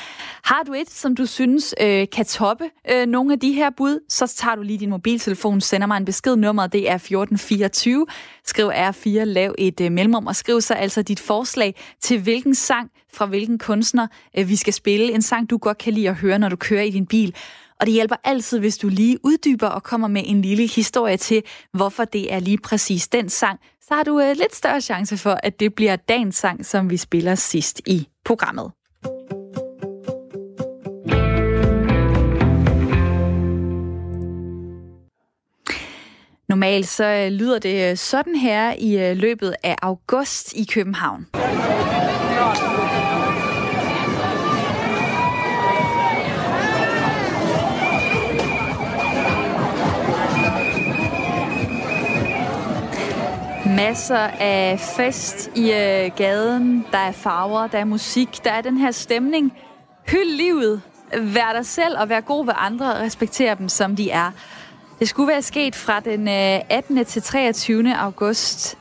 Har 0.43 0.63
du 0.67 0.73
et, 0.73 0.89
som 0.89 1.15
du 1.15 1.25
synes 1.25 1.75
øh, 1.81 2.07
kan 2.11 2.25
toppe 2.25 2.69
øh, 2.91 3.05
nogle 3.05 3.33
af 3.33 3.39
de 3.39 3.51
her 3.51 3.69
bud, 3.77 3.99
så 4.09 4.27
tager 4.27 4.55
du 4.55 4.61
lige 4.61 4.79
din 4.79 4.89
mobiltelefon, 4.89 5.61
sender 5.61 5.87
mig 5.87 5.97
en 5.97 6.05
besked. 6.05 6.35
Nummeret 6.35 6.73
det 6.73 6.89
er 6.89 6.95
1424. 6.95 8.05
Skriv 8.45 8.69
R4, 8.69 9.23
lav 9.23 9.55
et 9.57 9.81
øh, 9.81 9.91
mellemrum 9.91 10.27
og 10.27 10.35
skriv 10.35 10.61
så 10.61 10.73
altså 10.73 11.01
dit 11.01 11.19
forslag 11.19 11.75
til 12.01 12.21
hvilken 12.21 12.55
sang 12.55 12.91
fra 13.13 13.25
hvilken 13.25 13.57
kunstner 13.57 14.07
øh, 14.37 14.49
vi 14.49 14.55
skal 14.55 14.73
spille. 14.73 15.13
En 15.13 15.21
sang, 15.21 15.49
du 15.49 15.57
godt 15.57 15.77
kan 15.77 15.93
lide 15.93 16.09
at 16.09 16.15
høre, 16.15 16.39
når 16.39 16.49
du 16.49 16.55
kører 16.55 16.83
i 16.83 16.89
din 16.89 17.05
bil. 17.05 17.35
Og 17.79 17.85
det 17.85 17.93
hjælper 17.93 18.15
altid, 18.23 18.59
hvis 18.59 18.77
du 18.77 18.87
lige 18.87 19.17
uddyber 19.23 19.67
og 19.67 19.83
kommer 19.83 20.07
med 20.07 20.23
en 20.25 20.41
lille 20.41 20.67
historie 20.67 21.17
til, 21.17 21.43
hvorfor 21.73 22.05
det 22.05 22.33
er 22.33 22.39
lige 22.39 22.57
præcis 22.57 23.07
den 23.07 23.29
sang, 23.29 23.59
så 23.81 23.93
har 23.93 24.03
du 24.03 24.19
øh, 24.19 24.35
lidt 24.35 24.55
større 24.55 24.81
chance 24.81 25.17
for, 25.17 25.39
at 25.43 25.59
det 25.59 25.75
bliver 25.75 25.95
dagens 25.95 26.35
sang, 26.35 26.65
som 26.65 26.89
vi 26.89 26.97
spiller 26.97 27.35
sidst 27.35 27.81
i 27.87 28.07
programmet. 28.25 28.71
Normalt 36.49 36.87
så 36.87 37.05
øh, 37.05 37.31
lyder 37.31 37.59
det 37.59 37.91
øh, 37.91 37.97
sådan 37.97 38.35
her 38.35 38.73
i 38.79 39.09
øh, 39.09 39.17
løbet 39.17 39.55
af 39.63 39.75
august 39.81 40.53
i 40.53 40.67
København. 40.73 41.27
Masser 53.87 54.17
af 54.39 54.79
fest 54.79 55.51
i 55.55 55.71
øh, 55.71 56.11
gaden. 56.15 56.85
Der 56.91 56.97
er 56.97 57.11
farver, 57.11 57.67
der 57.67 57.77
er 57.77 57.85
musik, 57.85 58.43
der 58.43 58.51
er 58.51 58.61
den 58.61 58.77
her 58.77 58.91
stemning. 58.91 59.53
Hyld 60.07 60.37
livet. 60.37 60.81
Vær 61.17 61.53
dig 61.53 61.65
selv 61.65 61.97
og 61.99 62.09
vær 62.09 62.21
god 62.21 62.45
ved 62.45 62.53
andre 62.57 62.93
og 62.93 63.01
respekter 63.01 63.53
dem, 63.53 63.69
som 63.69 63.95
de 63.95 64.11
er. 64.11 64.31
Det 64.99 65.09
skulle 65.09 65.27
være 65.27 65.41
sket 65.41 65.75
fra 65.75 65.99
den 65.99 66.27
øh, 66.27 66.61
18. 66.69 67.05
Til 67.05 67.21
23. 67.21 67.95
august 67.95 68.77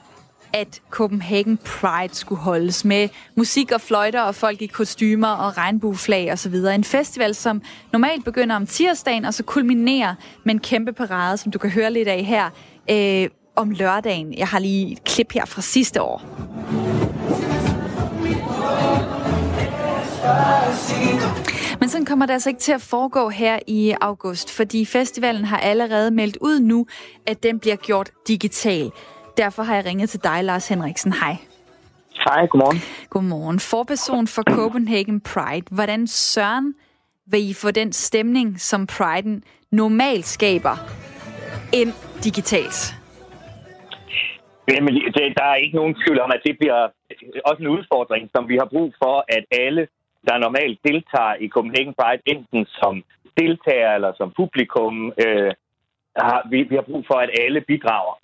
at 0.53 0.81
Copenhagen 0.91 1.57
Pride 1.57 2.15
skulle 2.15 2.41
holdes 2.41 2.85
med 2.85 3.09
musik 3.35 3.73
og 3.73 3.81
fløjter 3.81 4.21
og 4.21 4.35
folk 4.35 4.63
i 4.63 4.67
kostymer 4.67 5.29
og 5.29 5.57
regnbueflag 5.57 6.33
osv. 6.33 6.55
En 6.55 6.85
festival, 6.85 7.35
som 7.35 7.63
normalt 7.93 8.25
begynder 8.25 8.57
om 8.57 8.67
tirsdagen 8.67 9.25
og 9.25 9.35
så 9.35 9.43
kulminerer 9.43 10.15
med 10.45 10.55
en 10.55 10.61
kæmpe 10.61 10.93
parade, 10.93 11.37
som 11.37 11.53
du 11.53 11.59
kan 11.59 11.71
høre 11.71 11.93
lidt 11.93 12.09
af 12.09 12.25
her 12.25 12.51
øh, 12.91 13.29
om 13.59 13.71
lørdagen. 13.71 14.39
Jeg 14.39 14.49
har 14.49 14.59
lige 14.59 14.93
et 14.93 15.05
klip 15.05 15.33
her 15.33 15.45
fra 15.45 15.63
sidste 15.63 16.03
år. 16.03 16.23
Men 21.81 21.89
sådan 21.89 22.05
kommer 22.05 22.27
det 22.27 22.33
altså 22.33 22.49
ikke 22.49 22.61
til 22.61 22.73
at 22.73 22.83
foregå 22.83 23.29
her 23.29 23.59
i 23.67 23.95
august, 24.01 24.51
fordi 24.51 24.85
festivalen 24.85 25.45
har 25.45 25.59
allerede 25.59 26.11
meldt 26.11 26.37
ud 26.41 26.61
nu, 26.61 26.87
at 27.27 27.43
den 27.43 27.59
bliver 27.59 27.77
gjort 27.77 28.11
digital. 28.29 28.91
Derfor 29.37 29.63
har 29.63 29.75
jeg 29.75 29.85
ringet 29.85 30.11
til 30.11 30.21
dig, 30.25 30.45
Lars 30.45 30.69
Henriksen. 30.69 31.13
Hej. 31.13 31.37
Hej, 32.15 32.47
godmorgen. 32.47 32.83
Godmorgen. 33.11 33.61
Forperson 33.61 34.27
for 34.27 34.43
Copenhagen 34.43 35.21
Pride. 35.21 35.67
Hvordan 35.71 36.07
søren 36.07 36.75
vil 37.27 37.51
I 37.51 37.55
få 37.55 37.71
den 37.71 37.93
stemning, 37.93 38.61
som 38.61 38.89
Pride'en 38.93 39.41
normalt 39.73 40.27
skaber, 40.27 40.77
ind 41.73 41.93
digitalt? 42.25 42.98
Jamen, 44.73 44.95
det, 44.95 45.39
der 45.39 45.45
er 45.45 45.55
ikke 45.55 45.77
nogen 45.77 45.95
tvivl 45.95 46.21
om, 46.21 46.31
at 46.35 46.43
det 46.47 46.59
bliver 46.59 46.81
også 47.45 47.61
en 47.63 47.75
udfordring, 47.77 48.31
som 48.35 48.49
vi 48.49 48.57
har 48.57 48.69
brug 48.75 48.95
for, 49.03 49.25
at 49.37 49.45
alle, 49.51 49.89
der 50.29 50.39
normalt 50.39 50.79
deltager 50.89 51.35
i 51.41 51.49
Copenhagen 51.49 51.95
Pride, 51.99 52.23
enten 52.27 52.67
som 52.67 53.05
deltager 53.41 53.91
eller 53.95 54.13
som 54.17 54.33
publikum, 54.37 55.13
øh, 55.25 55.53
har, 56.17 56.41
vi, 56.51 56.63
vi 56.63 56.75
har 56.75 56.87
brug 56.91 57.05
for, 57.11 57.19
at 57.25 57.31
alle 57.45 57.61
bidrager. 57.61 58.15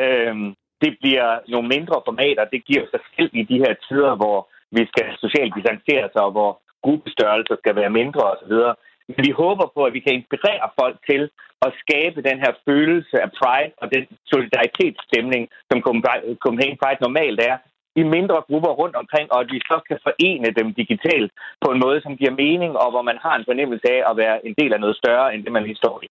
Øh, 0.00 0.36
det 0.82 0.92
bliver 1.02 1.28
nogle 1.48 1.68
mindre 1.68 2.02
formater. 2.08 2.44
Det 2.54 2.64
giver 2.64 2.84
sig 2.90 3.00
selv 3.16 3.30
i 3.32 3.42
de 3.42 3.58
her 3.64 3.74
tider, 3.88 4.14
hvor 4.20 4.38
vi 4.76 4.82
skal 4.92 5.06
socialt 5.24 5.54
distancere 5.56 6.06
sig, 6.12 6.22
og 6.28 6.32
hvor 6.36 6.52
gruppestørrelser 6.82 7.56
skal 7.58 7.76
være 7.76 7.96
mindre 8.00 8.22
osv. 8.32 8.54
Men 9.08 9.22
vi 9.28 9.32
håber 9.42 9.66
på, 9.74 9.80
at 9.84 9.92
vi 9.96 10.00
kan 10.04 10.14
inspirere 10.18 10.66
folk 10.80 10.96
til 11.10 11.22
at 11.66 11.70
skabe 11.82 12.18
den 12.28 12.38
her 12.44 12.52
følelse 12.68 13.16
af 13.24 13.30
pride 13.38 13.72
og 13.82 13.86
den 13.94 14.04
solidaritetsstemning, 14.32 15.42
som 15.70 15.78
Copenhagen 16.42 16.78
Pride 16.82 17.04
normalt 17.06 17.40
er, 17.50 17.56
i 18.00 18.02
mindre 18.16 18.38
grupper 18.48 18.72
rundt 18.80 18.96
omkring, 19.02 19.26
og 19.32 19.38
at 19.40 19.48
vi 19.52 19.58
så 19.70 19.76
kan 19.88 19.98
forene 20.06 20.50
dem 20.58 20.68
digitalt 20.80 21.30
på 21.62 21.68
en 21.72 21.82
måde, 21.84 22.00
som 22.02 22.16
giver 22.16 22.34
mening, 22.44 22.72
og 22.82 22.88
hvor 22.92 23.02
man 23.10 23.18
har 23.24 23.34
en 23.36 23.48
fornemmelse 23.50 23.86
af 23.96 24.00
at 24.10 24.16
være 24.16 24.36
en 24.46 24.54
del 24.60 24.72
af 24.72 24.80
noget 24.80 24.96
større, 24.96 25.34
end 25.34 25.44
det 25.44 25.52
man 25.52 25.62
lige 25.62 25.82
står 25.82 25.96
i. 26.04 26.08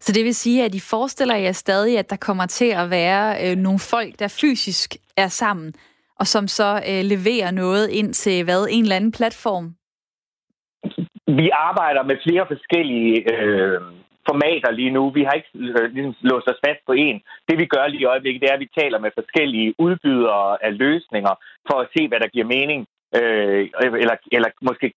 Så 0.00 0.12
det 0.12 0.24
vil 0.24 0.34
sige, 0.34 0.64
at 0.64 0.74
I 0.74 0.80
forestiller 0.80 1.36
jer 1.36 1.52
stadig, 1.52 1.98
at 1.98 2.10
der 2.10 2.16
kommer 2.16 2.46
til 2.46 2.70
at 2.82 2.90
være 2.90 3.24
øh, 3.44 3.56
nogle 3.56 3.78
folk, 3.78 4.18
der 4.18 4.36
fysisk 4.40 4.96
er 5.16 5.28
sammen, 5.28 5.74
og 6.20 6.26
som 6.26 6.48
så 6.48 6.82
øh, 6.90 7.02
leverer 7.04 7.50
noget 7.50 7.88
ind 7.88 8.14
til 8.14 8.44
hvad? 8.44 8.66
En 8.70 8.82
eller 8.82 8.96
anden 8.96 9.12
platform? 9.12 9.74
Vi 11.26 11.50
arbejder 11.52 12.02
med 12.02 12.16
flere 12.26 12.46
forskellige 12.46 13.32
øh, 13.32 13.80
formater 14.28 14.70
lige 14.70 14.90
nu. 14.90 15.10
Vi 15.10 15.22
har 15.24 15.32
ikke 15.32 15.50
øh, 15.54 15.92
ligesom 15.94 16.14
låst 16.20 16.48
os 16.48 16.62
fast 16.66 16.80
på 16.86 16.92
en. 16.92 17.22
Det 17.48 17.58
vi 17.58 17.66
gør 17.66 17.86
lige 17.86 18.02
i 18.02 18.10
øjeblikket, 18.12 18.42
det 18.42 18.50
er, 18.50 18.54
at 18.54 18.64
vi 18.64 18.78
taler 18.80 18.98
med 18.98 19.10
forskellige 19.18 19.74
udbydere 19.78 20.64
af 20.64 20.78
løsninger 20.78 21.34
for 21.68 21.76
at 21.80 21.88
se, 21.96 22.08
hvad 22.08 22.20
der 22.20 22.28
giver 22.34 22.46
mening. 22.56 22.86
Øh, 23.18 23.70
eller, 24.04 24.16
eller 24.32 24.48
måske 24.60 24.92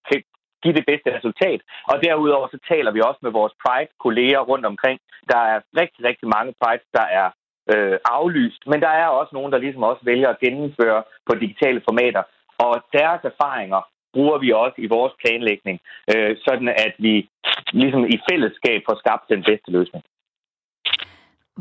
give 0.64 0.74
det 0.80 0.86
bedste 0.92 1.16
resultat. 1.18 1.62
Og 1.92 1.96
derudover 2.04 2.48
så 2.48 2.60
taler 2.72 2.92
vi 2.92 3.02
også 3.02 3.20
med 3.22 3.32
vores 3.32 3.54
Pride-kolleger 3.64 4.40
rundt 4.40 4.66
omkring. 4.66 5.00
Der 5.32 5.42
er 5.52 5.60
rigtig, 5.82 6.06
rigtig 6.06 6.28
mange 6.36 6.54
Pride, 6.62 6.86
der 6.94 7.06
er 7.22 7.28
øh, 7.72 7.98
aflyst, 8.06 8.62
men 8.68 8.82
der 8.82 8.94
er 9.02 9.08
også 9.08 9.32
nogen, 9.34 9.52
der 9.52 9.58
ligesom 9.58 9.84
også 9.84 10.02
vælger 10.06 10.30
at 10.30 10.40
gennemføre 10.40 11.04
på 11.28 11.36
digitale 11.36 11.82
formater. 11.88 12.24
Og 12.58 12.74
deres 12.94 13.22
erfaringer 13.32 13.82
bruger 14.14 14.38
vi 14.38 14.52
også 14.52 14.78
i 14.78 14.88
vores 14.88 15.14
planlægning, 15.22 15.80
øh, 16.12 16.38
sådan 16.46 16.68
at 16.68 16.94
vi 16.98 17.30
ligesom 17.74 18.04
i 18.06 18.18
fællesskab 18.32 18.82
får 18.88 18.98
skabt 19.04 19.30
den 19.30 19.44
bedste 19.44 19.72
løsning. 19.72 20.04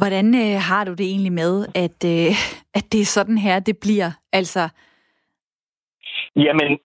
Hvordan 0.00 0.26
øh, 0.44 0.56
har 0.68 0.84
du 0.84 0.92
det 1.00 1.06
egentlig 1.06 1.32
med, 1.32 1.54
at, 1.84 1.98
øh, 2.14 2.32
at 2.78 2.84
det 2.92 3.00
er 3.00 3.14
sådan 3.16 3.38
her, 3.38 3.60
det 3.60 3.76
bliver? 3.84 4.10
Altså... 4.32 4.68
Jamen, 6.36 6.78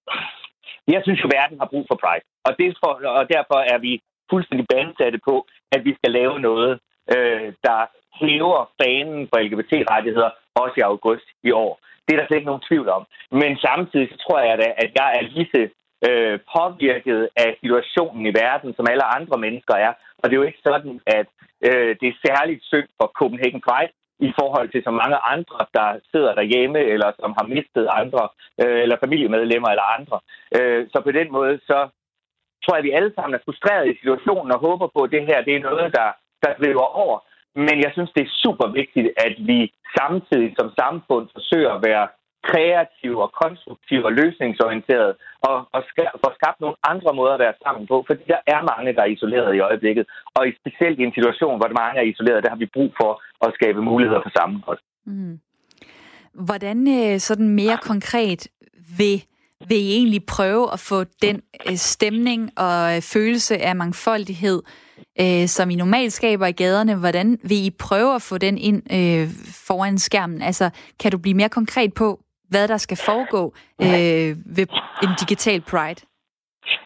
jeg 0.87 1.01
synes 1.03 1.19
jo, 1.23 1.27
at 1.27 1.35
verden 1.39 1.59
har 1.59 1.69
brug 1.73 1.85
for 1.89 1.97
Pride. 2.03 2.25
Og, 2.47 2.51
det 2.59 2.77
for, 2.83 2.91
og 3.19 3.25
derfor 3.35 3.59
er 3.73 3.77
vi 3.77 4.01
fuldstændig 4.31 4.65
bandsatte 4.73 5.19
på, 5.29 5.35
at 5.71 5.85
vi 5.85 5.91
skal 5.97 6.11
lave 6.11 6.39
noget, 6.39 6.79
øh, 7.15 7.53
der 7.67 7.79
hæver 8.21 8.61
fanen 8.81 9.27
for 9.29 9.37
LGBT-rettigheder 9.47 10.29
også 10.55 10.75
i 10.77 10.87
august 10.91 11.27
i 11.43 11.51
år. 11.51 11.73
Det 12.05 12.11
er 12.13 12.19
der 12.19 12.27
slet 12.27 12.39
ikke 12.39 12.51
nogen 12.51 12.67
tvivl 12.69 12.89
om. 12.97 13.03
Men 13.31 13.51
samtidig 13.57 14.07
så 14.11 14.17
tror 14.23 14.39
jeg 14.39 14.57
da, 14.57 14.67
at 14.83 14.89
jeg 14.99 15.09
er 15.17 15.23
lige 15.33 15.49
så 15.53 15.61
øh, 16.07 16.39
påvirket 16.55 17.21
af 17.43 17.49
situationen 17.61 18.23
i 18.25 18.35
verden, 18.43 18.69
som 18.77 18.87
alle 18.91 19.05
andre 19.17 19.37
mennesker 19.45 19.75
er. 19.85 19.91
Og 20.17 20.23
det 20.23 20.33
er 20.33 20.41
jo 20.41 20.49
ikke 20.49 20.67
sådan, 20.69 20.99
at 21.17 21.27
øh, 21.67 21.91
det 21.99 22.07
er 22.09 22.23
særligt 22.27 22.63
synd 22.71 22.87
for 22.99 23.07
Copenhagen 23.19 23.61
Pride, 23.67 23.93
i 24.27 24.31
forhold 24.39 24.67
til 24.69 24.81
så 24.83 24.91
mange 25.01 25.17
andre, 25.33 25.59
der 25.77 25.87
sidder 26.11 26.33
derhjemme, 26.39 26.79
eller 26.93 27.09
som 27.21 27.31
har 27.39 27.45
mistet 27.55 27.85
andre, 28.01 28.23
øh, 28.61 28.79
eller 28.83 28.97
familiemedlemmer 29.03 29.69
eller 29.69 29.87
andre. 29.97 30.17
Øh, 30.57 30.81
så 30.91 30.97
på 31.03 31.11
den 31.19 31.31
måde, 31.37 31.55
så 31.69 31.77
tror 32.63 32.73
jeg, 32.75 32.81
at 32.83 32.87
vi 32.87 32.97
alle 32.97 33.11
sammen 33.15 33.33
er 33.35 33.45
frustrerede 33.45 33.89
i 33.91 33.97
situationen 33.99 34.51
og 34.55 34.59
håber 34.67 34.87
på, 34.95 34.99
at 35.03 35.11
det 35.11 35.27
her 35.29 35.47
det 35.47 35.55
er 35.55 35.67
noget, 35.69 35.87
der, 35.97 36.09
der 36.43 36.51
driver 36.61 36.87
over. 37.03 37.17
Men 37.55 37.75
jeg 37.85 37.91
synes, 37.93 38.11
det 38.15 38.23
er 38.23 38.39
super 38.45 38.67
vigtigt, 38.79 39.07
at 39.27 39.35
vi 39.49 39.59
samtidig 39.97 40.49
som 40.59 40.69
samfund 40.81 41.25
forsøger 41.35 41.71
at 41.73 41.83
være 41.89 42.07
kreative 42.49 43.17
og 43.25 43.31
konstruktive 43.43 44.05
og 44.05 44.13
løsningsorienterede 44.21 45.13
og, 45.49 45.55
og 45.75 45.81
ska- 45.89 46.15
få 46.23 46.29
skabt 46.39 46.59
nogle 46.61 46.77
andre 46.91 47.11
måder 47.19 47.33
at 47.33 47.43
være 47.45 47.59
sammen 47.65 47.87
på, 47.91 47.97
fordi 48.07 48.23
der 48.33 48.41
er 48.53 48.61
mange, 48.71 48.93
der 48.95 49.01
er 49.03 49.13
isoleret 49.15 49.55
i 49.55 49.59
øjeblikket. 49.69 50.05
Og 50.35 50.41
specielt 50.61 50.99
i 50.99 51.03
en 51.03 51.17
situation, 51.17 51.59
hvor 51.59 51.71
mange 51.81 51.99
er 52.01 52.11
isoleret, 52.13 52.43
der 52.43 52.49
har 52.49 52.61
vi 52.63 52.75
brug 52.75 52.91
for 53.01 53.11
at 53.45 53.53
skabe 53.57 53.81
muligheder 53.81 54.21
for 54.25 54.31
sammenhold. 54.39 54.79
Mm. 55.05 55.39
Hvordan 56.47 56.77
øh, 56.97 57.19
sådan 57.19 57.49
mere 57.61 57.77
konkret 57.91 58.41
vil, 58.99 59.17
vil 59.67 59.77
I 59.77 59.91
egentlig 59.91 60.25
prøve 60.25 60.73
at 60.73 60.79
få 60.79 61.03
den 61.21 61.41
øh, 61.69 61.77
stemning 61.77 62.51
og 62.55 62.95
øh, 62.95 63.01
følelse 63.01 63.57
af 63.57 63.75
mangfoldighed, 63.75 64.61
som 65.47 65.69
I 65.69 65.75
normalt 65.75 66.13
skaber 66.13 66.45
i 66.47 66.51
gaderne, 66.51 66.95
hvordan 66.95 67.39
vil 67.43 67.65
I 67.65 67.69
prøve 67.69 68.15
at 68.15 68.21
få 68.21 68.37
den 68.37 68.57
ind 68.57 68.93
øh, 68.93 69.29
foran 69.45 69.99
skærmen? 69.99 70.41
Altså, 70.41 70.69
kan 70.99 71.11
du 71.11 71.17
blive 71.17 71.33
mere 71.33 71.49
konkret 71.49 71.93
på, 71.93 72.19
hvad 72.49 72.67
der 72.67 72.77
skal 72.77 72.97
foregå 72.97 73.53
øh, 73.81 74.37
ved 74.45 74.67
en 75.03 75.09
digital 75.19 75.61
Pride? 75.61 76.05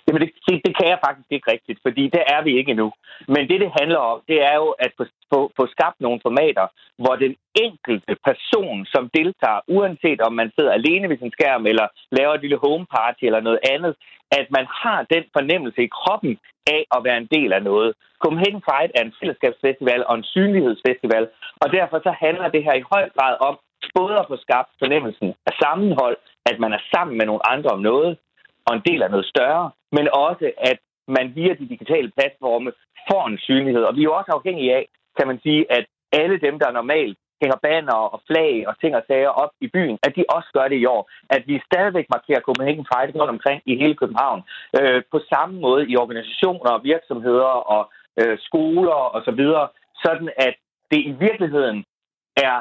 Jamen, 0.06 0.22
det, 0.22 0.30
det, 0.48 0.56
det 0.66 0.74
kan 0.78 0.88
jeg 0.92 1.00
faktisk 1.06 1.30
ikke 1.32 1.52
rigtigt, 1.52 1.80
fordi 1.86 2.04
det 2.16 2.24
er 2.36 2.42
vi 2.44 2.52
ikke 2.58 2.72
endnu. 2.72 2.90
Men 3.28 3.44
det, 3.50 3.58
det 3.64 3.72
handler 3.80 4.00
om, 4.12 4.18
det 4.28 4.40
er 4.50 4.56
jo 4.62 4.70
at 4.86 4.92
få, 4.98 5.04
få, 5.34 5.40
få 5.58 5.64
skabt 5.76 5.98
nogle 6.02 6.20
formater, 6.26 6.68
hvor 7.04 7.16
den 7.16 7.36
enkelte 7.66 8.14
person, 8.30 8.86
som 8.94 9.10
deltager, 9.18 9.60
uanset 9.68 10.22
om 10.22 10.34
man 10.34 10.52
sidder 10.56 10.72
alene 10.72 11.10
ved 11.10 11.18
sin 11.18 11.32
skærm, 11.32 11.66
eller 11.72 11.88
laver 12.12 12.34
et 12.34 12.42
lille 12.42 12.60
home 12.66 12.86
party 12.96 13.24
eller 13.24 13.42
noget 13.48 13.60
andet, 13.74 13.94
at 14.32 14.48
man 14.58 14.66
har 14.82 15.00
den 15.14 15.24
fornemmelse 15.36 15.82
i 15.84 15.94
kroppen 16.00 16.34
af 16.76 16.82
at 16.96 17.04
være 17.08 17.18
en 17.18 17.30
del 17.36 17.54
af 17.54 17.64
noget. 17.64 17.94
Copenhagen 18.24 18.62
Pride 18.68 18.92
er 18.96 19.04
en 19.04 19.16
fællesskabsfestival 19.20 20.02
og 20.10 20.16
en 20.18 20.24
synlighedsfestival, 20.24 21.26
og 21.62 21.68
derfor 21.78 21.98
så 22.00 22.12
handler 22.26 22.48
det 22.48 22.64
her 22.64 22.76
i 22.78 22.88
høj 22.94 23.10
grad 23.18 23.36
om 23.48 23.56
både 24.00 24.16
at 24.22 24.30
få 24.32 24.38
skabt 24.46 24.70
fornemmelsen 24.82 25.30
af 25.50 25.54
sammenhold, 25.64 26.18
at 26.50 26.60
man 26.64 26.72
er 26.74 26.82
sammen 26.94 27.18
med 27.18 27.26
nogle 27.26 27.48
andre 27.54 27.70
om 27.70 27.82
noget, 27.92 28.18
og 28.68 28.76
en 28.76 28.84
del 28.90 29.04
af 29.04 29.12
noget 29.12 29.26
større, 29.34 29.72
men 29.92 30.08
også, 30.14 30.52
at 30.58 30.80
man 31.08 31.36
via 31.36 31.54
de 31.54 31.70
digitale 31.74 32.12
platforme 32.18 32.72
får 33.10 33.28
en 33.28 33.38
synlighed. 33.38 33.84
Og 33.84 33.96
vi 33.96 34.02
er 34.02 34.10
jo 34.10 34.18
også 34.20 34.32
afhængige 34.32 34.76
af, 34.76 34.86
kan 35.18 35.28
man 35.28 35.40
sige, 35.46 35.72
at 35.78 35.86
alle 36.12 36.38
dem, 36.40 36.60
der 36.60 36.72
normalt 36.72 37.18
hænger 37.42 37.58
banner 37.68 38.00
og 38.14 38.20
flag 38.28 38.68
og 38.68 38.74
ting 38.82 38.96
og 38.96 39.04
sager 39.08 39.30
op 39.44 39.52
i 39.62 39.68
byen, 39.68 39.98
at 40.04 40.16
de 40.16 40.24
også 40.30 40.50
gør 40.54 40.68
det 40.68 40.78
i 40.80 40.86
år. 40.86 41.10
At 41.30 41.44
vi 41.48 41.62
stadigvæk 41.70 42.08
markerer 42.16 42.42
Copenhagen 42.48 42.86
Pride 42.90 43.20
rundt 43.20 43.36
omkring 43.36 43.62
i 43.66 43.74
hele 43.82 43.96
København. 43.96 44.42
Øh, 44.80 45.02
på 45.12 45.20
samme 45.32 45.60
måde 45.60 45.84
i 45.92 45.96
organisationer 45.98 46.72
og 46.78 46.84
virksomheder 46.84 47.54
og 47.76 47.92
øh, 48.20 48.38
skoler 48.48 49.00
og 49.16 49.22
så 49.28 49.32
videre, 49.32 49.68
sådan 50.06 50.30
at 50.38 50.56
det 50.92 51.02
i 51.12 51.14
virkeligheden 51.26 51.86
er 52.38 52.58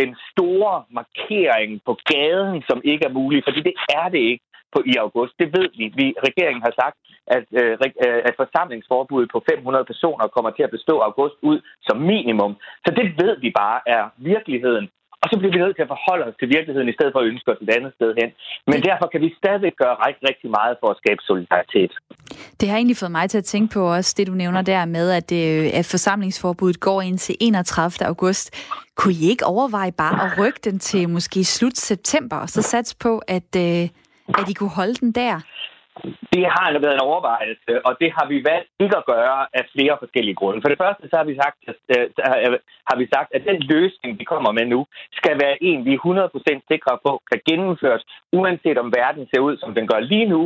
den 0.00 0.16
store 0.30 0.84
markering 0.90 1.70
på 1.86 1.92
gaden, 2.12 2.62
som 2.68 2.78
ikke 2.84 3.04
er 3.04 3.16
mulig, 3.20 3.44
fordi 3.46 3.60
det 3.68 3.74
er 3.98 4.08
det 4.08 4.18
ikke 4.18 4.44
på 4.74 4.78
i 4.92 4.94
august. 5.04 5.32
Det 5.40 5.48
ved 5.56 5.68
vi. 5.78 5.84
vi 6.00 6.06
regeringen 6.28 6.62
har 6.66 6.74
sagt, 6.82 6.96
at, 7.36 7.44
øh, 7.60 7.72
øh 8.04 8.20
at 8.28 8.34
forsamlingsforbuddet 8.42 9.28
på 9.34 9.38
500 9.50 9.84
personer 9.92 10.26
kommer 10.36 10.50
til 10.50 10.64
at 10.66 10.74
bestå 10.76 10.94
august 11.08 11.36
ud 11.50 11.58
som 11.86 11.96
minimum. 12.12 12.52
Så 12.84 12.90
det 12.98 13.06
ved 13.20 13.34
vi 13.44 13.50
bare 13.62 13.80
er 13.96 14.02
virkeligheden. 14.32 14.86
og 15.22 15.26
så 15.30 15.36
bliver 15.38 15.52
vi 15.54 15.60
nødt 15.64 15.76
til 15.76 15.86
at 15.86 15.92
forholde 15.94 16.24
os 16.28 16.36
til 16.40 16.48
virkeligheden, 16.56 16.88
i 16.92 16.96
stedet 16.96 17.12
for 17.12 17.20
at 17.20 17.28
ønske 17.32 17.48
os 17.52 17.60
et 17.64 17.70
andet 17.76 17.92
sted 17.98 18.10
hen. 18.20 18.28
Men 18.70 18.78
derfor 18.88 19.06
kan 19.12 19.20
vi 19.24 19.28
stadig 19.42 19.72
gøre 19.82 19.96
rigtig, 20.06 20.24
rigtig 20.30 20.50
meget 20.58 20.74
for 20.80 20.88
at 20.90 20.96
skabe 21.02 21.20
solidaritet. 21.30 21.92
Det 22.60 22.66
har 22.68 22.76
egentlig 22.76 22.96
fået 23.02 23.16
mig 23.18 23.26
til 23.30 23.38
at 23.42 23.48
tænke 23.52 23.68
på 23.76 23.80
også 23.96 24.14
det, 24.16 24.26
du 24.26 24.34
nævner 24.42 24.62
der 24.62 24.84
med, 24.96 25.06
at, 25.20 25.28
øh, 25.42 25.78
at 25.78 25.86
forsamlingsforbuddet 25.94 26.80
går 26.80 27.00
ind 27.08 27.18
til 27.18 27.34
31. 27.40 28.06
august. 28.06 28.46
Kunne 28.98 29.14
I 29.14 29.24
ikke 29.32 29.44
overveje 29.54 29.92
bare 29.92 30.16
at 30.24 30.30
rykke 30.40 30.60
den 30.64 30.78
til 30.78 31.08
måske 31.08 31.44
slut 31.44 31.76
september, 31.76 32.36
og 32.36 32.48
så 32.48 32.62
satse 32.62 32.96
på, 33.00 33.12
at, 33.28 33.50
øh, 33.66 33.88
at 34.28 34.48
I 34.50 34.54
kunne 34.54 34.76
holde 34.80 34.94
den 34.94 35.12
der? 35.12 35.34
Det 36.34 36.44
har 36.54 36.78
været 36.84 36.94
en 36.94 37.08
overvejelse, 37.10 37.72
og 37.86 37.92
det 38.00 38.10
har 38.16 38.26
vi 38.32 38.38
valgt 38.50 38.70
ikke 38.84 38.96
at 38.96 39.08
gøre 39.14 39.38
af 39.58 39.64
flere 39.74 39.94
forskellige 40.02 40.38
grunde. 40.40 40.62
For 40.62 40.70
det 40.72 40.78
første 40.82 41.04
så 41.08 41.16
har 41.20 41.26
vi 41.30 41.36
sagt, 41.42 41.58
at, 41.70 41.78
øh, 41.94 42.06
øh, 42.46 42.58
har 42.88 42.96
vi 43.00 43.06
sagt 43.14 43.30
at 43.36 43.46
den 43.50 43.58
løsning, 43.74 44.18
vi 44.20 44.24
kommer 44.32 44.52
med 44.52 44.66
nu, 44.74 44.80
skal 45.20 45.34
være 45.44 45.56
en, 45.68 45.84
vi 45.84 45.92
er 45.94 46.04
100% 46.04 46.60
sikre 46.70 46.94
på 47.06 47.12
kan 47.30 47.40
gennemføres, 47.48 48.02
uanset 48.38 48.78
om 48.78 48.92
verden 49.00 49.24
ser 49.30 49.40
ud, 49.48 49.56
som 49.62 49.74
den 49.74 49.86
gør 49.86 50.00
lige 50.12 50.28
nu, 50.34 50.42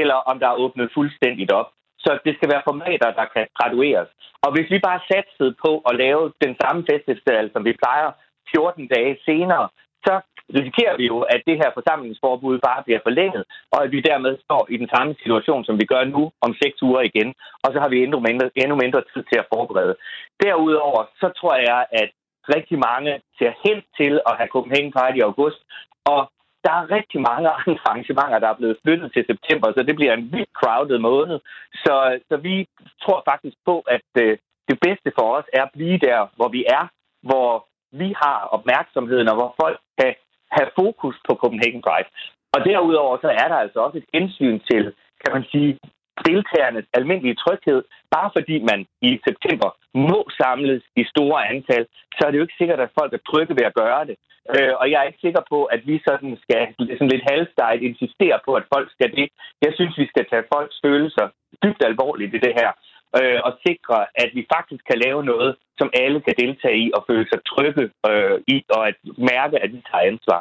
eller 0.00 0.18
om 0.30 0.38
der 0.38 0.48
er 0.48 0.60
åbnet 0.64 0.90
fuldstændigt 0.94 1.52
op. 1.52 1.68
Så 2.04 2.10
det 2.24 2.32
skal 2.36 2.50
være 2.52 2.66
formater, 2.70 3.10
der 3.20 3.26
kan 3.34 3.46
gradueres. 3.58 4.08
Og 4.44 4.50
hvis 4.54 4.70
vi 4.70 4.78
bare 4.88 5.00
satsede 5.10 5.54
på 5.64 5.72
at 5.88 5.96
lave 6.04 6.32
den 6.44 6.56
samme 6.62 6.82
festival, 6.90 7.50
som 7.52 7.64
vi 7.64 7.72
plejer 7.82 8.08
14 8.54 8.88
dage 8.94 9.18
senere, 9.24 9.68
så 10.06 10.14
risikerer 10.54 10.96
vi 10.96 11.06
jo, 11.12 11.18
at 11.34 11.40
det 11.46 11.56
her 11.62 11.70
forsamlingsforbud 11.74 12.58
bare 12.68 12.82
bliver 12.86 13.00
forlænget, 13.02 13.44
og 13.72 13.84
at 13.84 13.90
vi 13.92 14.00
dermed 14.00 14.32
står 14.44 14.66
i 14.70 14.76
den 14.76 14.88
samme 14.94 15.14
situation, 15.22 15.64
som 15.64 15.76
vi 15.80 15.86
gør 15.92 16.04
nu 16.04 16.22
om 16.40 16.54
seks 16.62 16.82
uger 16.82 17.02
igen, 17.10 17.34
og 17.64 17.68
så 17.72 17.78
har 17.80 17.88
vi 17.88 18.02
endnu 18.02 18.20
mindre, 18.20 18.50
endnu 18.62 18.76
mindre 18.76 19.02
tid 19.12 19.22
til 19.30 19.38
at 19.42 19.48
forberede. 19.54 19.94
Derudover, 20.42 21.02
så 21.20 21.28
tror 21.38 21.56
jeg, 21.70 21.80
at 21.92 22.10
rigtig 22.56 22.78
mange 22.88 23.12
ser 23.38 23.52
hen 23.64 23.78
til 23.98 24.12
at 24.28 24.36
have 24.38 24.52
Copenhagen 24.54 24.92
Pride 24.92 25.18
i 25.18 25.26
august, 25.30 25.60
og 26.04 26.20
der 26.64 26.72
er 26.80 26.90
rigtig 26.96 27.20
mange 27.30 27.48
andre 27.58 27.78
arrangementer, 27.88 28.38
der 28.38 28.48
er 28.48 28.60
blevet 28.60 28.80
flyttet 28.82 29.08
til 29.12 29.24
september, 29.30 29.66
så 29.72 29.82
det 29.88 29.96
bliver 29.96 30.14
en 30.14 30.32
vildt 30.32 30.52
crowded 30.60 30.98
måned. 30.98 31.38
Så, 31.84 31.94
så 32.28 32.36
vi 32.36 32.66
tror 33.02 33.22
faktisk 33.30 33.56
på, 33.66 33.76
at 33.96 34.08
øh, 34.24 34.38
det 34.68 34.78
bedste 34.86 35.10
for 35.18 35.26
os 35.36 35.48
er 35.52 35.62
at 35.62 35.74
blive 35.76 35.98
der, 35.98 36.20
hvor 36.36 36.48
vi 36.48 36.64
er, 36.78 36.84
hvor 37.28 37.68
vi 37.92 38.08
har 38.22 38.38
opmærksomheden, 38.56 39.28
og 39.28 39.36
hvor 39.38 39.54
folk 39.62 39.78
kan 39.98 40.14
have 40.56 40.68
fokus 40.80 41.16
på 41.26 41.32
Copenhagen 41.42 41.82
Pride. 41.86 42.10
Og 42.54 42.60
derudover 42.68 43.14
så 43.24 43.28
er 43.42 43.48
der 43.48 43.58
altså 43.64 43.78
også 43.86 43.98
et 43.98 44.08
hensyn 44.14 44.58
til, 44.70 44.84
kan 45.22 45.32
man 45.36 45.44
sige, 45.52 45.70
deltagernes 46.26 46.86
almindelige 46.98 47.40
tryghed. 47.42 47.80
Bare 48.16 48.30
fordi 48.36 48.56
man 48.70 48.80
i 49.08 49.10
september 49.28 49.70
må 50.08 50.20
samles 50.40 50.82
i 50.96 51.04
store 51.12 51.48
antal, 51.52 51.86
så 52.16 52.20
er 52.26 52.30
det 52.30 52.38
jo 52.38 52.46
ikke 52.46 52.60
sikkert, 52.60 52.80
at 52.80 52.94
folk 53.00 53.12
er 53.12 53.26
trygge 53.30 53.54
ved 53.58 53.66
at 53.70 53.78
gøre 53.82 54.04
det. 54.08 54.16
Øh, 54.54 54.74
og 54.80 54.86
jeg 54.90 54.98
er 55.00 55.08
ikke 55.10 55.26
sikker 55.26 55.42
på, 55.52 55.58
at 55.64 55.80
vi 55.88 55.96
sådan 56.08 56.32
skal 56.44 56.60
sådan 56.98 57.12
lidt 57.14 57.28
halvstejt 57.30 57.80
insistere 57.82 58.38
på, 58.46 58.50
at 58.60 58.68
folk 58.74 58.88
skal 58.96 59.10
det. 59.18 59.28
Jeg 59.64 59.72
synes, 59.74 59.94
vi 60.02 60.06
skal 60.12 60.24
tage 60.30 60.48
folks 60.54 60.76
følelser 60.84 61.26
dybt 61.64 61.82
alvorligt 61.90 62.34
i 62.34 62.38
det 62.46 62.54
her 62.60 62.70
øh, 63.16 63.38
og 63.46 63.52
sikre, 63.66 63.98
at 64.22 64.30
vi 64.34 64.42
faktisk 64.54 64.82
kan 64.90 64.98
lave 65.06 65.20
noget, 65.24 65.56
som 65.78 65.88
alle 66.02 66.20
kan 66.20 66.34
deltage 66.42 66.78
i 66.84 66.90
og 66.96 67.04
føle 67.08 67.26
sig 67.32 67.40
trygge 67.52 67.84
øh, 68.10 68.36
i, 68.54 68.56
og 68.76 68.88
at 68.88 68.96
mærke, 69.32 69.56
at 69.64 69.70
vi 69.72 69.80
tager 69.90 70.08
ansvar. 70.12 70.40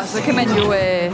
Og 0.00 0.06
så 0.12 0.18
kan 0.26 0.34
man 0.40 0.48
jo, 0.58 0.64
øh, 0.80 1.08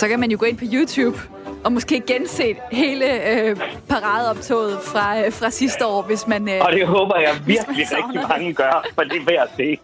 så 0.00 0.08
kan 0.08 0.20
man 0.20 0.30
jo 0.30 0.36
gå 0.40 0.46
ind 0.46 0.58
på 0.58 0.66
YouTube 0.76 1.18
og 1.64 1.72
måske 1.72 2.02
gense 2.06 2.56
hele 2.72 3.30
øh, 3.30 3.56
paradeoptoget 3.88 4.78
fra, 4.82 5.20
øh, 5.20 5.32
fra 5.32 5.50
sidste 5.50 5.86
år, 5.86 6.02
hvis 6.02 6.26
man... 6.26 6.48
Øh, 6.48 6.60
og 6.60 6.72
det 6.72 6.86
håber 6.86 7.16
jeg 7.16 7.34
virkelig 7.46 7.86
rigtig 7.90 8.28
mange 8.28 8.52
gør, 8.54 8.86
for 8.94 9.02
det 9.02 9.16
er 9.16 9.24
værd 9.24 9.42
at 9.42 9.50
se. 9.56 9.78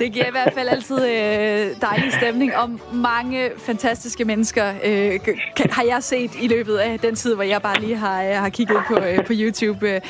det 0.00 0.12
giver 0.12 0.26
i 0.26 0.30
hvert 0.30 0.52
fald 0.52 0.68
altid 0.68 1.04
øh, 1.04 1.80
dejlig 1.80 2.12
stemning, 2.12 2.56
om 2.56 2.80
mange 2.92 3.50
fantastiske 3.58 4.24
mennesker 4.24 4.72
øh, 4.84 5.20
kan, 5.56 5.70
har 5.70 5.82
jeg 5.82 6.02
set 6.02 6.30
i 6.42 6.48
løbet 6.48 6.76
af 6.76 6.98
den 6.98 7.14
tid, 7.14 7.34
hvor 7.34 7.44
jeg 7.44 7.62
bare 7.62 7.80
lige 7.80 7.96
har, 7.96 8.22
øh, 8.22 8.34
har 8.34 8.48
kigget 8.48 8.78
på, 8.88 8.94
øh, 8.94 9.24
på 9.24 9.32
YouTube. 9.36 9.88
Øh, 9.94 10.00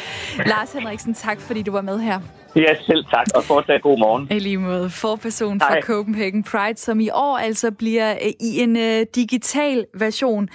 Lars 0.47 0.73
Henriksen, 0.73 1.15
tak 1.15 1.41
fordi 1.41 1.63
du 1.63 1.73
var 1.73 1.81
med 1.81 1.99
her. 1.99 2.21
Ja, 2.57 2.75
selv 2.87 3.05
tak, 3.05 3.27
og 3.35 3.45
fortsat 3.45 3.83
god 3.83 3.99
morgen. 3.99 4.29
I 4.31 4.39
lige 4.39 4.59
måde. 4.59 4.91
Forperson 4.91 5.61
fra 5.61 5.81
Copenhagen 5.81 6.45
Pride, 6.45 6.77
som 6.77 7.01
i 7.01 7.09
år 7.13 7.39
altså 7.39 7.71
bliver 7.71 8.11
øh, 8.11 8.33
i 8.41 8.61
en 8.61 8.77
uh, 8.77 9.07
digital 9.15 9.87
version. 9.95 10.49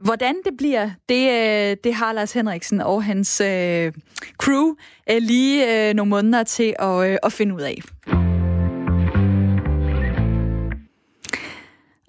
Hvordan 0.00 0.34
det 0.44 0.52
bliver, 0.58 0.90
det, 1.08 1.30
øh, 1.30 1.76
det 1.84 1.94
har 1.94 2.12
Lars 2.12 2.32
Henriksen 2.32 2.80
og 2.80 3.04
hans 3.04 3.40
øh, 3.40 3.92
crew 4.38 4.74
øh, 5.10 5.16
lige 5.20 5.88
øh, 5.88 5.94
nogle 5.94 6.10
måneder 6.10 6.42
til 6.42 6.74
at, 6.78 7.10
øh, 7.10 7.18
at 7.22 7.32
finde 7.32 7.54
ud 7.54 7.60
af. 7.60 7.82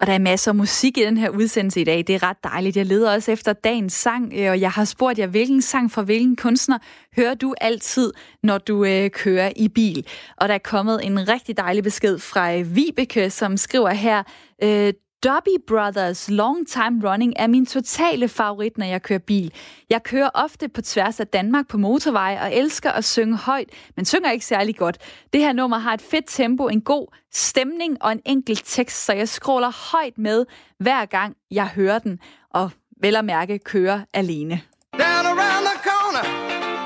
Og 0.00 0.06
der 0.06 0.12
er 0.12 0.18
masser 0.18 0.50
af 0.50 0.54
musik 0.54 0.98
i 0.98 1.04
den 1.04 1.16
her 1.16 1.30
udsendelse 1.30 1.80
i 1.80 1.84
dag. 1.84 2.04
Det 2.06 2.14
er 2.14 2.22
ret 2.22 2.44
dejligt. 2.44 2.76
Jeg 2.76 2.86
leder 2.86 3.14
også 3.14 3.32
efter 3.32 3.52
dagens 3.52 3.92
sang, 3.92 4.32
øh, 4.36 4.50
og 4.50 4.60
jeg 4.60 4.70
har 4.70 4.84
spurgt 4.84 5.18
jer, 5.18 5.26
hvilken 5.26 5.62
sang 5.62 5.92
fra 5.92 6.02
hvilken 6.02 6.36
kunstner 6.36 6.78
hører 7.16 7.34
du 7.34 7.54
altid, 7.60 8.12
når 8.42 8.58
du 8.58 8.84
øh, 8.84 9.10
kører 9.10 9.52
i 9.56 9.68
bil? 9.68 10.06
Og 10.36 10.48
der 10.48 10.54
er 10.54 10.58
kommet 10.58 11.00
en 11.04 11.28
rigtig 11.28 11.56
dejlig 11.56 11.82
besked 11.82 12.18
fra 12.18 12.54
øh, 12.54 12.76
Vibeke, 12.76 13.30
som 13.30 13.56
skriver 13.56 13.90
her, 13.90 14.22
øh, 14.62 14.92
Dobby 15.24 15.58
Brothers 15.66 16.30
Long 16.30 16.68
Time 16.68 17.10
Running 17.10 17.32
er 17.36 17.46
min 17.46 17.66
totale 17.66 18.28
favorit, 18.28 18.78
når 18.78 18.86
jeg 18.86 19.02
kører 19.02 19.18
bil. 19.18 19.52
Jeg 19.90 20.02
kører 20.02 20.30
ofte 20.34 20.68
på 20.68 20.82
tværs 20.82 21.20
af 21.20 21.26
Danmark 21.26 21.68
på 21.68 21.78
motorvej 21.78 22.38
og 22.42 22.54
elsker 22.54 22.90
at 22.90 23.04
synge 23.04 23.36
højt, 23.36 23.68
men 23.96 24.04
synger 24.04 24.30
ikke 24.30 24.46
særlig 24.46 24.76
godt. 24.76 24.98
Det 25.32 25.40
her 25.40 25.52
nummer 25.52 25.78
har 25.78 25.94
et 25.94 26.00
fedt 26.02 26.24
tempo, 26.28 26.68
en 26.68 26.80
god 26.80 27.06
stemning 27.32 28.02
og 28.02 28.12
en 28.12 28.20
enkelt 28.26 28.62
tekst, 28.64 29.04
så 29.04 29.12
jeg 29.12 29.28
scroller 29.28 29.90
højt 29.92 30.18
med 30.18 30.46
hver 30.78 31.04
gang 31.04 31.36
jeg 31.50 31.66
hører 31.66 31.98
den, 31.98 32.18
og 32.50 32.70
vel 33.02 33.16
at 33.16 33.24
mærke 33.24 33.58
kører 33.58 34.00
alene. 34.14 34.60
Down 34.92 35.26
around 35.26 35.64
the 35.70 35.78
corner, 35.88 36.24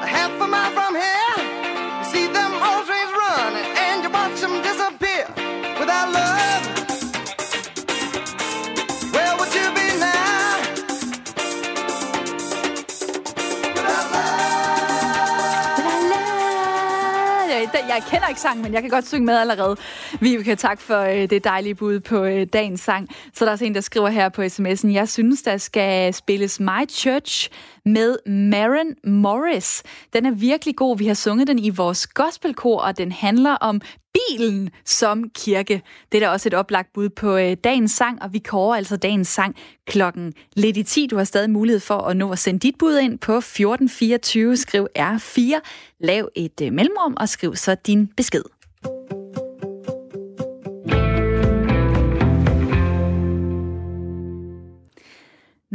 half 0.07 0.43
a 0.43 0.47
mile 0.47 0.73
from 0.77 0.95
here, 0.95 1.32
jeg 17.95 18.03
kender 18.11 18.29
ikke 18.29 18.41
sangen, 18.41 18.63
men 18.63 18.73
jeg 18.73 18.83
kan 18.83 18.91
godt 18.91 19.09
synge 19.09 19.27
med 19.27 19.37
allerede. 19.37 19.77
Vi 20.21 20.43
kan 20.43 20.57
tak 20.57 20.81
for 20.81 21.01
øh, 21.01 21.31
det 21.31 21.45
dejlige 21.45 21.75
bud 21.75 22.01
på 22.01 22.25
øh, 22.25 22.47
dagens 22.53 22.81
sang. 22.81 23.09
Så 23.35 23.45
der 23.45 23.51
er 23.51 23.53
også 23.53 23.65
en, 23.65 23.75
der 23.75 23.81
skriver 23.81 24.09
her 24.09 24.29
på 24.29 24.43
sms'en, 24.43 24.93
jeg 24.93 25.09
synes, 25.09 25.43
der 25.43 25.57
skal 25.57 26.15
spilles 26.15 26.61
My 26.61 26.89
Church 26.91 27.51
med 27.85 28.17
Maren 28.27 28.95
Morris. 29.05 29.83
Den 30.13 30.27
er 30.27 30.31
virkelig 30.31 30.77
god. 30.77 30.99
Vi 30.99 31.07
har 31.07 31.15
sunget 31.15 31.47
den 31.47 31.59
i 31.59 31.71
vores 31.71 32.07
gospelkor, 32.07 32.81
og 32.81 32.99
den 32.99 33.13
handler 33.13 33.53
om 33.53 33.81
bilen 34.15 34.71
som 34.85 35.31
kirke. 35.35 35.83
Det 36.13 36.23
er 36.23 36.27
da 36.27 36.33
også 36.33 36.49
et 36.49 36.55
oplagt 36.55 36.93
bud 36.93 37.09
på 37.09 37.37
øh, 37.37 37.57
dagens 37.65 37.93
sang, 37.93 38.23
og 38.23 38.33
vi 38.33 38.39
kårer 38.39 38.77
altså 38.77 38.97
dagens 38.97 39.29
sang 39.29 39.57
klokken 39.87 40.33
lidt 40.57 40.77
i 40.77 40.83
10. 40.83 41.07
Du 41.07 41.17
har 41.17 41.25
stadig 41.25 41.51
mulighed 41.51 41.81
for 41.81 41.99
at 41.99 42.17
nå 42.17 42.33
at 42.33 42.39
sende 42.39 42.61
dit 42.61 42.75
bud 42.79 42.99
ind 42.99 43.19
på 43.19 43.37
1424. 43.37 44.57
Skriv 44.57 44.87
R4, 44.99 45.41
lav 46.01 46.29
et 46.37 46.61
øh, 46.63 46.73
mellemrum 46.73 47.17
og 47.21 47.29
skriv 47.29 47.57
så 47.57 47.75
din 47.75 48.07
besked. 48.07 48.43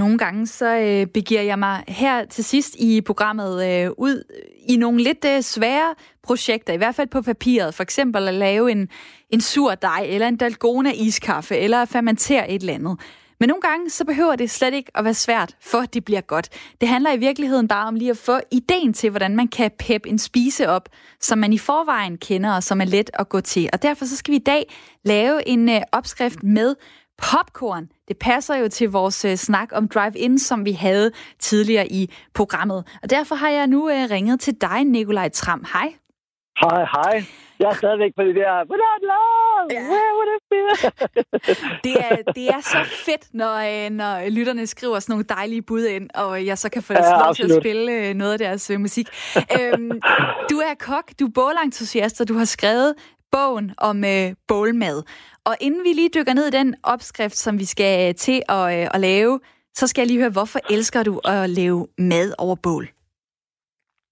Nogle 0.07 0.19
gange 0.19 0.47
så 0.47 0.75
øh, 0.75 1.07
begiver 1.07 1.41
jeg 1.41 1.59
mig 1.59 1.83
her 1.87 2.25
til 2.25 2.43
sidst 2.43 2.75
i 2.75 3.01
programmet 3.01 3.69
øh, 3.69 3.91
ud 3.97 4.23
i 4.67 4.75
nogle 4.77 5.03
lidt 5.03 5.25
øh, 5.25 5.41
svære 5.41 5.95
projekter, 6.23 6.73
i 6.73 6.77
hvert 6.77 6.95
fald 6.95 7.07
på 7.07 7.21
papiret. 7.21 7.73
For 7.73 7.83
eksempel 7.83 8.27
at 8.27 8.33
lave 8.33 8.71
en, 8.71 8.89
en 9.29 9.41
sur 9.41 9.75
dej, 9.75 10.05
eller 10.09 10.27
en 10.27 10.37
dalgona 10.37 10.91
iskaffe, 10.91 11.57
eller 11.57 11.81
at 11.81 11.89
fermentere 11.89 12.51
et 12.51 12.61
eller 12.61 12.73
andet. 12.73 12.99
Men 13.39 13.49
nogle 13.49 13.61
gange, 13.61 13.89
så 13.89 14.05
behøver 14.05 14.35
det 14.35 14.51
slet 14.51 14.73
ikke 14.73 14.91
at 14.95 15.03
være 15.03 15.13
svært, 15.13 15.55
for 15.61 15.77
at 15.77 15.93
det 15.93 16.05
bliver 16.05 16.21
godt. 16.21 16.49
Det 16.81 16.89
handler 16.89 17.13
i 17.13 17.17
virkeligheden 17.17 17.67
bare 17.67 17.87
om 17.87 17.95
lige 17.95 18.11
at 18.11 18.17
få 18.17 18.39
ideen 18.51 18.93
til, 18.93 19.09
hvordan 19.09 19.35
man 19.35 19.47
kan 19.47 19.71
peppe 19.79 20.09
en 20.09 20.19
spise 20.19 20.69
op, 20.69 20.89
som 21.19 21.37
man 21.37 21.53
i 21.53 21.57
forvejen 21.57 22.17
kender, 22.17 22.55
og 22.55 22.63
som 22.63 22.81
er 22.81 22.85
let 22.85 23.09
at 23.13 23.29
gå 23.29 23.41
til. 23.41 23.69
Og 23.73 23.81
derfor 23.81 24.05
så 24.05 24.15
skal 24.15 24.31
vi 24.31 24.37
i 24.37 24.43
dag 24.43 24.73
lave 25.03 25.47
en 25.47 25.69
øh, 25.69 25.81
opskrift 25.91 26.43
med 26.43 26.75
popcorn. 27.17 27.89
Det 28.07 28.17
passer 28.19 28.55
jo 28.55 28.67
til 28.69 28.89
vores 28.89 29.25
øh, 29.25 29.35
snak 29.35 29.69
om 29.71 29.87
drive-in, 29.87 30.39
som 30.39 30.65
vi 30.65 30.71
havde 30.71 31.11
tidligere 31.39 31.87
i 31.91 32.13
programmet. 32.33 32.97
Og 33.03 33.09
derfor 33.09 33.35
har 33.35 33.49
jeg 33.49 33.67
nu 33.67 33.89
øh, 33.89 34.09
ringet 34.11 34.39
til 34.39 34.53
dig, 34.61 34.83
Nikolaj 34.85 35.29
Tram. 35.29 35.65
Hej. 35.73 35.93
Hej, 36.61 36.85
hej. 36.95 37.23
Jeg 37.59 37.67
er 37.69 37.73
stadigvæk 37.73 38.11
på 38.15 38.23
det 38.23 38.35
der, 38.35 38.53
without 38.73 39.01
love, 39.13 39.65
where 39.91 40.11
would 40.17 40.31
it 40.37 40.43
be? 40.53 40.61
Det 41.85 41.93
er, 41.99 42.31
det 42.35 42.47
er 42.49 42.61
så 42.61 42.77
fedt, 43.05 43.33
når, 43.33 43.55
øh, 43.55 43.89
når 43.89 44.29
lytterne 44.29 44.67
skriver 44.67 44.99
sådan 44.99 45.13
nogle 45.13 45.25
dejlige 45.29 45.61
bud 45.61 45.85
ind, 45.85 46.09
og 46.15 46.45
jeg 46.45 46.57
så 46.57 46.69
kan 46.69 46.83
få 46.83 46.93
Ja, 46.93 47.23
lov 47.25 47.35
til 47.35 47.43
at 47.43 47.61
spille 47.61 47.91
øh, 47.91 48.13
noget 48.13 48.33
af 48.33 48.39
deres 48.39 48.69
øh, 48.69 48.79
musik. 48.79 49.07
Øhm, 49.35 49.91
du 50.49 50.57
er 50.57 50.73
kok, 50.79 51.11
du 51.19 51.25
er 51.25 51.31
bålentusiast, 51.35 52.21
og 52.21 52.27
du 52.27 52.33
har 52.33 52.45
skrevet 52.45 52.93
bogen 53.31 53.67
om 53.77 53.97
øh, 54.03 54.27
bålmad. 54.47 54.97
Og 55.45 55.55
inden 55.61 55.83
vi 55.83 55.91
lige 55.93 56.15
dykker 56.15 56.33
ned 56.33 56.47
i 56.47 56.57
den 56.59 56.75
opskrift, 56.83 57.37
som 57.45 57.59
vi 57.59 57.65
skal 57.65 58.15
til 58.15 58.41
at, 58.49 58.65
øh, 58.75 58.87
at 58.93 58.99
lave, 58.99 59.39
så 59.79 59.87
skal 59.87 60.01
jeg 60.01 60.07
lige 60.07 60.21
høre, 60.23 60.37
hvorfor 60.37 60.59
elsker 60.75 61.03
du 61.03 61.15
at 61.33 61.49
lave 61.49 61.87
mad 61.97 62.27
over 62.37 62.55
bål? 62.63 62.85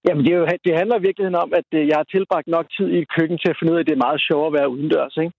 Jamen, 0.06 0.24
det, 0.24 0.32
er 0.32 0.38
jo, 0.38 0.46
det 0.66 0.78
handler 0.80 0.96
i 0.98 1.06
virkeligheden 1.06 1.42
om, 1.44 1.50
at 1.60 1.68
øh, 1.78 1.88
jeg 1.90 1.96
har 2.00 2.08
tilbragt 2.14 2.48
nok 2.56 2.66
tid 2.76 2.88
i 2.90 2.98
et 3.02 3.08
køkken 3.16 3.38
til 3.38 3.50
at 3.50 3.56
finde 3.58 3.72
ud 3.72 3.78
af, 3.78 3.82
at 3.82 3.86
det 3.88 3.96
er 3.96 4.06
meget 4.06 4.20
sjovt 4.28 4.46
at 4.46 4.56
være 4.58 4.72
udendørs. 4.74 5.16
Ikke? 5.24 5.34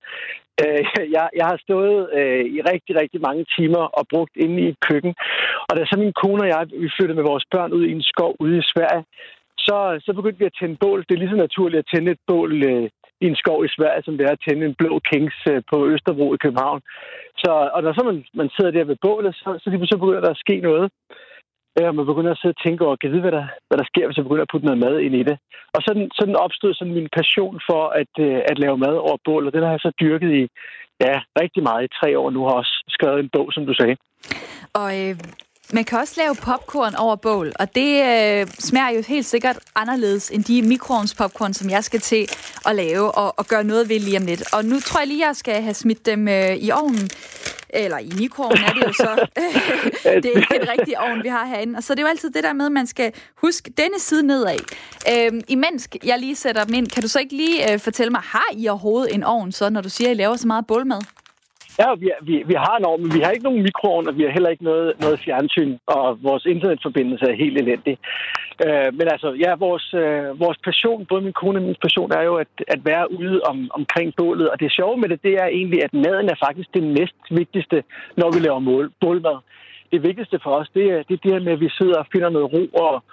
Øh, 0.63 0.83
Jeg, 1.15 1.25
jeg 1.39 1.45
har 1.51 1.57
stået 1.65 1.99
øh, 2.19 2.43
i 2.55 2.59
rigtig, 2.71 2.93
rigtig 3.01 3.19
mange 3.27 3.43
timer 3.57 3.83
og 3.97 4.03
brugt 4.13 4.35
inde 4.43 4.57
i 4.63 4.67
et 4.73 4.79
køkken. 4.89 5.13
Og 5.67 5.73
da 5.77 5.81
så 5.85 5.95
min 5.99 6.19
kone 6.21 6.43
og 6.43 6.49
jeg 6.53 6.61
vi 6.83 6.89
flyttede 6.95 7.19
med 7.19 7.29
vores 7.31 7.45
børn 7.53 7.71
ud 7.77 7.85
i 7.87 7.95
en 7.97 8.07
skov 8.11 8.31
ude 8.43 8.57
i 8.57 8.69
Sverige, 8.73 9.03
så, 9.65 9.77
så 10.05 10.11
begyndte 10.17 10.39
vi 10.39 10.45
at 10.51 10.57
tænde 10.59 10.77
bål. 10.83 10.99
Det 11.05 11.13
er 11.13 11.21
lige 11.21 11.35
så 11.35 11.41
naturligt 11.45 11.79
at 11.79 11.89
tænde 11.93 12.11
et 12.11 12.21
bål 12.27 12.51
øh, 12.71 12.89
i 13.23 13.25
en 13.31 13.35
skov 13.41 13.59
i 13.65 13.73
Sverige, 13.77 14.03
som 14.03 14.17
det 14.17 14.25
er 14.25 14.33
at 14.35 14.43
tænde 14.47 14.65
en 14.65 14.79
blå 14.81 14.99
kings 15.09 15.37
øh, 15.51 15.61
på 15.71 15.77
Østerbro 15.93 16.27
i 16.33 16.41
København. 16.43 16.81
Så, 17.43 17.51
og 17.75 17.79
når 17.83 17.93
så 17.93 18.03
man, 18.09 18.17
man 18.33 18.49
sidder 18.55 18.71
der 18.71 18.89
ved 18.91 18.97
bålet, 19.07 19.35
så, 19.35 19.49
så, 19.61 19.69
lige 19.69 19.87
så 19.87 19.97
begynder 19.97 20.21
der 20.21 20.31
at 20.33 20.43
ske 20.45 20.55
noget. 20.69 20.85
Øh, 21.77 21.87
og 21.89 21.95
man 21.95 22.05
begynder 22.11 22.31
at 22.31 22.39
sidde 22.41 22.55
og 22.57 22.63
tænke 22.65 22.85
over, 22.85 22.95
kan 22.95 23.11
vide, 23.11 23.25
hvad 23.25 23.35
der, 23.39 23.45
hvad 23.67 23.77
der 23.81 23.87
sker, 23.91 24.05
hvis 24.05 24.17
jeg 24.17 24.27
begynder 24.27 24.45
at 24.45 24.53
putte 24.53 24.67
noget 24.67 24.83
mad 24.85 24.95
ind 25.05 25.15
i 25.21 25.23
det. 25.29 25.37
Og 25.75 25.79
sådan, 25.87 26.07
sådan 26.19 26.35
opstod 26.45 26.73
sådan 26.73 26.97
min 26.99 27.09
passion 27.19 27.55
for 27.69 27.83
at, 28.01 28.13
øh, 28.27 28.39
at 28.51 28.59
lave 28.63 28.77
mad 28.85 28.95
over 29.05 29.17
bål, 29.25 29.47
og 29.47 29.53
den 29.53 29.63
har 29.63 29.71
jeg 29.71 29.85
så 29.85 29.91
dyrket 30.01 30.31
i 30.41 30.43
ja, 31.05 31.15
rigtig 31.41 31.63
meget 31.63 31.83
i 31.83 31.95
tre 31.99 32.19
år 32.19 32.29
nu, 32.29 32.41
har 32.43 32.55
også 32.61 32.75
skrevet 32.95 33.19
en 33.19 33.33
bog, 33.35 33.47
som 33.53 33.65
du 33.65 33.73
sagde. 33.73 33.95
Og 34.81 34.89
øh, 35.01 35.15
man 35.73 35.83
kan 35.83 35.99
også 35.99 36.13
lave 36.17 36.35
popcorn 36.35 36.95
over 36.95 37.15
bål, 37.15 37.53
og 37.59 37.75
det 37.75 38.03
øh, 38.03 38.47
smager 38.59 38.89
jo 38.89 39.03
helt 39.07 39.25
sikkert 39.25 39.59
anderledes 39.75 40.29
end 40.29 40.43
de 40.43 40.61
mikroovnspopcorn, 40.61 41.53
som 41.53 41.69
jeg 41.69 41.83
skal 41.83 41.99
til 41.99 42.27
at 42.65 42.75
lave 42.75 43.11
og, 43.11 43.33
og 43.37 43.47
gøre 43.47 43.63
noget 43.63 43.89
ved 43.89 43.99
lige 43.99 44.17
om 44.17 44.25
lidt. 44.25 44.53
Og 44.53 44.65
nu 44.65 44.79
tror 44.79 44.99
jeg 44.99 45.07
lige, 45.07 45.27
jeg 45.27 45.35
skal 45.35 45.61
have 45.61 45.73
smidt 45.73 46.05
dem 46.05 46.27
øh, 46.27 46.55
i 46.55 46.71
ovnen. 46.71 47.09
Eller 47.69 47.97
i 47.97 48.11
mikroovnen 48.17 48.63
er 48.63 48.73
det 48.73 48.83
jo 48.83 48.93
så. 48.93 49.15
det 50.23 50.25
er 50.25 50.39
ikke 50.39 50.55
en 50.61 50.69
rigtig 50.79 50.99
ovn, 50.99 51.23
vi 51.23 51.29
har 51.29 51.45
herinde. 51.45 51.77
Og 51.77 51.83
så 51.83 51.93
det 51.95 51.99
er 51.99 52.03
jo 52.03 52.09
altid 52.09 52.29
det 52.29 52.43
der 52.43 52.53
med, 52.53 52.65
at 52.65 52.71
man 52.71 52.87
skal 52.87 53.11
huske 53.35 53.71
denne 53.77 53.99
side 53.99 54.23
nedad. 54.23 54.57
Øhm, 55.11 55.41
imens 55.47 55.89
jeg 56.03 56.19
lige 56.19 56.35
sætter 56.35 56.63
dem 56.63 56.73
ind, 56.73 56.87
kan 56.87 57.03
du 57.03 57.07
så 57.07 57.19
ikke 57.19 57.35
lige 57.35 57.73
øh, 57.73 57.79
fortælle 57.79 58.11
mig, 58.11 58.21
har 58.23 58.47
I 58.53 58.67
overhovedet 58.67 59.15
en 59.15 59.23
ovn, 59.23 59.51
så 59.51 59.69
når 59.69 59.81
du 59.81 59.89
siger, 59.89 60.09
at 60.09 60.15
I 60.15 60.17
laver 60.17 60.35
så 60.35 60.47
meget 60.47 60.67
bålmad? 60.67 61.01
Ja, 61.79 61.87
vi, 62.01 62.11
vi, 62.21 62.43
vi 62.47 62.53
har 62.53 62.75
en 62.77 62.85
ovn, 62.85 63.01
men 63.01 63.13
vi 63.13 63.19
har 63.23 63.31
ikke 63.31 63.43
nogen 63.43 63.61
mikroovn, 63.61 64.07
og 64.07 64.17
vi 64.17 64.23
har 64.23 64.31
heller 64.31 64.49
ikke 64.49 64.63
noget, 64.63 64.93
noget 64.99 65.19
fjernsyn, 65.19 65.77
og 65.85 66.23
vores 66.23 66.45
internetforbindelse 66.45 67.25
er 67.25 67.41
helt 67.43 67.57
elendig. 67.57 67.97
Øh, 68.65 68.89
men 68.97 69.07
altså, 69.13 69.29
ja, 69.45 69.51
vores, 69.55 69.93
øh, 69.93 70.39
vores 70.39 70.57
passion, 70.67 71.05
både 71.05 71.21
min 71.21 71.39
kone 71.41 71.59
og 71.59 71.63
min 71.63 71.81
passion, 71.81 72.11
er 72.11 72.23
jo 72.29 72.35
at, 72.35 72.47
at 72.67 72.79
være 72.85 73.11
ude 73.19 73.41
om, 73.41 73.57
omkring 73.73 74.13
bålet. 74.17 74.49
Og 74.49 74.59
det 74.59 74.71
sjove 74.71 74.97
med 74.97 75.09
det, 75.09 75.23
det 75.23 75.33
er 75.33 75.45
egentlig, 75.45 75.83
at 75.83 75.93
maden 75.93 76.29
er 76.29 76.43
faktisk 76.45 76.69
det 76.73 76.83
næst 76.83 77.21
vigtigste, 77.31 77.83
når 78.17 78.31
vi 78.31 78.39
laver 78.39 78.59
mål, 78.59 78.91
bålmad. 79.01 79.37
Det 79.91 80.03
vigtigste 80.03 80.39
for 80.43 80.51
os, 80.59 80.69
det 80.73 80.85
er, 80.93 81.03
det 81.07 81.13
er 81.13 81.23
det 81.23 81.33
her 81.33 81.39
med, 81.39 81.53
at 81.53 81.59
vi 81.59 81.69
sidder 81.69 81.97
og 81.99 82.07
finder 82.11 82.29
noget 82.29 82.53
ro 82.53 82.63
og, 82.85 83.03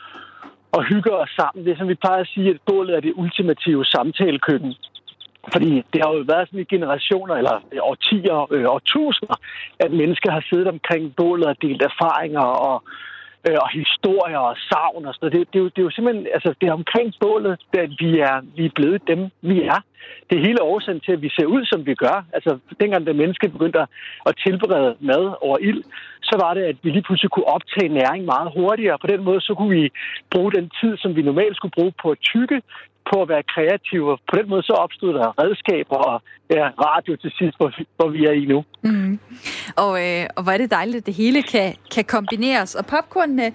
og 0.73 0.85
hygger 0.85 1.15
os 1.25 1.33
sammen. 1.41 1.65
Det 1.65 1.73
er 1.73 1.77
som 1.77 1.89
vi 1.89 2.03
plejer 2.05 2.21
at 2.21 2.33
sige, 2.35 2.51
at 2.51 2.61
bålet 2.67 2.97
er 2.97 3.01
det 3.01 3.12
ultimative 3.17 3.85
samtalekøkken. 3.85 4.75
Fordi 5.53 5.82
det 5.92 6.01
har 6.05 6.12
jo 6.12 6.24
været 6.32 6.49
sådan 6.49 6.61
i 6.61 6.72
generationer, 6.74 7.34
eller 7.34 7.57
årtier, 7.90 8.53
øh, 8.55 8.64
årtusinder, 8.76 9.38
at 9.78 9.90
mennesker 9.92 10.30
har 10.30 10.45
siddet 10.51 10.68
omkring 10.68 11.16
bålet 11.16 11.47
og 11.47 11.57
delt 11.62 11.82
erfaringer 11.82 12.47
og, 12.68 12.76
øh, 13.49 13.57
og 13.64 13.68
historier 13.80 14.38
og 14.38 14.57
savn 14.68 15.07
og 15.07 15.14
sådan 15.14 15.22
noget. 15.22 15.34
Det, 15.36 15.53
det, 15.53 15.59
er 15.59 15.62
jo, 15.62 15.68
det 15.74 15.78
er 15.78 15.88
jo 15.88 15.90
simpelthen, 15.97 16.26
altså 16.36 16.55
det 16.61 16.66
er 16.68 16.72
omkring 16.72 17.09
bålet, 17.20 17.55
at 17.72 17.90
vi 18.03 18.11
er, 18.18 18.36
vi 18.57 18.64
er 18.66 18.74
blevet 18.74 19.03
dem, 19.09 19.20
vi 19.42 19.62
er. 19.62 19.80
Det 20.30 20.34
er 20.36 20.47
hele 20.49 20.62
årsagen 20.62 21.01
til, 21.01 21.12
at 21.12 21.22
vi 21.22 21.30
ser 21.36 21.47
ud, 21.47 21.64
som 21.64 21.86
vi 21.86 21.95
gør. 21.95 22.24
Altså 22.32 22.59
dengang, 22.80 23.07
da 23.07 23.12
mennesket 23.12 23.53
begyndte 23.53 23.78
at 24.28 24.34
tilberede 24.47 24.97
mad 25.01 25.24
over 25.40 25.59
ild, 25.59 25.82
så 26.22 26.34
var 26.42 26.55
det, 26.55 26.62
at 26.62 26.76
vi 26.82 26.90
lige 26.90 27.03
pludselig 27.03 27.30
kunne 27.30 27.49
optage 27.57 27.88
næring 27.88 28.24
meget 28.24 28.53
hurtigere. 28.57 28.99
På 28.99 29.07
den 29.07 29.24
måde, 29.24 29.40
så 29.40 29.55
kunne 29.55 29.74
vi 29.80 29.90
bruge 30.30 30.53
den 30.53 30.70
tid, 30.80 30.97
som 30.97 31.16
vi 31.16 31.22
normalt 31.22 31.57
skulle 31.57 31.76
bruge 31.78 31.92
på 32.03 32.11
at 32.11 32.18
tykke, 32.20 32.62
på 33.13 33.23
at 33.23 33.29
være 33.29 33.43
kreative. 33.55 34.11
Og 34.13 34.19
på 34.31 34.37
den 34.39 34.49
måde 34.49 34.63
så 34.63 34.73
opstod 34.73 35.15
der 35.15 35.43
redskaber 35.43 35.97
og 35.97 36.23
ja, 36.51 36.67
radio 36.87 37.17
til 37.17 37.33
sidst, 37.39 37.57
hvor, 37.57 37.71
vi- 37.79 37.89
hvor 37.97 38.09
vi 38.09 38.25
er 38.25 38.33
i 38.33 38.45
nu. 38.45 38.65
Mm. 38.83 39.19
Og, 39.77 39.93
øh, 40.07 40.27
og 40.37 40.43
hvor 40.43 40.53
er 40.53 40.59
det 40.59 40.71
dejligt, 40.71 40.97
at 40.97 41.07
det 41.07 41.15
hele 41.15 41.43
kan, 41.43 41.75
kan 41.95 42.05
kombineres. 42.05 42.75
Og 42.75 42.87
popcornene, 42.87 43.47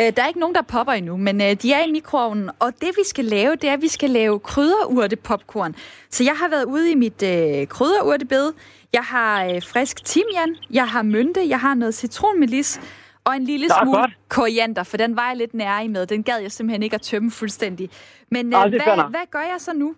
øh, 0.00 0.08
der 0.16 0.22
er 0.22 0.26
ikke 0.28 0.40
nogen, 0.40 0.54
der 0.54 0.62
popper 0.62 0.92
endnu, 0.92 1.16
men 1.16 1.40
øh, 1.40 1.52
de 1.62 1.72
er 1.72 1.82
i 1.88 1.92
mikroovnen. 1.92 2.50
Og 2.60 2.72
det, 2.80 2.90
vi 3.00 3.04
skal 3.04 3.24
lave, 3.24 3.56
det 3.56 3.68
er, 3.68 3.72
at 3.72 3.82
vi 3.82 3.88
skal 3.88 4.10
lave 4.10 4.38
krydderurte 4.38 5.16
popcorn. 5.16 5.74
Så 6.10 6.24
jeg 6.24 6.34
har 6.40 6.48
været 6.48 6.64
ude 6.64 6.90
i 6.92 6.94
mit 6.94 7.22
øh, 7.22 7.66
krydderurtebed. 7.66 8.52
Jeg 8.92 9.02
har 9.02 9.44
øh, 9.44 9.62
frisk 9.72 10.04
timian, 10.04 10.56
jeg 10.70 10.88
har 10.88 11.02
mynte, 11.02 11.40
jeg 11.48 11.60
har 11.60 11.74
noget 11.74 11.94
citronmelis, 11.94 12.80
og 13.28 13.36
en 13.36 13.44
lille 13.52 13.66
Nå, 13.66 13.74
smule 13.82 13.98
godt. 13.98 14.12
koriander, 14.28 14.84
for 14.90 14.96
den 14.96 15.16
var 15.16 15.28
jeg 15.30 15.36
lidt 15.36 15.54
nær 15.54 15.80
i 15.86 15.88
med. 15.88 16.06
Den 16.06 16.22
gad 16.22 16.38
jeg 16.46 16.52
simpelthen 16.52 16.82
ikke 16.82 16.94
at 17.00 17.06
tømme 17.10 17.30
fuldstændig. 17.30 17.86
Men 18.34 18.44
øh, 18.46 18.52
fair 18.52 18.94
hvad, 18.94 19.10
hvad 19.10 19.26
gør 19.30 19.44
jeg 19.52 19.60
så 19.66 19.72
nu? 19.82 19.94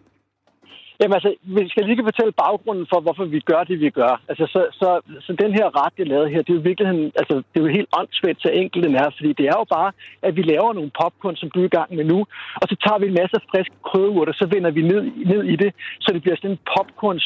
Jamen 1.00 1.16
altså, 1.18 1.30
vi 1.56 1.68
skal 1.68 1.84
lige 1.84 2.08
fortælle 2.10 2.40
baggrunden 2.44 2.86
for, 2.90 2.98
hvorfor 3.04 3.24
vi 3.34 3.40
gør 3.50 3.62
det, 3.70 3.76
vi 3.86 3.90
gør. 4.00 4.14
Altså, 4.30 4.44
så, 4.54 4.60
så, 4.80 4.88
så 5.26 5.30
den 5.42 5.52
her 5.58 5.66
ret, 5.80 5.94
jeg 5.98 6.06
lavede 6.12 6.30
her, 6.32 6.42
det 6.42 6.50
er 6.50 6.58
jo 6.58 6.64
i 6.64 6.68
virkeligheden, 6.70 7.06
altså, 7.20 7.34
det 7.50 7.56
er 7.58 7.64
jo 7.66 7.76
helt 7.78 7.90
åndssvagt, 7.98 8.42
så 8.42 8.50
enkelt 8.62 8.84
den 8.86 8.94
er, 9.02 9.08
fordi 9.16 9.30
det 9.40 9.46
er 9.52 9.56
jo 9.62 9.66
bare, 9.76 9.90
at 10.26 10.32
vi 10.38 10.42
laver 10.42 10.72
nogle 10.72 10.92
popcorn, 11.00 11.36
som 11.36 11.50
du 11.50 11.58
er 11.60 11.68
i 11.70 11.76
gang 11.78 11.90
med 11.98 12.04
nu, 12.12 12.18
og 12.60 12.64
så 12.70 12.74
tager 12.84 12.98
vi 13.00 13.06
en 13.06 13.18
masse 13.20 13.36
friske 13.50 13.76
krydderurter, 13.88 14.34
så 14.40 14.46
vender 14.54 14.70
vi 14.78 14.82
ned, 14.92 15.02
ned 15.32 15.42
i 15.54 15.56
det, 15.62 15.70
så 16.02 16.08
det 16.14 16.22
bliver 16.22 16.36
sådan 16.36 16.50
en 16.50 16.64
popcorn 16.72 17.20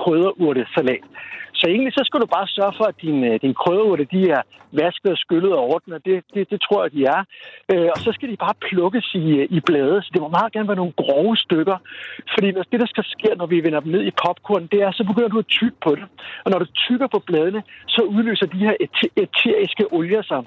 krydderurtesalat. 0.00 1.04
Så 1.58 1.64
egentlig 1.72 1.92
så 1.92 2.02
skal 2.04 2.20
du 2.20 2.26
bare 2.36 2.48
sørge 2.56 2.74
for, 2.78 2.86
at 2.92 2.96
din, 3.04 3.18
øh, 3.28 3.34
din 3.44 3.54
krydderurte, 3.60 4.04
de 4.14 4.20
er 4.36 4.42
vasket 4.80 5.10
og 5.16 5.18
skyllet 5.24 5.52
og 5.58 5.62
ordnet. 5.74 6.04
Det, 6.08 6.16
det, 6.34 6.50
det 6.50 6.58
tror 6.66 6.80
jeg, 6.82 6.92
de 6.96 7.02
er. 7.16 7.20
Øh, 7.72 7.88
og 7.94 7.98
så 8.04 8.10
skal 8.12 8.28
de 8.32 8.36
bare 8.44 8.56
plukkes 8.68 9.06
i, 9.14 9.26
øh, 9.40 9.46
i 9.56 9.60
blade. 9.68 9.98
Så 10.02 10.10
det 10.14 10.20
må 10.22 10.28
meget 10.28 10.52
gerne 10.52 10.68
være 10.68 10.82
nogle 10.82 10.98
grove 11.02 11.36
stykker. 11.36 11.76
Fordi 12.34 12.48
når 12.52 12.64
det, 12.72 12.80
der 12.80 12.88
skal 12.94 13.04
ske, 13.14 13.28
når 13.40 13.46
vi 13.46 13.64
vender 13.66 13.80
dem 13.80 13.92
ned 13.92 14.02
i 14.10 14.18
popcorn, 14.24 14.66
det 14.72 14.80
er, 14.86 14.90
så 14.92 15.04
begynder 15.10 15.28
du 15.28 15.38
at 15.38 15.52
tygge 15.58 15.76
på 15.86 15.90
det. 15.98 16.06
Og 16.44 16.48
når 16.50 16.58
du 16.58 16.66
tykker 16.86 17.06
på 17.14 17.18
bladene, 17.28 17.62
så 17.94 18.00
udløser 18.02 18.46
de 18.46 18.58
her 18.66 18.74
eteriske 19.24 19.84
olier 19.92 20.22
sig. 20.22 20.42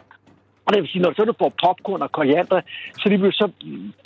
Og 0.66 0.74
det 0.74 0.82
vil 0.82 0.90
sige, 0.90 1.02
når 1.02 1.14
så 1.14 1.26
du 1.26 1.34
får 1.42 1.54
popcorn 1.64 2.02
og 2.02 2.12
koriander, 2.12 2.62
så, 3.00 3.06
det 3.10 3.22
vil, 3.22 3.34
så 3.34 3.46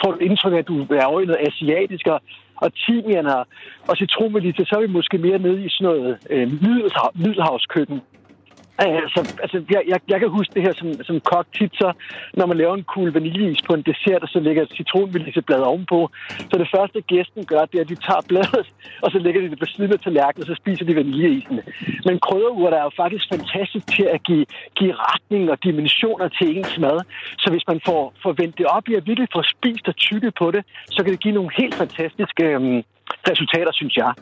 får 0.00 0.10
du 0.12 0.18
indtryk 0.18 0.52
af, 0.52 0.58
at 0.58 0.68
du 0.68 0.76
er 0.90 1.04
over 1.04 1.20
i 1.20 1.24
noget 1.24 1.46
asiatisk, 1.48 2.06
og, 2.06 2.20
og 2.56 2.74
timian 2.74 3.26
og, 3.26 3.46
og 3.88 3.96
citronmelisse, 3.96 4.64
så 4.64 4.76
er 4.76 4.80
vi 4.80 4.92
måske 4.92 5.18
mere 5.18 5.38
nede 5.38 5.64
i 5.64 5.68
sådan 5.68 5.84
noget 5.84 6.18
øh, 6.30 6.48
middelhav, 6.62 7.10
middelhavskøkken. 7.14 8.00
Altså, 8.78 9.34
altså 9.42 9.64
jeg, 9.70 9.82
jeg, 9.88 10.00
jeg 10.08 10.20
kan 10.20 10.28
huske 10.28 10.54
det 10.54 10.62
her 10.62 10.74
som, 10.80 10.88
som 11.08 11.20
kok 11.20 11.46
tit, 11.58 11.72
så 11.74 11.92
når 12.34 12.46
man 12.46 12.56
laver 12.56 12.74
en 12.74 12.84
kugle 12.84 13.14
vaniljeis 13.14 13.62
på 13.66 13.74
en 13.74 13.82
dessert, 13.82 14.22
og 14.22 14.28
så 14.28 14.40
lægger 14.40 14.62
et 14.62 14.76
citronmellisseblad 14.76 15.60
ovenpå, 15.60 16.10
så 16.50 16.54
det 16.62 16.68
første 16.76 17.00
gæsten 17.00 17.44
gør, 17.44 17.62
det 17.70 17.78
er, 17.78 17.84
at 17.84 17.88
de 17.88 18.04
tager 18.08 18.22
bladet, 18.28 18.66
og 19.02 19.10
så 19.12 19.18
lægger 19.18 19.40
de 19.40 19.50
det 19.50 19.58
på 19.58 19.66
siden 19.66 19.92
af 19.92 20.00
tallerkenen, 20.00 20.42
og 20.44 20.48
så 20.50 20.60
spiser 20.62 20.84
de 20.84 20.96
vaniljeisen. 20.96 21.60
Men 22.06 22.20
krydderurter 22.26 22.78
er 22.78 22.82
jo 22.82 22.94
faktisk 23.02 23.24
fantastisk 23.34 23.86
til 23.96 24.06
at 24.14 24.22
give, 24.22 24.46
give 24.78 24.94
retning 25.10 25.50
og 25.50 25.58
dimensioner 25.64 26.28
til 26.28 26.56
ens 26.56 26.78
mad. 26.78 26.98
Så 27.38 27.50
hvis 27.50 27.66
man 27.68 27.80
får, 27.86 28.12
får 28.22 28.32
vendt 28.40 28.58
det 28.58 28.66
op 28.66 28.88
i 28.88 28.94
at 28.94 29.06
virkelig 29.06 29.28
få 29.36 29.42
spist 29.54 29.88
og 29.88 29.96
tykket 29.96 30.32
på 30.38 30.50
det, 30.50 30.62
så 30.94 30.98
kan 31.02 31.12
det 31.12 31.20
give 31.20 31.34
nogle 31.34 31.50
helt 31.60 31.74
fantastiske 31.74 32.44
øhm, 32.44 32.82
resultater, 33.30 33.72
synes 33.72 33.96
jeg. 33.96 34.12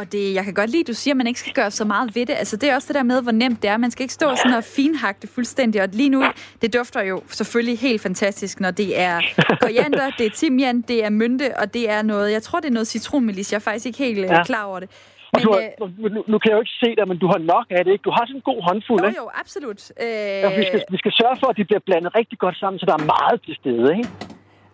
Og 0.00 0.12
det, 0.12 0.34
jeg 0.34 0.44
kan 0.44 0.54
godt 0.54 0.70
lide, 0.70 0.80
at 0.80 0.86
du 0.86 0.92
siger, 0.94 1.12
at 1.12 1.16
man 1.16 1.26
ikke 1.26 1.40
skal 1.40 1.52
gøre 1.52 1.70
så 1.70 1.84
meget 1.84 2.14
ved 2.16 2.26
det. 2.26 2.34
Altså, 2.42 2.56
det 2.56 2.70
er 2.70 2.74
også 2.74 2.88
det 2.88 2.94
der 2.94 3.02
med, 3.02 3.22
hvor 3.22 3.32
nemt 3.32 3.62
det 3.62 3.70
er. 3.70 3.76
Man 3.76 3.90
skal 3.90 4.02
ikke 4.02 4.14
stå 4.14 4.26
sådan 4.36 4.56
og 4.56 4.64
finhakke 4.64 5.18
det 5.22 5.30
fuldstændig. 5.30 5.82
Og 5.82 5.88
lige 5.92 6.08
nu, 6.08 6.24
det 6.62 6.74
dufter 6.74 7.02
jo 7.02 7.16
selvfølgelig 7.28 7.78
helt 7.78 8.00
fantastisk, 8.02 8.60
når 8.60 8.70
det 8.70 9.00
er 9.00 9.20
koriander, 9.60 10.10
det 10.18 10.26
er 10.26 10.30
timian, 10.30 10.80
det 10.80 11.04
er 11.04 11.10
mynte, 11.10 11.56
og 11.60 11.74
det 11.74 11.90
er 11.90 12.02
noget, 12.02 12.32
jeg 12.32 12.42
tror, 12.42 12.60
det 12.60 12.68
er 12.68 12.72
noget 12.72 12.88
citronmelis. 12.88 13.52
Jeg 13.52 13.58
er 13.58 13.66
faktisk 13.70 13.86
ikke 13.86 13.98
helt 13.98 14.18
ja. 14.18 14.34
Ja. 14.34 14.44
klar 14.44 14.64
over 14.64 14.80
det. 14.80 14.90
Og 15.32 15.42
du 15.42 15.48
Men, 15.50 15.58
har, 15.58 16.08
nu, 16.14 16.20
nu 16.32 16.36
kan 16.38 16.46
jeg 16.50 16.56
jo 16.58 16.60
ikke 16.66 16.76
se 16.84 16.90
dig, 16.98 17.08
men 17.10 17.18
du 17.18 17.26
har 17.34 17.38
nok 17.54 17.66
af 17.70 17.84
det, 17.84 17.92
ikke? 17.92 18.02
Du 18.08 18.10
har 18.16 18.22
sådan 18.26 18.36
en 18.36 18.46
god 18.50 18.60
håndfuld, 18.68 19.00
Jo, 19.02 19.06
ikke? 19.08 19.20
jo, 19.22 19.28
absolut. 19.42 19.80
Øh, 20.02 20.06
Ja, 20.44 20.58
vi, 20.58 20.64
skal, 20.70 20.80
vi 20.94 20.98
skal 21.02 21.12
sørge 21.20 21.36
for, 21.40 21.46
at 21.52 21.56
de 21.60 21.64
bliver 21.70 21.82
blandet 21.88 22.10
rigtig 22.20 22.38
godt 22.44 22.56
sammen, 22.62 22.78
så 22.80 22.86
der 22.90 22.96
er 23.00 23.04
meget 23.16 23.36
til 23.46 23.54
stede, 23.60 23.86
ikke? 23.98 24.08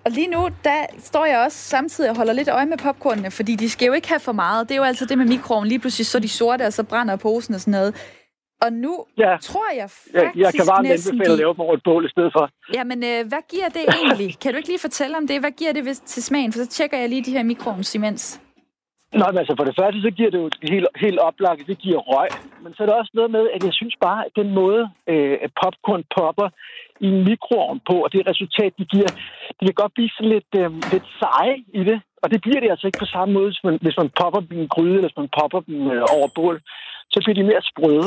Og 0.05 0.11
lige 0.11 0.27
nu, 0.27 0.49
der 0.65 0.81
står 0.99 1.25
jeg 1.25 1.39
også 1.39 1.59
samtidig 1.59 2.11
og 2.11 2.17
holder 2.17 2.33
lidt 2.33 2.49
øje 2.49 2.67
med 2.67 2.79
popcornene, 2.79 3.31
fordi 3.31 3.55
de 3.55 3.71
skal 3.71 3.87
jo 3.87 3.93
ikke 3.93 4.09
have 4.09 4.21
for 4.21 4.33
meget. 4.33 4.69
Det 4.69 4.75
er 4.75 4.79
jo 4.79 4.83
altså 4.83 5.05
det 5.07 5.19
med 5.19 5.27
mikroovnen. 5.27 5.69
Lige 5.69 5.79
pludselig 5.79 6.07
så 6.07 6.19
de 6.19 6.29
sorte, 6.29 6.63
og 6.67 6.73
så 6.73 6.83
brænder 6.83 7.17
posen 7.17 7.55
og 7.55 7.61
sådan 7.61 7.73
noget. 7.73 8.21
Og 8.63 8.73
nu 8.73 9.05
ja. 9.19 9.37
tror 9.41 9.69
jeg 9.81 9.91
faktisk 9.91 10.37
jeg, 10.45 10.53
kan 10.55 10.67
varmt 10.67 10.89
anbefale 10.89 11.33
at 11.33 11.39
lave 11.39 11.53
dem 11.55 11.61
over 11.61 11.75
et 11.75 11.83
bål 11.85 12.05
i 12.05 12.09
stedet 12.09 12.33
for. 12.37 12.51
Jamen, 12.75 12.99
øh, 13.05 13.21
hvad 13.29 13.43
giver 13.53 13.69
det 13.69 13.85
egentlig? 13.99 14.31
Kan 14.41 14.51
du 14.53 14.57
ikke 14.57 14.69
lige 14.69 14.85
fortælle 14.89 15.17
om 15.17 15.27
det? 15.27 15.41
Hvad 15.41 15.51
giver 15.51 15.73
det 15.73 15.85
til 16.15 16.23
smagen? 16.23 16.53
For 16.53 16.59
så 16.59 16.67
tjekker 16.67 16.99
jeg 16.99 17.09
lige 17.09 17.25
de 17.25 17.31
her 17.37 17.43
mikroovns 17.43 17.95
imens. 17.95 18.41
Nå, 19.21 19.25
men 19.31 19.39
altså 19.39 19.55
for 19.59 19.65
det 19.65 19.75
første, 19.81 19.99
så 20.03 20.11
giver 20.19 20.31
det 20.31 20.39
jo 20.39 20.51
helt, 20.73 20.87
helt 21.05 21.19
oplagt, 21.19 21.67
det 21.67 21.79
giver 21.79 22.01
røg. 22.13 22.29
Men 22.63 22.75
så 22.75 22.83
er 22.83 22.87
der 22.87 22.95
også 22.95 23.13
noget 23.15 23.31
med, 23.31 23.45
at 23.55 23.65
jeg 23.65 23.73
synes 23.73 23.97
bare, 24.07 24.21
at 24.27 24.33
den 24.37 24.49
måde, 24.61 24.83
øh, 25.13 25.37
at 25.45 25.51
popcorn 25.63 26.05
popper 26.17 26.49
i 27.01 27.07
en 27.07 27.25
mikroovn 27.29 27.81
på, 27.89 27.95
og 28.05 28.13
det 28.13 28.29
resultat, 28.33 28.73
de 28.79 28.85
giver, 28.95 29.11
det 29.57 29.65
kan 29.69 29.81
godt 29.83 29.95
blive 29.95 30.11
sådan 30.17 30.33
lidt, 30.37 30.51
øh, 30.63 30.71
lidt 30.93 31.07
seje 31.21 31.57
i 31.81 31.83
det. 31.91 31.99
Og 32.23 32.31
det 32.33 32.41
bliver 32.45 32.61
det 32.61 32.71
altså 32.71 32.87
ikke 32.87 33.03
på 33.05 33.11
samme 33.15 33.35
måde, 33.35 33.49
hvis 33.51 33.65
man, 33.67 33.79
hvis 33.85 33.97
man 34.03 34.11
popper 34.21 34.41
dem 34.41 34.53
i 34.59 34.61
en 34.65 34.73
gryde, 34.75 34.95
eller 34.97 35.09
hvis 35.09 35.21
man 35.23 35.31
popper 35.39 35.61
dem 35.69 35.77
øh, 35.95 36.03
over 36.17 36.29
bål. 36.39 36.57
Så 37.13 37.17
bliver 37.25 37.37
de 37.41 37.51
mere 37.51 37.63
sprøde. 37.71 38.07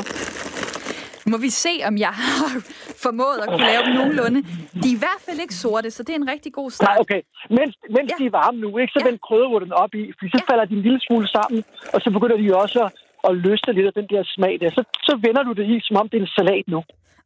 Nu 1.23 1.31
må 1.35 1.39
vi 1.47 1.51
se, 1.65 1.73
om 1.89 1.95
jeg 2.05 2.13
har 2.21 2.47
formået 3.05 3.37
at 3.43 3.47
kunne 3.51 3.69
lave 3.73 3.83
dem 3.87 3.93
nogenlunde. 3.99 4.39
De 4.81 4.87
er 4.91 4.97
i 4.97 5.01
hvert 5.05 5.21
fald 5.25 5.39
ikke 5.45 5.55
sorte, 5.63 5.89
så 5.95 6.01
det 6.05 6.11
er 6.15 6.19
en 6.23 6.29
rigtig 6.33 6.51
god 6.59 6.69
start. 6.77 6.87
Nej, 6.89 6.97
okay. 7.03 7.21
Mens, 7.57 7.73
mens 7.95 8.07
ja. 8.11 8.15
de 8.19 8.25
er 8.29 8.33
varme 8.39 8.57
nu, 8.63 8.69
ikke, 8.81 8.93
så 8.95 8.99
ja. 9.03 9.09
den 9.09 9.17
krydderurten 9.25 9.73
op 9.83 9.93
i, 10.01 10.03
fordi 10.17 10.29
så 10.35 10.41
ja. 10.41 10.47
falder 10.49 10.65
de 10.69 10.73
en 10.79 10.83
lille 10.87 11.01
smule 11.07 11.27
sammen, 11.37 11.59
og 11.93 11.99
så 12.03 12.09
begynder 12.15 12.37
de 12.41 12.47
også 12.63 12.77
at, 12.85 12.91
at 13.27 13.31
løsne 13.45 13.71
lidt 13.77 13.87
af 13.91 13.95
den 13.99 14.07
der 14.13 14.21
smag 14.35 14.53
der. 14.61 14.69
Så, 14.77 14.81
så 15.07 15.13
vender 15.25 15.43
du 15.47 15.51
det 15.59 15.65
i, 15.73 15.75
som 15.87 15.95
om 16.01 16.05
det 16.09 16.17
er 16.17 16.25
en 16.25 16.35
salat 16.37 16.65
nu. 16.75 16.79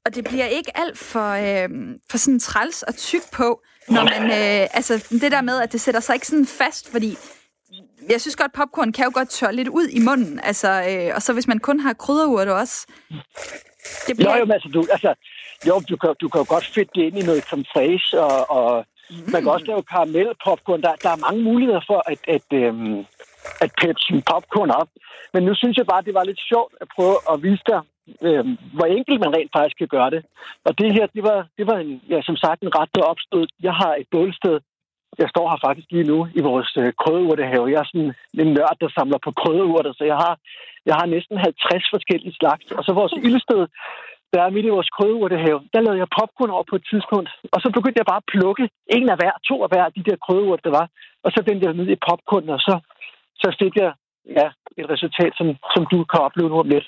Og 0.06 0.16
det 0.16 0.24
bliver 0.24 0.46
ikke 0.46 0.78
alt 0.78 0.98
for, 0.98 1.30
øh, 1.30 1.70
for 2.10 2.18
sådan 2.18 2.40
træls 2.40 2.84
og 2.84 2.96
tyk 2.96 3.22
på, 3.34 3.62
når 3.90 4.04
man... 4.04 4.24
Øh, 4.24 4.68
altså, 4.74 5.08
det 5.10 5.32
der 5.32 5.42
med, 5.42 5.62
at 5.62 5.72
det 5.72 5.82
sætter 5.82 6.02
sig 6.02 6.14
ikke 6.14 6.28
sådan 6.28 6.46
fast, 6.46 6.92
fordi 6.92 7.18
jeg 8.10 8.22
synes 8.22 8.36
godt, 8.36 8.54
popcorn 8.54 8.92
kan 8.92 9.06
jo 9.06 9.12
godt 9.14 9.30
tørre 9.30 9.56
lidt 9.56 9.68
ud 9.68 9.88
i 9.88 10.00
munden. 10.00 10.40
Altså, 10.44 10.70
øh, 10.90 11.16
og 11.16 11.22
så 11.22 11.34
hvis 11.34 11.48
man 11.48 11.60
kun 11.60 11.80
har 11.80 11.94
krydderurter 11.94 12.54
også. 12.54 12.88
Det 14.08 14.16
bliver... 14.16 14.38
Jo, 14.38 14.46
jo, 14.46 14.54
altså, 14.54 14.70
du, 14.74 14.86
altså, 14.92 15.14
jo, 15.68 15.82
du 15.90 15.98
kan, 15.98 16.16
du 16.22 16.30
kan 16.30 16.40
jo 16.42 16.46
godt 16.50 16.66
fedte 16.66 16.92
det 16.96 17.02
ind 17.02 17.18
i 17.18 17.26
noget 17.26 17.44
creme 17.44 17.66
fraiche, 17.74 18.22
og, 18.22 18.50
og 18.58 18.86
mm. 19.10 19.32
man 19.32 19.42
kan 19.42 19.52
også 19.52 19.66
lave 19.66 19.84
karamellpopcorn. 19.84 20.82
Der, 20.82 20.96
der 20.96 21.10
er 21.10 21.16
mange 21.16 21.42
muligheder 21.44 21.82
for 21.88 22.04
at, 22.12 22.20
at, 22.36 22.48
øhm, 22.54 23.00
at 23.64 23.72
peppe 23.82 24.02
sin 24.08 24.22
popcorn 24.22 24.72
op. 24.72 24.90
Men 25.34 25.44
nu 25.44 25.56
synes 25.56 25.78
jeg 25.78 25.86
bare, 25.86 26.02
det 26.02 26.14
var 26.14 26.24
lidt 26.24 26.42
sjovt 26.52 26.74
at 26.82 26.88
prøve 26.96 27.18
at 27.32 27.44
vise 27.44 27.64
dig, 27.68 27.82
øh, 28.28 28.46
hvor 28.78 28.88
enkelt 28.98 29.20
man 29.20 29.36
rent 29.38 29.52
faktisk 29.58 29.78
kan 29.78 29.88
gøre 29.88 30.10
det. 30.10 30.22
Og 30.68 30.80
det 30.80 30.94
her, 30.94 31.06
det 31.16 31.24
var, 31.24 31.48
det 31.58 31.66
var 31.68 31.78
en, 31.78 32.02
ja, 32.10 32.22
som 32.22 32.36
sagt 32.36 32.62
en 32.62 32.76
ret, 32.80 32.90
der 32.96 33.04
opstod. 33.12 33.48
Jeg 33.68 33.74
har 33.74 33.94
et 33.96 34.08
bålsted, 34.12 34.60
jeg 35.22 35.30
står 35.30 35.46
her 35.50 35.60
faktisk 35.68 35.88
lige 35.92 36.10
nu 36.12 36.20
i 36.40 36.42
vores 36.50 36.72
øh, 36.82 36.94
krydderurtehave. 37.02 37.72
Jeg 37.72 37.80
er 37.80 37.90
sådan 37.92 38.14
en 38.44 38.54
nørd, 38.58 38.78
der 38.82 38.90
samler 38.98 39.20
på 39.26 39.32
krydderurter, 39.42 39.94
så 39.94 40.04
jeg 40.12 40.18
har, 40.24 40.34
jeg 40.86 40.96
har 41.00 41.06
næsten 41.06 41.38
50 41.38 41.86
forskellige 41.94 42.38
slags. 42.40 42.66
Og 42.78 42.84
så 42.84 42.92
vores 42.94 43.14
ildsted, 43.28 43.62
der 44.34 44.42
er 44.44 44.56
midt 44.56 44.66
i 44.66 44.76
vores 44.78 44.90
krydderurtehave, 44.96 45.60
der 45.74 45.82
lavede 45.82 46.02
jeg 46.04 46.16
popcorn 46.18 46.56
over 46.56 46.66
på 46.70 46.76
et 46.76 46.86
tidspunkt. 46.92 47.30
Og 47.54 47.60
så 47.62 47.70
begyndte 47.76 48.00
jeg 48.02 48.12
bare 48.12 48.24
at 48.24 48.32
plukke 48.34 48.70
en 48.98 49.10
af 49.10 49.18
hver, 49.20 49.34
to 49.50 49.56
af 49.64 49.70
hver 49.72 49.86
af 49.86 49.94
de 49.98 50.04
der 50.10 50.18
krydderurter, 50.26 50.64
der 50.70 50.78
var. 50.80 50.88
Og 51.26 51.30
så 51.32 51.40
vendte 51.48 51.66
jeg 51.66 51.74
ned 51.74 51.88
i 51.96 52.04
popcorn, 52.08 52.50
og 52.56 52.60
så, 52.68 52.74
så 53.42 53.48
fik 53.62 53.74
jeg 53.84 53.92
ja, 54.40 54.48
et 54.80 54.88
resultat, 54.94 55.32
som, 55.40 55.48
som 55.74 55.84
du 55.92 55.98
kan 56.12 56.20
opleve 56.28 56.50
nu 56.50 56.60
om 56.60 56.70
lidt. 56.76 56.88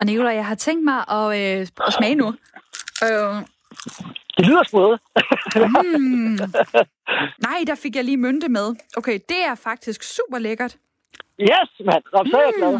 Og 0.00 0.06
Nicolaj, 0.06 0.34
jeg 0.34 0.46
har 0.46 0.54
tænkt 0.54 0.84
mig 0.84 1.08
at, 1.10 1.26
øh, 1.60 1.66
at 1.86 1.92
smage 1.92 2.14
nu. 2.14 2.26
Øh, 3.02 3.42
Det 4.36 4.46
lyder 4.46 4.62
sprøde. 4.68 4.98
mm. 5.98 6.38
Nej, 7.42 7.58
der 7.66 7.74
fik 7.82 7.96
jeg 7.96 8.04
lige 8.04 8.16
mynte 8.16 8.48
med. 8.48 8.74
Okay, 8.96 9.18
det 9.28 9.44
er 9.46 9.54
faktisk 9.54 10.02
super 10.02 10.38
lækkert. 10.38 10.76
Yes, 11.40 11.70
mand. 11.86 12.02
Nå, 12.12 12.24
så 12.30 12.36
er 12.36 12.42
jeg 12.42 12.52
glad. 12.58 12.72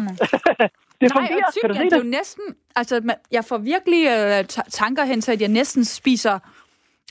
det 1.01 1.01
Nej, 1.01 1.09
fungerer. 1.27 1.45
og 1.47 1.53
tyk, 1.53 1.61
Kan 1.61 1.69
du 1.69 1.73
se 1.75 1.79
ja, 1.79 1.83
det 1.85 1.93
er 1.93 1.97
det? 1.97 2.05
jo 2.05 2.09
næsten... 2.09 2.43
Altså, 2.75 3.01
man, 3.03 3.15
jeg 3.31 3.45
får 3.45 3.57
virkelig 3.57 4.05
øh, 4.07 4.45
ta- 4.45 4.69
tanker 4.69 5.03
hen 5.05 5.21
til, 5.21 5.31
at 5.31 5.41
jeg 5.41 5.49
næsten 5.49 5.85
spiser 5.85 6.39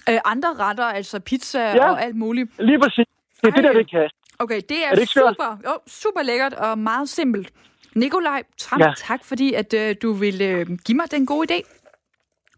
øh, 0.08 0.18
andre 0.24 0.54
retter, 0.54 0.84
altså 0.84 1.20
pizza 1.20 1.60
Ja. 1.60 1.90
og 1.90 2.02
alt 2.02 2.16
muligt. 2.16 2.50
Lige 2.58 2.78
præcis. 2.80 3.06
Det 3.42 3.48
er 3.48 3.50
det, 3.50 3.64
der 3.64 3.72
det 3.72 3.90
kan. 3.90 4.10
Okay, 4.38 4.60
det 4.68 4.84
er, 4.84 4.90
Er 4.90 4.94
det 4.94 5.08
super, 5.08 5.56
jo, 5.64 5.78
super 5.86 6.22
lækkert 6.22 6.54
og 6.54 6.78
meget 6.78 7.08
simpelt. 7.08 7.50
Nikolaj 7.98 8.42
Tram, 8.58 8.80
Ja. 8.80 8.92
tak 8.96 9.24
fordi, 9.24 9.52
at 9.54 9.74
øh, 9.74 9.96
du 10.02 10.12
vil 10.12 10.42
øh, 10.42 10.66
give 10.84 10.96
mig 10.96 11.10
den 11.10 11.26
gode 11.26 11.54
idé. 11.54 11.60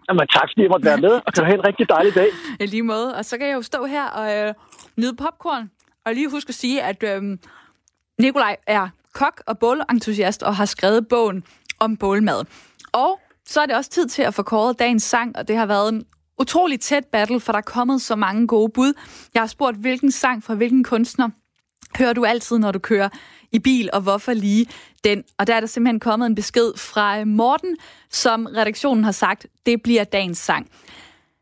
Jamen, 0.09 0.27
tak 0.29 0.49
fordi 0.53 0.63
jeg 0.63 0.71
måtte 0.71 0.85
være 0.87 0.99
med, 1.01 1.11
og 1.27 1.33
kan 1.33 1.43
du 1.43 1.45
have 1.45 1.55
en 1.59 1.67
rigtig 1.67 1.89
dejlig 1.89 2.15
dag. 2.15 2.29
I 2.61 2.67
lige 2.67 2.83
måde. 2.83 3.15
Og 3.17 3.25
så 3.25 3.39
kan 3.39 3.47
jeg 3.49 3.55
jo 3.55 3.63
stå 3.63 3.85
her 3.85 4.07
og 4.07 4.37
øh, 4.49 4.55
nyde 4.97 5.17
popcorn. 5.17 5.71
Og 6.07 6.15
lige 6.15 6.31
huske 6.31 6.49
at 6.49 6.55
sige, 6.55 6.83
at 6.83 7.03
øh, 7.03 7.23
Nikolaj 8.21 8.57
er 8.67 8.89
kok 9.15 9.43
og 9.47 9.59
bålentusiast 9.59 10.43
og 10.43 10.57
har 10.57 10.65
skrevet 10.65 11.09
bogen 11.09 11.45
om 11.79 11.97
bålmad. 11.97 12.45
Og 12.93 13.21
så 13.47 13.61
er 13.61 13.67
det 13.67 13.77
også 13.77 13.91
tid 13.91 14.09
til 14.09 14.23
at 14.23 14.35
få 14.35 14.43
kåret 14.43 14.79
dagens 14.79 15.03
sang, 15.03 15.37
og 15.37 15.49
det 15.49 15.57
har 15.57 15.67
været 15.67 15.89
en 15.93 16.05
utrolig 16.39 16.81
tæt 16.81 17.05
battle, 17.13 17.41
for 17.41 17.53
der 17.53 17.59
er 17.59 17.63
kommet 17.63 18.03
så 18.03 18.17
mange 18.17 18.47
gode 18.47 18.73
bud. 18.75 18.93
Jeg 19.35 19.43
har 19.43 19.47
spurgt, 19.47 19.77
hvilken 19.77 20.11
sang 20.11 20.45
fra 20.45 20.55
hvilken 20.55 20.85
kunstner 20.85 21.29
hører 21.99 22.13
du 22.13 22.25
altid, 22.25 22.59
når 22.59 22.73
du 22.73 22.79
kører 22.79 23.09
i 23.53 23.59
bil, 23.59 23.91
og 23.93 24.01
hvorfor 24.01 24.33
lige 24.33 24.67
den? 25.05 25.25
Og 25.39 25.47
der 25.47 25.55
er 25.55 25.61
der 25.61 25.67
simpelthen 25.67 26.01
kommet 26.01 26.27
en 26.27 26.35
besked 26.35 26.73
fra 26.77 27.21
øh, 27.21 27.27
Morten, 27.27 27.77
som 28.11 28.47
redaktionen 28.47 29.05
har 29.05 29.13
sagt, 29.13 29.47
det 29.67 29.83
bliver 29.83 30.05
dagens 30.05 30.39
sang. 30.39 30.69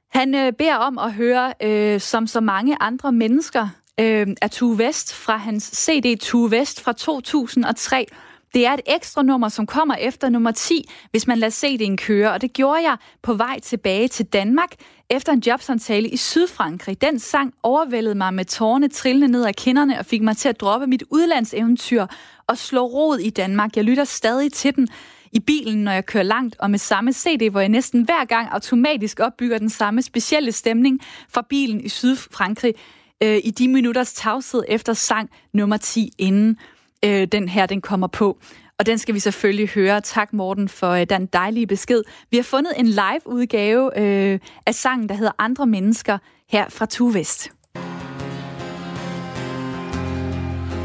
Han 0.09 0.34
øh, 0.34 0.53
beder 0.53 0.76
om 0.76 0.99
at 0.99 1.12
høre, 1.12 1.53
øh, 1.62 2.01
som 2.01 2.26
så 2.26 2.40
mange 2.40 2.76
andre 2.80 3.12
mennesker, 3.12 3.68
øh, 4.01 4.26
af 4.42 4.51
Tue 4.51 4.78
Vest 4.78 5.14
fra 5.14 5.36
hans 5.36 5.64
CD 5.64 6.18
Tue 6.20 6.51
Vest 6.51 6.80
fra 6.80 6.92
2003. 6.92 8.07
Det 8.55 8.66
er 8.66 8.72
et 8.72 8.80
ekstra 8.86 9.22
nummer, 9.22 9.49
som 9.49 9.66
kommer 9.66 9.94
efter 9.94 10.28
nummer 10.28 10.51
10, 10.51 10.90
hvis 11.11 11.26
man 11.26 11.38
lader 11.38 11.76
en 11.80 11.96
køre. 11.96 12.32
Og 12.32 12.40
det 12.40 12.53
gjorde 12.53 12.82
jeg 12.82 12.96
på 13.22 13.34
vej 13.34 13.61
tilbage 13.61 14.09
til 14.09 14.26
Danmark 14.26 14.74
efter 15.11 15.32
en 15.32 15.42
jobsamtale 15.46 16.09
i 16.09 16.16
Sydfrankrig. 16.16 17.01
Den 17.01 17.18
sang 17.18 17.55
overvældede 17.62 18.14
mig 18.14 18.34
med 18.34 18.44
tårne 18.44 18.88
trillende 18.88 19.28
ned 19.28 19.44
ad 19.44 19.53
kinderne 19.53 19.99
og 19.99 20.07
fik 20.07 20.22
mig 20.22 20.36
til 20.36 20.49
at 20.49 20.61
droppe 20.61 20.86
mit 20.86 21.05
udlandseventyr 21.11 22.07
og 22.46 22.59
slå 22.59 22.86
rod 22.86 23.18
i 23.18 23.30
Danmark. 23.30 23.76
Jeg 23.76 23.84
lytter 23.84 24.05
stadig 24.05 24.53
til 24.53 24.76
den 24.76 24.88
i 25.32 25.40
bilen, 25.40 25.84
når 25.84 25.92
jeg 25.92 26.07
kører 26.07 26.24
langt, 26.24 26.57
og 26.59 26.70
med 26.70 26.78
samme 26.78 27.12
CD, 27.12 27.51
hvor 27.51 27.61
jeg 27.61 27.68
næsten 27.68 28.03
hver 28.03 28.24
gang 28.24 28.49
automatisk 28.53 29.20
opbygger 29.20 29.59
den 29.59 29.70
samme 29.70 30.03
specielle 30.03 30.53
stemning 30.53 31.01
fra 31.28 31.42
bilen 31.49 31.80
i 31.80 31.88
Sydfrankrig 31.88 32.74
øh, 33.22 33.38
i 33.44 33.51
de 33.51 33.68
minutters 33.68 34.12
tavshed 34.12 34.62
efter 34.68 34.92
sang 34.92 35.30
nummer 35.53 35.76
10, 35.76 36.11
inden 36.18 36.59
øh, 37.05 37.28
den 37.32 37.49
her 37.49 37.66
den 37.66 37.80
kommer 37.80 38.07
på. 38.07 38.38
Og 38.78 38.86
den 38.86 38.99
skal 38.99 39.14
vi 39.14 39.20
selvfølgelig 39.20 39.68
høre. 39.68 40.01
Tak 40.01 40.32
Morten 40.32 40.68
for 40.68 40.90
øh, 40.90 41.07
den 41.11 41.26
dejlige 41.26 41.66
besked. 41.66 42.03
Vi 42.30 42.36
har 42.36 42.44
fundet 42.44 42.72
en 42.76 42.86
live-udgave 42.86 43.99
øh, 44.01 44.38
af 44.66 44.74
sangen, 44.74 45.09
der 45.09 45.14
hedder 45.14 45.32
Andre 45.38 45.66
Mennesker, 45.66 46.18
her 46.51 46.68
fra 46.68 46.86
Tuvest. 46.86 47.53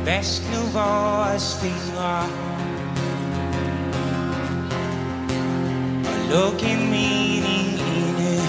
Vask 0.06 0.42
nu 0.52 0.62
vores 0.74 1.58
fingre 1.62 2.20
Og 6.12 6.20
luk 6.32 6.62
en 6.72 6.90
mening 6.90 7.70
inde 7.98 8.42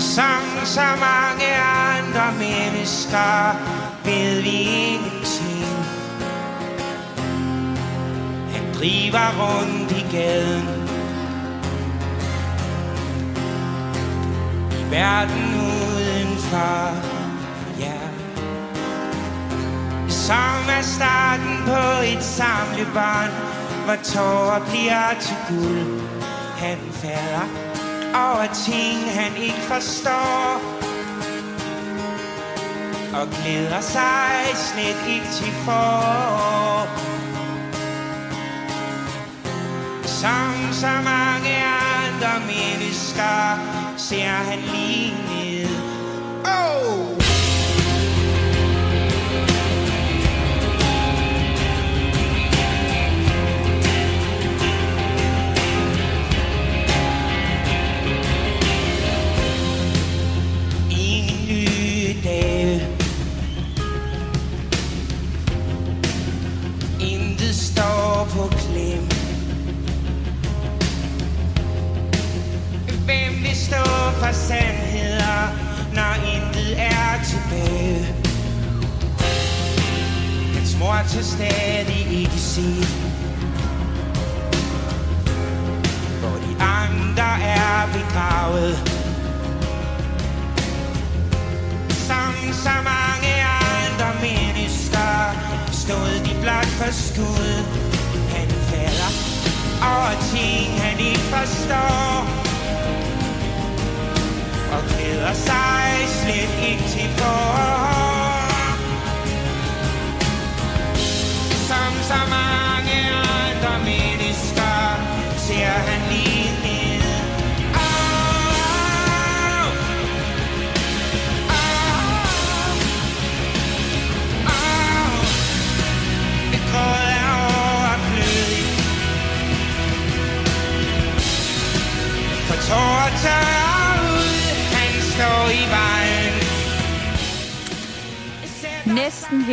Som 0.00 0.42
så 0.64 0.88
mange 1.00 1.48
andre 1.96 2.32
mennesker 2.38 3.91
ved 4.04 4.42
vi 4.42 4.56
ingenting 4.88 5.66
Han 8.52 8.74
driver 8.74 9.28
rundt 9.40 9.92
i 9.92 10.16
gaden 10.16 10.68
I 14.80 14.90
verden 14.90 15.44
udenfor 15.60 16.96
Ja 17.80 18.12
som 20.08 20.68
er 20.78 20.82
starten 20.82 21.56
på 21.66 21.84
et 22.12 22.22
samlebånd, 22.22 23.32
hvor 23.84 23.96
tårer 24.04 24.60
bliver 24.70 25.14
til 25.20 25.36
guld. 25.48 26.00
Han 26.56 26.78
falder 26.92 27.46
over 28.14 28.46
ting, 28.66 28.98
han 29.20 29.42
ikke 29.42 29.60
forstår. 29.60 30.81
Og 33.14 33.28
glæder 33.28 33.80
sig 33.80 34.32
slet 34.54 35.14
ikke 35.14 35.26
til 35.32 35.52
for. 35.64 36.86
Som 40.02 40.72
så 40.72 40.94
mange 41.04 41.54
andre 42.04 42.34
mennesker, 42.46 43.58
ser 43.96 44.28
han 44.28 44.58
lige 44.58 45.31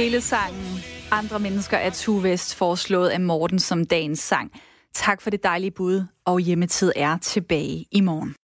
hele 0.10 0.22
sangen 0.22 0.80
Andre 1.12 1.40
Mennesker 1.40 1.78
af 1.78 1.94
Tue 1.94 2.24
Vest, 2.24 2.56
foreslået 2.56 3.10
af 3.10 3.22
Morten 3.22 3.60
som 3.60 3.86
dagens 3.86 4.20
sang. 4.20 4.52
Tak 4.94 5.22
for 5.22 5.30
det 5.30 5.44
dejlige 5.44 5.72
bud, 5.72 6.04
og 6.26 6.40
hjemmetid 6.40 6.92
er 6.96 7.18
tilbage 7.18 7.86
i 7.92 8.02
morgen. 8.02 8.36